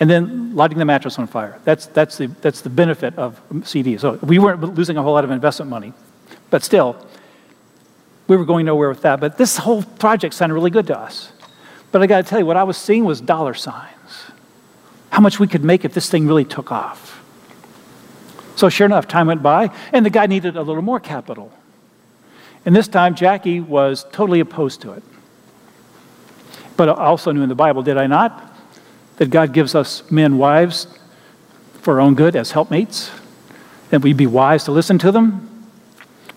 and 0.00 0.08
then 0.08 0.54
lighting 0.54 0.78
the 0.78 0.84
mattress 0.84 1.18
on 1.18 1.26
fire. 1.26 1.60
That's, 1.64 1.86
that's, 1.86 2.16
the, 2.16 2.28
that's 2.40 2.62
the 2.62 2.70
benefit 2.70 3.18
of 3.18 3.40
CDs. 3.50 4.00
So 4.00 4.12
we 4.22 4.38
weren't 4.38 4.62
losing 4.74 4.96
a 4.96 5.02
whole 5.02 5.12
lot 5.12 5.24
of 5.24 5.30
investment 5.30 5.70
money, 5.70 5.92
but 6.50 6.62
still, 6.62 6.96
we 8.28 8.36
were 8.36 8.44
going 8.44 8.66
nowhere 8.66 8.88
with 8.88 9.02
that. 9.02 9.20
But 9.20 9.38
this 9.38 9.56
whole 9.56 9.82
project 9.82 10.34
sounded 10.34 10.54
really 10.54 10.70
good 10.70 10.86
to 10.86 10.98
us. 10.98 11.32
But 11.90 12.02
I 12.02 12.06
got 12.06 12.22
to 12.22 12.28
tell 12.28 12.38
you, 12.38 12.46
what 12.46 12.56
I 12.56 12.62
was 12.62 12.76
seeing 12.76 13.04
was 13.04 13.20
dollar 13.20 13.54
signs. 13.54 13.94
How 15.10 15.20
much 15.20 15.40
we 15.40 15.48
could 15.48 15.64
make 15.64 15.84
if 15.84 15.94
this 15.94 16.10
thing 16.10 16.26
really 16.26 16.44
took 16.44 16.70
off. 16.70 17.24
So, 18.56 18.68
sure 18.68 18.84
enough, 18.84 19.08
time 19.08 19.28
went 19.28 19.42
by, 19.42 19.70
and 19.92 20.04
the 20.04 20.10
guy 20.10 20.26
needed 20.26 20.56
a 20.56 20.62
little 20.62 20.82
more 20.82 21.00
capital. 21.00 21.52
And 22.66 22.76
this 22.76 22.88
time, 22.88 23.14
Jackie 23.14 23.60
was 23.60 24.04
totally 24.12 24.40
opposed 24.40 24.82
to 24.82 24.92
it. 24.92 25.02
But 26.78 26.88
I 26.88 26.92
also 26.92 27.32
knew 27.32 27.42
in 27.42 27.48
the 27.48 27.56
Bible, 27.56 27.82
did 27.82 27.98
I 27.98 28.06
not? 28.06 28.54
That 29.16 29.30
God 29.30 29.52
gives 29.52 29.74
us 29.74 30.08
men 30.12 30.38
wives 30.38 30.86
for 31.82 31.94
our 31.94 32.00
own 32.00 32.14
good 32.14 32.36
as 32.36 32.52
helpmates, 32.52 33.10
and 33.90 34.00
we'd 34.02 34.16
be 34.16 34.28
wise 34.28 34.62
to 34.64 34.72
listen 34.72 34.96
to 35.00 35.10
them. 35.10 35.66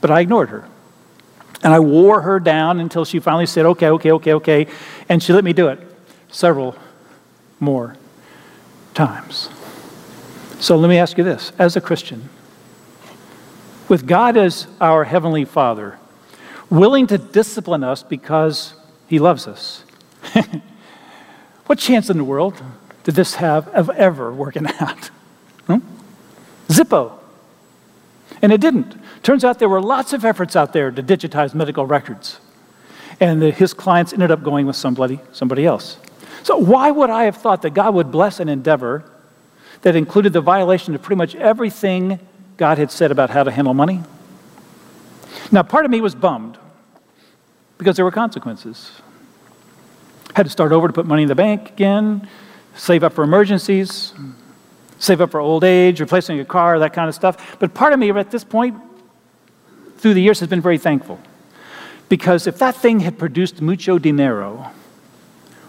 But 0.01 0.09
I 0.09 0.21
ignored 0.21 0.49
her. 0.49 0.67
And 1.63 1.71
I 1.71 1.79
wore 1.79 2.21
her 2.21 2.39
down 2.39 2.79
until 2.79 3.05
she 3.05 3.19
finally 3.19 3.45
said, 3.45 3.67
okay, 3.67 3.89
okay, 3.89 4.11
okay, 4.13 4.33
okay. 4.33 4.67
And 5.07 5.21
she 5.21 5.31
let 5.31 5.43
me 5.43 5.53
do 5.53 5.67
it 5.67 5.79
several 6.29 6.75
more 7.59 7.95
times. 8.95 9.47
So 10.59 10.75
let 10.75 10.89
me 10.89 10.97
ask 10.97 11.19
you 11.19 11.23
this 11.23 11.51
as 11.59 11.75
a 11.75 11.81
Christian, 11.81 12.29
with 13.87 14.07
God 14.07 14.37
as 14.37 14.65
our 14.79 15.03
Heavenly 15.03 15.45
Father, 15.45 15.99
willing 16.71 17.05
to 17.07 17.19
discipline 17.19 17.83
us 17.83 18.01
because 18.01 18.73
He 19.07 19.19
loves 19.19 19.47
us, 19.47 19.83
what 21.65 21.79
chance 21.79 22.09
in 22.09 22.17
the 22.17 22.23
world 22.23 22.61
did 23.03 23.15
this 23.15 23.35
have 23.35 23.67
of 23.69 23.89
ever 23.91 24.31
working 24.31 24.67
out? 24.79 25.07
Hmm? 25.67 25.79
Zippo. 26.67 27.13
And 28.41 28.51
it 28.51 28.61
didn't. 28.61 28.95
Turns 29.23 29.43
out 29.43 29.59
there 29.59 29.69
were 29.69 29.81
lots 29.81 30.13
of 30.13 30.25
efforts 30.25 30.55
out 30.55 30.73
there 30.73 30.91
to 30.91 31.03
digitize 31.03 31.53
medical 31.53 31.85
records. 31.85 32.39
And 33.19 33.41
the, 33.41 33.51
his 33.51 33.73
clients 33.73 34.13
ended 34.13 34.31
up 34.31 34.41
going 34.41 34.65
with 34.65 34.75
somebody, 34.75 35.19
somebody 35.31 35.65
else. 35.65 35.97
So, 36.43 36.57
why 36.57 36.89
would 36.89 37.11
I 37.11 37.25
have 37.25 37.37
thought 37.37 37.61
that 37.61 37.71
God 37.71 37.93
would 37.93 38.11
bless 38.11 38.39
an 38.39 38.49
endeavor 38.49 39.03
that 39.83 39.95
included 39.95 40.33
the 40.33 40.41
violation 40.41 40.95
of 40.95 41.01
pretty 41.03 41.17
much 41.17 41.35
everything 41.35 42.19
God 42.57 42.79
had 42.79 42.89
said 42.89 43.11
about 43.11 43.29
how 43.29 43.43
to 43.43 43.51
handle 43.51 43.75
money? 43.75 44.01
Now, 45.51 45.61
part 45.61 45.85
of 45.85 45.91
me 45.91 46.01
was 46.01 46.15
bummed 46.15 46.57
because 47.77 47.95
there 47.95 48.05
were 48.05 48.11
consequences. 48.11 48.91
Had 50.33 50.43
to 50.43 50.49
start 50.49 50.71
over 50.71 50.87
to 50.87 50.93
put 50.93 51.05
money 51.05 51.23
in 51.23 51.27
the 51.27 51.35
bank 51.35 51.69
again, 51.69 52.27
save 52.75 53.03
up 53.03 53.13
for 53.13 53.23
emergencies, 53.23 54.13
save 54.97 55.19
up 55.19 55.31
for 55.31 55.39
old 55.39 55.63
age, 55.63 55.99
replacing 55.99 56.39
a 56.39 56.45
car, 56.45 56.79
that 56.79 56.93
kind 56.93 57.09
of 57.09 57.15
stuff. 57.15 57.57
But 57.59 57.73
part 57.73 57.91
of 57.91 57.99
me 57.99 58.09
at 58.11 58.31
this 58.31 58.43
point, 58.43 58.77
through 59.97 60.13
the 60.13 60.21
years, 60.21 60.39
has 60.39 60.49
been 60.49 60.61
very 60.61 60.77
thankful. 60.77 61.19
Because 62.07 62.47
if 62.47 62.57
that 62.59 62.75
thing 62.75 63.01
had 63.01 63.17
produced 63.17 63.61
mucho 63.61 63.97
dinero, 63.97 64.71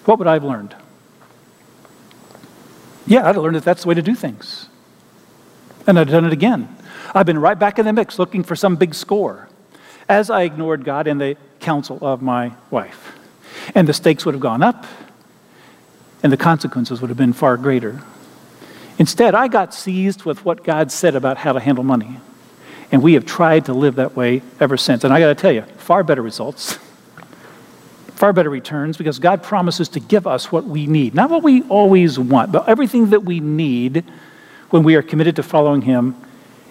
what 0.04 0.18
would 0.18 0.28
I 0.28 0.34
have 0.34 0.44
learned? 0.44 0.74
Yeah, 3.06 3.28
I'd 3.28 3.34
have 3.34 3.44
learned 3.44 3.56
that 3.56 3.64
that's 3.64 3.82
the 3.82 3.88
way 3.88 3.94
to 3.94 4.02
do 4.02 4.14
things. 4.14 4.68
And 5.86 5.98
I'd 5.98 6.08
done 6.08 6.24
it 6.24 6.32
again. 6.32 6.76
I've 7.14 7.26
been 7.26 7.38
right 7.38 7.58
back 7.58 7.78
in 7.78 7.84
the 7.84 7.92
mix 7.92 8.18
looking 8.18 8.42
for 8.42 8.56
some 8.56 8.76
big 8.76 8.94
score 8.94 9.48
as 10.08 10.30
I 10.30 10.42
ignored 10.42 10.84
God 10.84 11.06
and 11.06 11.20
the 11.20 11.36
counsel 11.60 11.98
of 12.02 12.22
my 12.22 12.52
wife. 12.70 13.18
And 13.74 13.88
the 13.88 13.92
stakes 13.92 14.24
would 14.24 14.34
have 14.34 14.40
gone 14.42 14.62
up, 14.62 14.86
and 16.22 16.32
the 16.32 16.36
consequences 16.36 17.00
would 17.00 17.10
have 17.10 17.16
been 17.16 17.32
far 17.32 17.56
greater. 17.56 18.02
Instead, 18.98 19.34
I 19.34 19.48
got 19.48 19.74
seized 19.74 20.24
with 20.24 20.44
what 20.44 20.64
God 20.64 20.92
said 20.92 21.14
about 21.14 21.38
how 21.38 21.52
to 21.52 21.60
handle 21.60 21.84
money. 21.84 22.18
And 22.92 23.02
we 23.02 23.14
have 23.14 23.24
tried 23.24 23.64
to 23.66 23.72
live 23.72 23.96
that 23.96 24.14
way 24.14 24.42
ever 24.60 24.76
since. 24.76 25.02
And 25.02 25.12
I 25.12 25.18
got 25.18 25.28
to 25.28 25.34
tell 25.34 25.52
you, 25.52 25.62
far 25.78 26.04
better 26.04 26.22
results. 26.22 26.78
far 28.14 28.32
better 28.32 28.50
returns 28.50 28.96
because 28.96 29.18
God 29.18 29.42
promises 29.42 29.88
to 29.90 30.00
give 30.00 30.26
us 30.26 30.52
what 30.52 30.64
we 30.64 30.86
need. 30.86 31.14
Not 31.14 31.30
what 31.30 31.42
we 31.42 31.62
always 31.64 32.18
want, 32.18 32.52
but 32.52 32.68
everything 32.68 33.10
that 33.10 33.24
we 33.24 33.40
need 33.40 34.04
when 34.70 34.84
we 34.84 34.94
are 34.94 35.02
committed 35.02 35.36
to 35.36 35.42
following 35.42 35.82
Him 35.82 36.14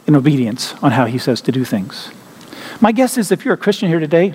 in 0.07 0.15
obedience 0.15 0.73
on 0.75 0.91
how 0.91 1.05
He 1.05 1.17
says 1.17 1.41
to 1.41 1.51
do 1.51 1.65
things. 1.65 2.11
My 2.79 2.91
guess 2.91 3.17
is 3.17 3.31
if 3.31 3.43
you're 3.43 3.55
a 3.55 3.57
Christian 3.57 3.89
here 3.89 3.99
today, 3.99 4.33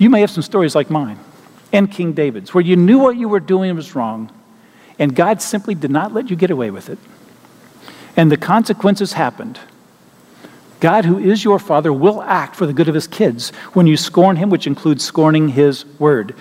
you 0.00 0.08
may 0.08 0.22
have 0.22 0.30
some 0.30 0.42
stories 0.42 0.74
like 0.74 0.90
mine 0.90 1.18
and 1.72 1.92
King 1.92 2.14
David's, 2.14 2.54
where 2.54 2.64
you 2.64 2.74
knew 2.74 2.98
what 2.98 3.16
you 3.16 3.28
were 3.28 3.38
doing 3.38 3.76
was 3.76 3.94
wrong, 3.94 4.32
and 4.98 5.14
God 5.14 5.42
simply 5.42 5.74
did 5.74 5.90
not 5.90 6.12
let 6.12 6.30
you 6.30 6.36
get 6.36 6.50
away 6.50 6.70
with 6.70 6.88
it. 6.88 6.98
And 8.16 8.32
the 8.32 8.38
consequences 8.38 9.12
happened. 9.12 9.60
God, 10.80 11.04
who 11.04 11.18
is 11.18 11.44
your 11.44 11.58
Father, 11.58 11.92
will 11.92 12.22
act 12.22 12.56
for 12.56 12.66
the 12.66 12.72
good 12.72 12.88
of 12.88 12.94
his 12.94 13.06
kids 13.06 13.50
when 13.74 13.86
you 13.86 13.96
scorn 13.96 14.36
him, 14.36 14.48
which 14.48 14.66
includes 14.66 15.04
scorning 15.04 15.48
his 15.48 15.84
word. 15.98 16.34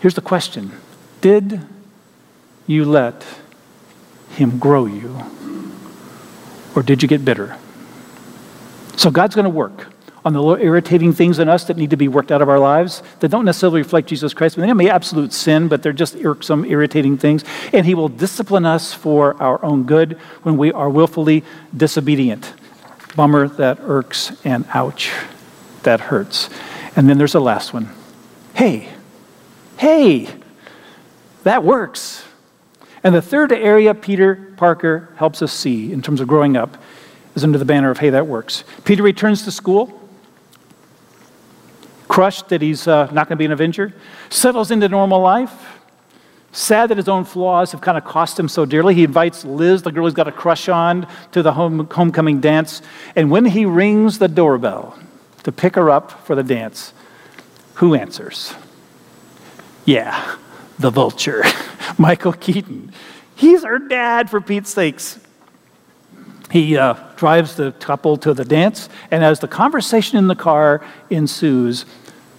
Here's 0.00 0.14
the 0.14 0.22
question 0.22 0.72
Did 1.20 1.60
you 2.66 2.86
let 2.86 3.24
him 4.30 4.58
grow 4.58 4.86
you? 4.86 5.20
Or 6.74 6.82
did 6.82 7.02
you 7.02 7.08
get 7.08 7.24
bitter? 7.24 7.56
So 8.96 9.10
God's 9.10 9.34
going 9.34 9.44
to 9.44 9.50
work 9.50 9.93
on 10.24 10.32
the 10.32 10.42
little 10.42 10.64
irritating 10.64 11.12
things 11.12 11.38
in 11.38 11.48
us 11.48 11.64
that 11.64 11.76
need 11.76 11.90
to 11.90 11.96
be 11.96 12.08
worked 12.08 12.32
out 12.32 12.40
of 12.40 12.48
our 12.48 12.58
lives 12.58 13.02
that 13.20 13.28
don't 13.28 13.44
necessarily 13.44 13.82
reflect 13.82 14.08
Jesus 14.08 14.32
Christ. 14.32 14.56
They 14.56 14.72
may 14.72 14.84
be 14.84 14.90
absolute 14.90 15.32
sin, 15.32 15.68
but 15.68 15.82
they're 15.82 15.92
just 15.92 16.16
irksome, 16.16 16.64
irritating 16.64 17.18
things. 17.18 17.44
And 17.72 17.84
He 17.84 17.94
will 17.94 18.08
discipline 18.08 18.64
us 18.64 18.94
for 18.94 19.40
our 19.42 19.62
own 19.64 19.84
good 19.84 20.14
when 20.42 20.56
we 20.56 20.72
are 20.72 20.88
willfully 20.88 21.44
disobedient. 21.76 22.54
Bummer, 23.14 23.48
that 23.48 23.78
irks, 23.82 24.32
and 24.44 24.64
ouch, 24.72 25.12
that 25.82 26.00
hurts. 26.00 26.48
And 26.96 27.08
then 27.08 27.18
there's 27.18 27.32
the 27.32 27.40
last 27.40 27.74
one. 27.74 27.90
Hey, 28.54 28.88
hey, 29.76 30.28
that 31.42 31.62
works. 31.62 32.24
And 33.02 33.14
the 33.14 33.22
third 33.22 33.52
area 33.52 33.94
Peter 33.94 34.54
Parker 34.56 35.12
helps 35.16 35.42
us 35.42 35.52
see 35.52 35.92
in 35.92 36.00
terms 36.00 36.20
of 36.22 36.28
growing 36.28 36.56
up 36.56 36.78
is 37.34 37.44
under 37.44 37.58
the 37.58 37.64
banner 37.64 37.90
of 37.90 37.98
Hey, 37.98 38.10
that 38.10 38.26
works. 38.26 38.64
Peter 38.84 39.02
returns 39.02 39.42
to 39.44 39.50
school, 39.50 40.03
crushed 42.14 42.48
that 42.48 42.62
he's 42.62 42.86
uh, 42.86 43.06
not 43.06 43.28
going 43.28 43.36
to 43.36 43.36
be 43.36 43.44
an 43.44 43.52
Avenger, 43.52 43.92
settles 44.30 44.70
into 44.70 44.88
normal 44.88 45.20
life 45.20 45.74
Sad 46.54 46.90
that 46.90 46.98
his 46.98 47.08
own 47.08 47.24
flaws 47.24 47.72
have 47.72 47.80
kind 47.80 47.98
of 47.98 48.04
cost 48.04 48.38
him 48.38 48.48
so 48.48 48.64
dearly. 48.64 48.94
He 48.94 49.02
invites 49.02 49.44
Liz, 49.44 49.82
the 49.82 49.90
girl 49.90 50.04
he's 50.04 50.14
got 50.14 50.28
a 50.28 50.32
crush 50.32 50.68
on, 50.68 51.08
to 51.32 51.42
the 51.42 51.52
home, 51.52 51.88
homecoming 51.90 52.40
dance. 52.40 52.80
And 53.16 53.28
when 53.28 53.44
he 53.44 53.66
rings 53.66 54.20
the 54.20 54.28
doorbell 54.28 54.96
to 55.42 55.50
pick 55.50 55.74
her 55.74 55.90
up 55.90 56.24
for 56.24 56.36
the 56.36 56.44
dance, 56.44 56.92
who 57.74 57.96
answers? 57.96 58.54
Yeah, 59.84 60.36
the 60.78 60.90
vulture, 60.90 61.42
Michael 61.98 62.32
Keaton. 62.32 62.92
He's 63.34 63.64
her 63.64 63.80
dad, 63.80 64.30
for 64.30 64.40
Pete's 64.40 64.70
sakes. 64.70 65.18
He 66.52 66.76
uh, 66.76 66.94
drives 67.16 67.56
the 67.56 67.72
couple 67.72 68.16
to 68.18 68.32
the 68.32 68.44
dance, 68.44 68.88
and 69.10 69.24
as 69.24 69.40
the 69.40 69.48
conversation 69.48 70.18
in 70.18 70.28
the 70.28 70.36
car 70.36 70.86
ensues, 71.10 71.84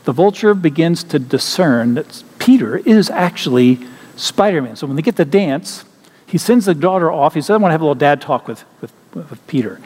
the 0.06 0.14
vulture 0.14 0.53
begins 0.53 1.03
to 1.03 1.20
discern 1.20 1.95
that 1.95 2.24
Peter 2.39 2.78
is 2.78 3.10
actually 3.10 3.80
Spider 4.16 4.62
Man. 4.62 4.76
So 4.76 4.88
when 4.88 4.95
they 4.95 5.01
get 5.01 5.16
the 5.18 5.26
dance, 5.26 5.84
He 6.28 6.38
sends 6.38 6.66
the 6.66 6.74
daughter 6.74 7.12
off. 7.12 7.34
He 7.34 7.41
says, 7.41 7.51
I 7.51 7.58
want 7.58 7.70
to 7.70 7.74
have 7.74 7.82
a 7.82 7.84
little 7.84 7.95
dad 7.95 8.22
talk 8.22 8.47
with, 8.47 8.64
with, 8.82 8.91
with 9.14 9.45
Peter. 9.47 9.80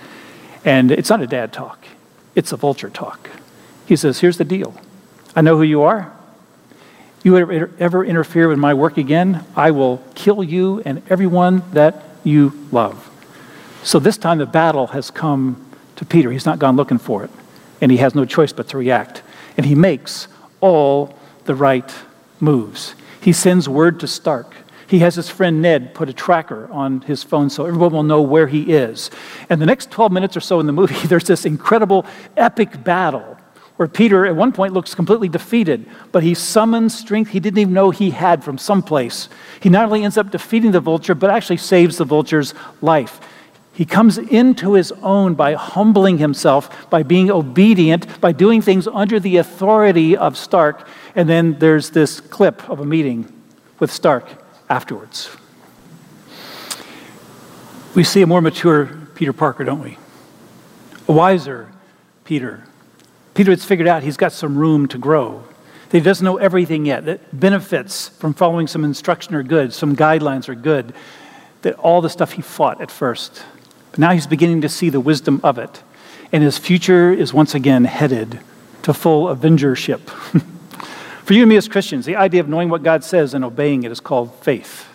And 0.63 0.91
it's 0.91 1.09
not 1.09 1.21
a 1.21 1.27
dad 1.27 1.51
talk, 1.53 1.85
it's 2.35 2.51
a 2.51 2.57
vulture 2.57 2.89
talk. 2.89 3.29
He 3.85 3.95
says, 3.95 4.19
Here's 4.19 4.37
the 4.37 4.45
deal 4.45 4.79
I 5.35 5.41
know 5.41 5.57
who 5.57 5.63
you 5.63 5.81
are. 5.83 6.13
You 7.23 7.37
ever, 7.37 7.71
ever 7.79 8.05
interfere 8.05 8.47
with 8.47 8.59
my 8.59 8.73
work 8.73 8.97
again, 8.97 9.43
I 9.55 9.71
will 9.71 10.01
kill 10.15 10.41
you 10.41 10.81
and 10.85 11.01
everyone 11.09 11.63
that 11.73 12.03
you 12.23 12.53
love. 12.71 13.09
So 13.83 13.99
this 13.99 14.17
time 14.17 14.37
the 14.37 14.45
battle 14.45 14.87
has 14.87 15.11
come 15.11 15.65
to 15.97 16.05
Peter. 16.05 16.31
He's 16.31 16.45
not 16.45 16.59
gone 16.59 16.75
looking 16.77 16.97
for 16.97 17.25
it, 17.25 17.31
and 17.81 17.91
he 17.91 17.97
has 17.97 18.15
no 18.15 18.23
choice 18.23 18.53
but 18.53 18.69
to 18.69 18.77
react. 18.77 19.21
And 19.59 19.65
he 19.65 19.75
makes 19.75 20.29
all 20.61 21.19
the 21.43 21.53
right 21.53 21.93
moves. 22.39 22.95
He 23.19 23.33
sends 23.33 23.67
word 23.67 23.99
to 23.99 24.07
Stark. 24.07 24.55
He 24.87 24.99
has 24.99 25.15
his 25.15 25.29
friend 25.29 25.61
Ned 25.61 25.93
put 25.93 26.07
a 26.07 26.13
tracker 26.13 26.69
on 26.71 27.01
his 27.01 27.23
phone 27.23 27.49
so 27.49 27.65
everyone 27.65 27.91
will 27.91 28.03
know 28.03 28.21
where 28.21 28.47
he 28.47 28.71
is. 28.71 29.11
And 29.49 29.61
the 29.61 29.65
next 29.65 29.91
12 29.91 30.13
minutes 30.13 30.37
or 30.37 30.39
so 30.39 30.61
in 30.61 30.65
the 30.65 30.71
movie, 30.71 30.95
there's 31.07 31.25
this 31.25 31.43
incredible, 31.43 32.05
epic 32.37 32.85
battle 32.85 33.37
where 33.75 33.89
Peter 33.89 34.25
at 34.25 34.33
one 34.33 34.53
point 34.53 34.71
looks 34.71 34.95
completely 34.95 35.27
defeated, 35.27 35.85
but 36.13 36.23
he 36.23 36.33
summons 36.33 36.97
strength 36.97 37.31
he 37.31 37.41
didn't 37.41 37.57
even 37.57 37.73
know 37.73 37.91
he 37.91 38.11
had 38.11 38.45
from 38.45 38.57
someplace. 38.57 39.27
He 39.59 39.67
not 39.67 39.87
only 39.87 40.05
ends 40.05 40.17
up 40.17 40.31
defeating 40.31 40.71
the 40.71 40.79
vulture, 40.79 41.15
but 41.15 41.31
actually 41.31 41.57
saves 41.57 41.97
the 41.97 42.05
vulture's 42.05 42.53
life. 42.81 43.19
He 43.79 43.85
comes 43.85 44.17
into 44.17 44.73
his 44.73 44.91
own 45.01 45.35
by 45.35 45.53
humbling 45.53 46.17
himself, 46.17 46.89
by 46.89 47.01
being 47.01 47.31
obedient, 47.31 48.19
by 48.19 48.33
doing 48.33 48.61
things 48.61 48.89
under 48.89 49.21
the 49.21 49.37
authority 49.37 50.17
of 50.17 50.35
Stark. 50.35 50.85
And 51.15 51.29
then 51.29 51.57
there's 51.59 51.91
this 51.91 52.19
clip 52.19 52.69
of 52.69 52.81
a 52.81 52.85
meeting 52.85 53.31
with 53.79 53.89
Stark 53.89 54.27
afterwards. 54.69 55.29
We 57.95 58.03
see 58.03 58.21
a 58.21 58.27
more 58.27 58.41
mature 58.41 58.87
Peter 59.15 59.31
Parker, 59.31 59.63
don't 59.63 59.81
we? 59.81 59.97
A 61.07 61.13
wiser 61.13 61.71
Peter. 62.25 62.65
Peter 63.33 63.51
has 63.51 63.63
figured 63.63 63.87
out 63.87 64.03
he's 64.03 64.17
got 64.17 64.33
some 64.33 64.57
room 64.57 64.89
to 64.89 64.97
grow. 64.97 65.41
That 65.89 65.99
he 65.99 66.03
doesn't 66.03 66.25
know 66.25 66.35
everything 66.35 66.85
yet. 66.85 67.05
That 67.05 67.39
benefits 67.39 68.09
from 68.09 68.33
following 68.33 68.67
some 68.67 68.83
instruction 68.83 69.35
are 69.35 69.43
good, 69.43 69.71
some 69.71 69.95
guidelines 69.95 70.49
are 70.49 70.55
good. 70.55 70.93
That 71.61 71.75
all 71.75 72.01
the 72.01 72.09
stuff 72.09 72.33
he 72.33 72.41
fought 72.41 72.81
at 72.81 72.91
first 72.91 73.41
but 73.91 73.99
now 73.99 74.11
he's 74.11 74.27
beginning 74.27 74.61
to 74.61 74.69
see 74.69 74.89
the 74.89 74.99
wisdom 74.99 75.39
of 75.43 75.57
it. 75.57 75.83
And 76.31 76.43
his 76.43 76.57
future 76.57 77.11
is 77.11 77.33
once 77.33 77.55
again 77.55 77.85
headed 77.85 78.39
to 78.83 78.93
full 78.93 79.27
avengership. 79.27 79.99
For 81.23 81.33
you 81.33 81.43
and 81.43 81.49
me 81.49 81.57
as 81.57 81.67
Christians, 81.67 82.05
the 82.05 82.15
idea 82.15 82.41
of 82.41 82.49
knowing 82.49 82.69
what 82.69 82.83
God 82.83 83.03
says 83.03 83.33
and 83.33 83.43
obeying 83.45 83.83
it 83.83 83.91
is 83.91 83.99
called 83.99 84.33
faith. 84.43 84.87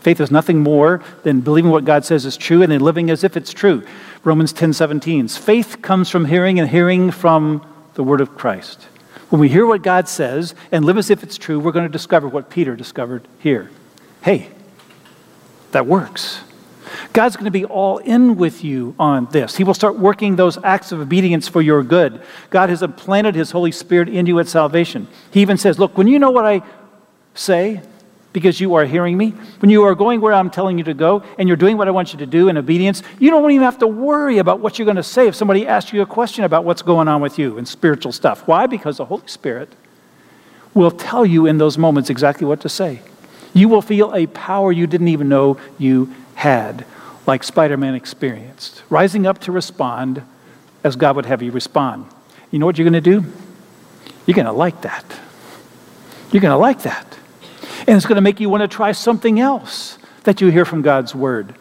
Faith 0.00 0.20
is 0.20 0.30
nothing 0.30 0.58
more 0.58 1.02
than 1.22 1.40
believing 1.40 1.70
what 1.70 1.86
God 1.86 2.04
says 2.04 2.26
is 2.26 2.36
true 2.36 2.62
and 2.62 2.70
then 2.70 2.80
living 2.80 3.10
as 3.10 3.24
if 3.24 3.36
it's 3.36 3.54
true. 3.54 3.82
Romans 4.22 4.52
10 4.52 4.74
17. 4.74 5.28
Faith 5.28 5.80
comes 5.80 6.10
from 6.10 6.26
hearing 6.26 6.60
and 6.60 6.68
hearing 6.68 7.10
from 7.10 7.66
the 7.94 8.02
word 8.02 8.20
of 8.20 8.36
Christ. 8.36 8.82
When 9.30 9.40
we 9.40 9.48
hear 9.48 9.64
what 9.66 9.82
God 9.82 10.06
says 10.06 10.54
and 10.70 10.84
live 10.84 10.98
as 10.98 11.08
if 11.08 11.22
it's 11.22 11.38
true, 11.38 11.58
we're 11.58 11.72
going 11.72 11.86
to 11.86 11.92
discover 11.92 12.28
what 12.28 12.50
Peter 12.50 12.76
discovered 12.76 13.26
here. 13.38 13.70
Hey, 14.22 14.50
that 15.72 15.86
works. 15.86 16.40
God's 17.12 17.36
going 17.36 17.46
to 17.46 17.50
be 17.50 17.64
all 17.64 17.98
in 17.98 18.36
with 18.36 18.64
you 18.64 18.94
on 18.98 19.26
this. 19.30 19.56
He 19.56 19.64
will 19.64 19.74
start 19.74 19.98
working 19.98 20.36
those 20.36 20.58
acts 20.62 20.92
of 20.92 21.00
obedience 21.00 21.48
for 21.48 21.62
your 21.62 21.82
good. 21.82 22.22
God 22.50 22.68
has 22.68 22.82
implanted 22.82 23.34
His 23.34 23.50
Holy 23.50 23.72
Spirit 23.72 24.08
in 24.08 24.26
you 24.26 24.38
at 24.38 24.48
salvation. 24.48 25.08
He 25.30 25.40
even 25.40 25.56
says, 25.56 25.78
Look, 25.78 25.96
when 25.96 26.06
you 26.06 26.18
know 26.18 26.30
what 26.30 26.44
I 26.44 26.62
say, 27.34 27.80
because 28.32 28.60
you 28.60 28.74
are 28.74 28.84
hearing 28.84 29.16
me, 29.16 29.30
when 29.60 29.70
you 29.70 29.84
are 29.84 29.94
going 29.94 30.20
where 30.20 30.32
I'm 30.32 30.50
telling 30.50 30.76
you 30.76 30.84
to 30.84 30.94
go, 30.94 31.22
and 31.38 31.48
you're 31.48 31.56
doing 31.56 31.76
what 31.76 31.86
I 31.86 31.92
want 31.92 32.12
you 32.12 32.18
to 32.18 32.26
do 32.26 32.48
in 32.48 32.56
obedience, 32.56 33.02
you 33.18 33.30
don't 33.30 33.48
even 33.50 33.64
have 33.64 33.78
to 33.78 33.86
worry 33.86 34.38
about 34.38 34.60
what 34.60 34.78
you're 34.78 34.86
going 34.86 34.96
to 34.96 35.02
say 35.02 35.28
if 35.28 35.34
somebody 35.34 35.66
asks 35.66 35.92
you 35.92 36.02
a 36.02 36.06
question 36.06 36.44
about 36.44 36.64
what's 36.64 36.82
going 36.82 37.06
on 37.06 37.20
with 37.20 37.38
you 37.38 37.56
and 37.56 37.66
spiritual 37.66 38.12
stuff. 38.12 38.46
Why? 38.46 38.66
Because 38.66 38.96
the 38.96 39.04
Holy 39.04 39.26
Spirit 39.28 39.72
will 40.74 40.90
tell 40.90 41.24
you 41.24 41.46
in 41.46 41.58
those 41.58 41.78
moments 41.78 42.10
exactly 42.10 42.46
what 42.46 42.60
to 42.62 42.68
say. 42.68 43.00
You 43.54 43.68
will 43.68 43.82
feel 43.82 44.12
a 44.12 44.26
power 44.26 44.70
you 44.70 44.86
didn't 44.86 45.08
even 45.08 45.28
know 45.28 45.58
you 45.78 46.12
had, 46.34 46.84
like 47.26 47.42
Spider 47.42 47.76
Man 47.76 47.94
experienced, 47.94 48.82
rising 48.90 49.26
up 49.26 49.38
to 49.42 49.52
respond 49.52 50.22
as 50.82 50.96
God 50.96 51.16
would 51.16 51.26
have 51.26 51.40
you 51.40 51.52
respond. 51.52 52.06
You 52.50 52.58
know 52.58 52.66
what 52.66 52.76
you're 52.76 52.88
going 52.88 53.02
to 53.02 53.20
do? 53.20 53.24
You're 54.26 54.34
going 54.34 54.46
to 54.46 54.52
like 54.52 54.82
that. 54.82 55.04
You're 56.30 56.42
going 56.42 56.52
to 56.52 56.58
like 56.58 56.82
that. 56.82 57.18
And 57.86 57.96
it's 57.96 58.06
going 58.06 58.16
to 58.16 58.22
make 58.22 58.40
you 58.40 58.48
want 58.48 58.62
to 58.62 58.68
try 58.68 58.92
something 58.92 59.38
else 59.38 59.98
that 60.24 60.40
you 60.40 60.50
hear 60.50 60.64
from 60.64 60.82
God's 60.82 61.14
word, 61.14 61.54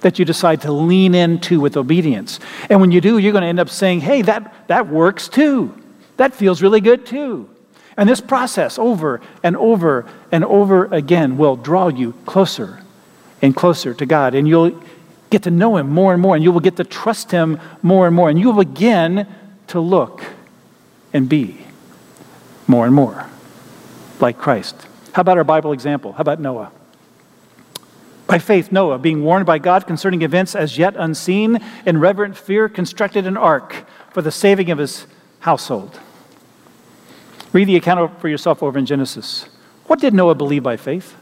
that 0.00 0.18
you 0.18 0.24
decide 0.24 0.62
to 0.62 0.72
lean 0.72 1.14
into 1.14 1.60
with 1.60 1.76
obedience. 1.76 2.40
And 2.70 2.80
when 2.80 2.90
you 2.90 3.00
do, 3.00 3.18
you're 3.18 3.32
going 3.32 3.42
to 3.42 3.48
end 3.48 3.60
up 3.60 3.68
saying, 3.68 4.00
hey, 4.00 4.22
that, 4.22 4.68
that 4.68 4.88
works 4.88 5.28
too. 5.28 5.74
That 6.16 6.34
feels 6.34 6.62
really 6.62 6.80
good 6.80 7.06
too. 7.06 7.50
And 7.96 8.08
this 8.08 8.20
process 8.20 8.78
over 8.78 9.20
and 9.42 9.56
over 9.56 10.06
and 10.32 10.44
over 10.44 10.86
again 10.86 11.36
will 11.36 11.56
draw 11.56 11.88
you 11.88 12.14
closer 12.26 12.82
and 13.40 13.54
closer 13.54 13.94
to 13.94 14.06
God. 14.06 14.34
And 14.34 14.48
you'll 14.48 14.82
get 15.30 15.42
to 15.44 15.50
know 15.50 15.76
Him 15.76 15.90
more 15.90 16.12
and 16.12 16.20
more, 16.20 16.34
and 16.34 16.42
you 16.42 16.50
will 16.50 16.60
get 16.60 16.76
to 16.76 16.84
trust 16.84 17.30
Him 17.30 17.60
more 17.82 18.06
and 18.06 18.16
more. 18.16 18.30
And 18.30 18.38
you 18.38 18.50
will 18.50 18.64
begin 18.64 19.26
to 19.68 19.80
look 19.80 20.24
and 21.12 21.28
be 21.28 21.58
more 22.66 22.86
and 22.86 22.94
more 22.94 23.26
like 24.20 24.38
Christ. 24.38 24.86
How 25.12 25.20
about 25.20 25.38
our 25.38 25.44
Bible 25.44 25.72
example? 25.72 26.12
How 26.12 26.22
about 26.22 26.40
Noah? 26.40 26.72
By 28.26 28.38
faith, 28.38 28.72
Noah, 28.72 28.98
being 28.98 29.22
warned 29.22 29.46
by 29.46 29.58
God 29.58 29.86
concerning 29.86 30.22
events 30.22 30.54
as 30.54 30.78
yet 30.78 30.94
unseen, 30.96 31.58
in 31.84 31.98
reverent 31.98 32.36
fear, 32.36 32.68
constructed 32.68 33.26
an 33.26 33.36
ark 33.36 33.86
for 34.10 34.22
the 34.22 34.32
saving 34.32 34.70
of 34.70 34.78
his 34.78 35.06
household. 35.40 36.00
Read 37.54 37.68
the 37.68 37.76
account 37.76 38.20
for 38.20 38.28
yourself 38.28 38.64
over 38.64 38.78
in 38.78 38.84
Genesis. 38.84 39.48
What 39.86 40.00
did 40.00 40.12
Noah 40.12 40.34
believe 40.34 40.64
by 40.64 40.76
faith? 40.76 41.14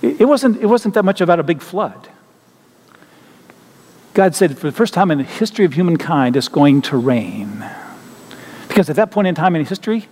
It 0.00 0.26
wasn't, 0.26 0.62
it 0.62 0.66
wasn't 0.66 0.94
that 0.94 1.04
much 1.04 1.20
about 1.20 1.40
a 1.40 1.42
big 1.42 1.60
flood. 1.60 2.08
God 4.14 4.36
said, 4.36 4.56
for 4.56 4.68
the 4.68 4.76
first 4.76 4.94
time 4.94 5.10
in 5.10 5.18
the 5.18 5.24
history 5.24 5.64
of 5.64 5.74
humankind, 5.74 6.36
it's 6.36 6.46
going 6.46 6.80
to 6.82 6.96
rain. 6.96 7.68
Because 8.68 8.88
at 8.88 8.96
that 8.96 9.10
point 9.10 9.26
in 9.26 9.34
time 9.34 9.56
in 9.56 9.64
history, 9.64 10.06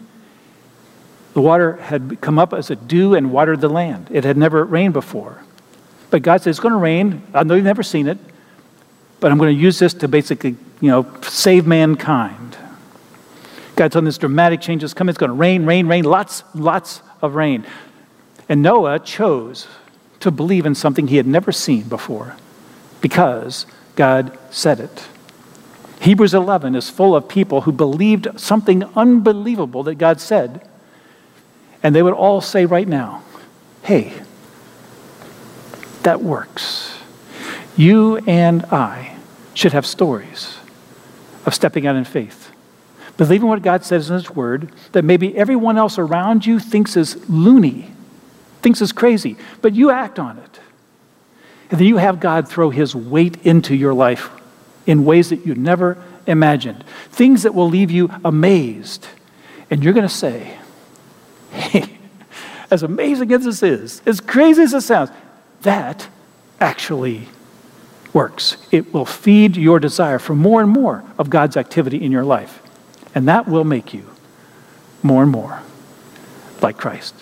the 1.34 1.40
water 1.40 1.76
had 1.76 2.20
come 2.20 2.36
up 2.36 2.52
as 2.52 2.70
a 2.70 2.76
dew 2.76 3.14
and 3.14 3.30
watered 3.30 3.60
the 3.60 3.68
land. 3.68 4.08
It 4.10 4.24
had 4.24 4.36
never 4.36 4.64
rained 4.64 4.94
before. 4.94 5.44
But 6.10 6.22
God 6.22 6.42
said, 6.42 6.50
it's 6.50 6.60
going 6.60 6.72
to 6.72 6.78
rain. 6.78 7.22
I 7.32 7.44
know 7.44 7.54
you've 7.54 7.64
never 7.64 7.84
seen 7.84 8.08
it, 8.08 8.18
but 9.20 9.30
I'm 9.30 9.38
going 9.38 9.54
to 9.54 9.60
use 9.60 9.78
this 9.78 9.94
to 9.94 10.08
basically, 10.08 10.56
you 10.80 10.90
know, 10.90 11.06
save 11.22 11.68
mankind. 11.68 12.56
God 13.76 13.92
told 13.92 14.06
this 14.06 14.18
dramatic 14.18 14.60
change 14.60 14.82
is 14.84 14.94
coming. 14.94 15.10
It's 15.10 15.18
going 15.18 15.30
to 15.30 15.34
rain, 15.34 15.66
rain, 15.66 15.86
rain, 15.86 16.04
lots, 16.04 16.44
lots 16.54 17.02
of 17.20 17.34
rain. 17.34 17.64
And 18.48 18.62
Noah 18.62 18.98
chose 19.00 19.66
to 20.20 20.30
believe 20.30 20.66
in 20.66 20.74
something 20.74 21.08
he 21.08 21.16
had 21.16 21.26
never 21.26 21.52
seen 21.52 21.82
before 21.82 22.36
because 23.00 23.66
God 23.96 24.38
said 24.50 24.80
it. 24.80 25.08
Hebrews 26.00 26.34
11 26.34 26.74
is 26.74 26.90
full 26.90 27.16
of 27.16 27.28
people 27.28 27.62
who 27.62 27.72
believed 27.72 28.28
something 28.38 28.84
unbelievable 28.94 29.82
that 29.84 29.96
God 29.96 30.20
said. 30.20 30.68
And 31.82 31.94
they 31.94 32.02
would 32.02 32.14
all 32.14 32.40
say 32.40 32.66
right 32.66 32.86
now, 32.86 33.22
hey, 33.82 34.12
that 36.02 36.22
works. 36.22 36.98
You 37.76 38.18
and 38.26 38.64
I 38.66 39.16
should 39.54 39.72
have 39.72 39.86
stories 39.86 40.58
of 41.46 41.54
stepping 41.54 41.86
out 41.86 41.96
in 41.96 42.04
faith, 42.04 42.43
believing 43.16 43.48
what 43.48 43.62
God 43.62 43.84
says 43.84 44.10
in 44.10 44.14
His 44.14 44.30
Word 44.30 44.72
that 44.92 45.04
maybe 45.04 45.36
everyone 45.36 45.78
else 45.78 45.98
around 45.98 46.46
you 46.46 46.58
thinks 46.58 46.96
is 46.96 47.28
loony 47.28 47.94
thinks 48.64 48.80
is 48.80 48.92
crazy, 48.92 49.36
but 49.60 49.74
you 49.74 49.90
act 49.90 50.18
on 50.18 50.38
it. 50.38 50.60
And 51.70 51.78
then 51.78 51.86
you 51.86 51.98
have 51.98 52.18
God 52.18 52.48
throw 52.48 52.70
his 52.70 52.96
weight 52.96 53.36
into 53.44 53.76
your 53.76 53.92
life 53.92 54.30
in 54.86 55.04
ways 55.04 55.28
that 55.30 55.46
you 55.46 55.54
never 55.54 56.02
imagined. 56.26 56.82
Things 57.10 57.42
that 57.42 57.54
will 57.54 57.68
leave 57.68 57.90
you 57.90 58.10
amazed. 58.24 59.06
And 59.70 59.84
you're 59.84 59.92
going 59.92 60.08
to 60.08 60.14
say, 60.14 60.56
hey, 61.50 61.98
as 62.70 62.82
amazing 62.82 63.30
as 63.32 63.44
this 63.44 63.62
is, 63.62 64.00
as 64.06 64.20
crazy 64.20 64.62
as 64.62 64.72
it 64.72 64.80
sounds, 64.80 65.10
that 65.60 66.08
actually 66.58 67.28
works. 68.14 68.56
It 68.70 68.94
will 68.94 69.04
feed 69.04 69.58
your 69.58 69.78
desire 69.78 70.18
for 70.18 70.34
more 70.34 70.62
and 70.62 70.70
more 70.70 71.04
of 71.18 71.28
God's 71.28 71.58
activity 71.58 72.02
in 72.02 72.10
your 72.10 72.24
life. 72.24 72.62
And 73.14 73.28
that 73.28 73.46
will 73.46 73.64
make 73.64 73.94
you 73.94 74.04
more 75.02 75.22
and 75.22 75.30
more 75.30 75.62
like 76.60 76.76
Christ. 76.76 77.14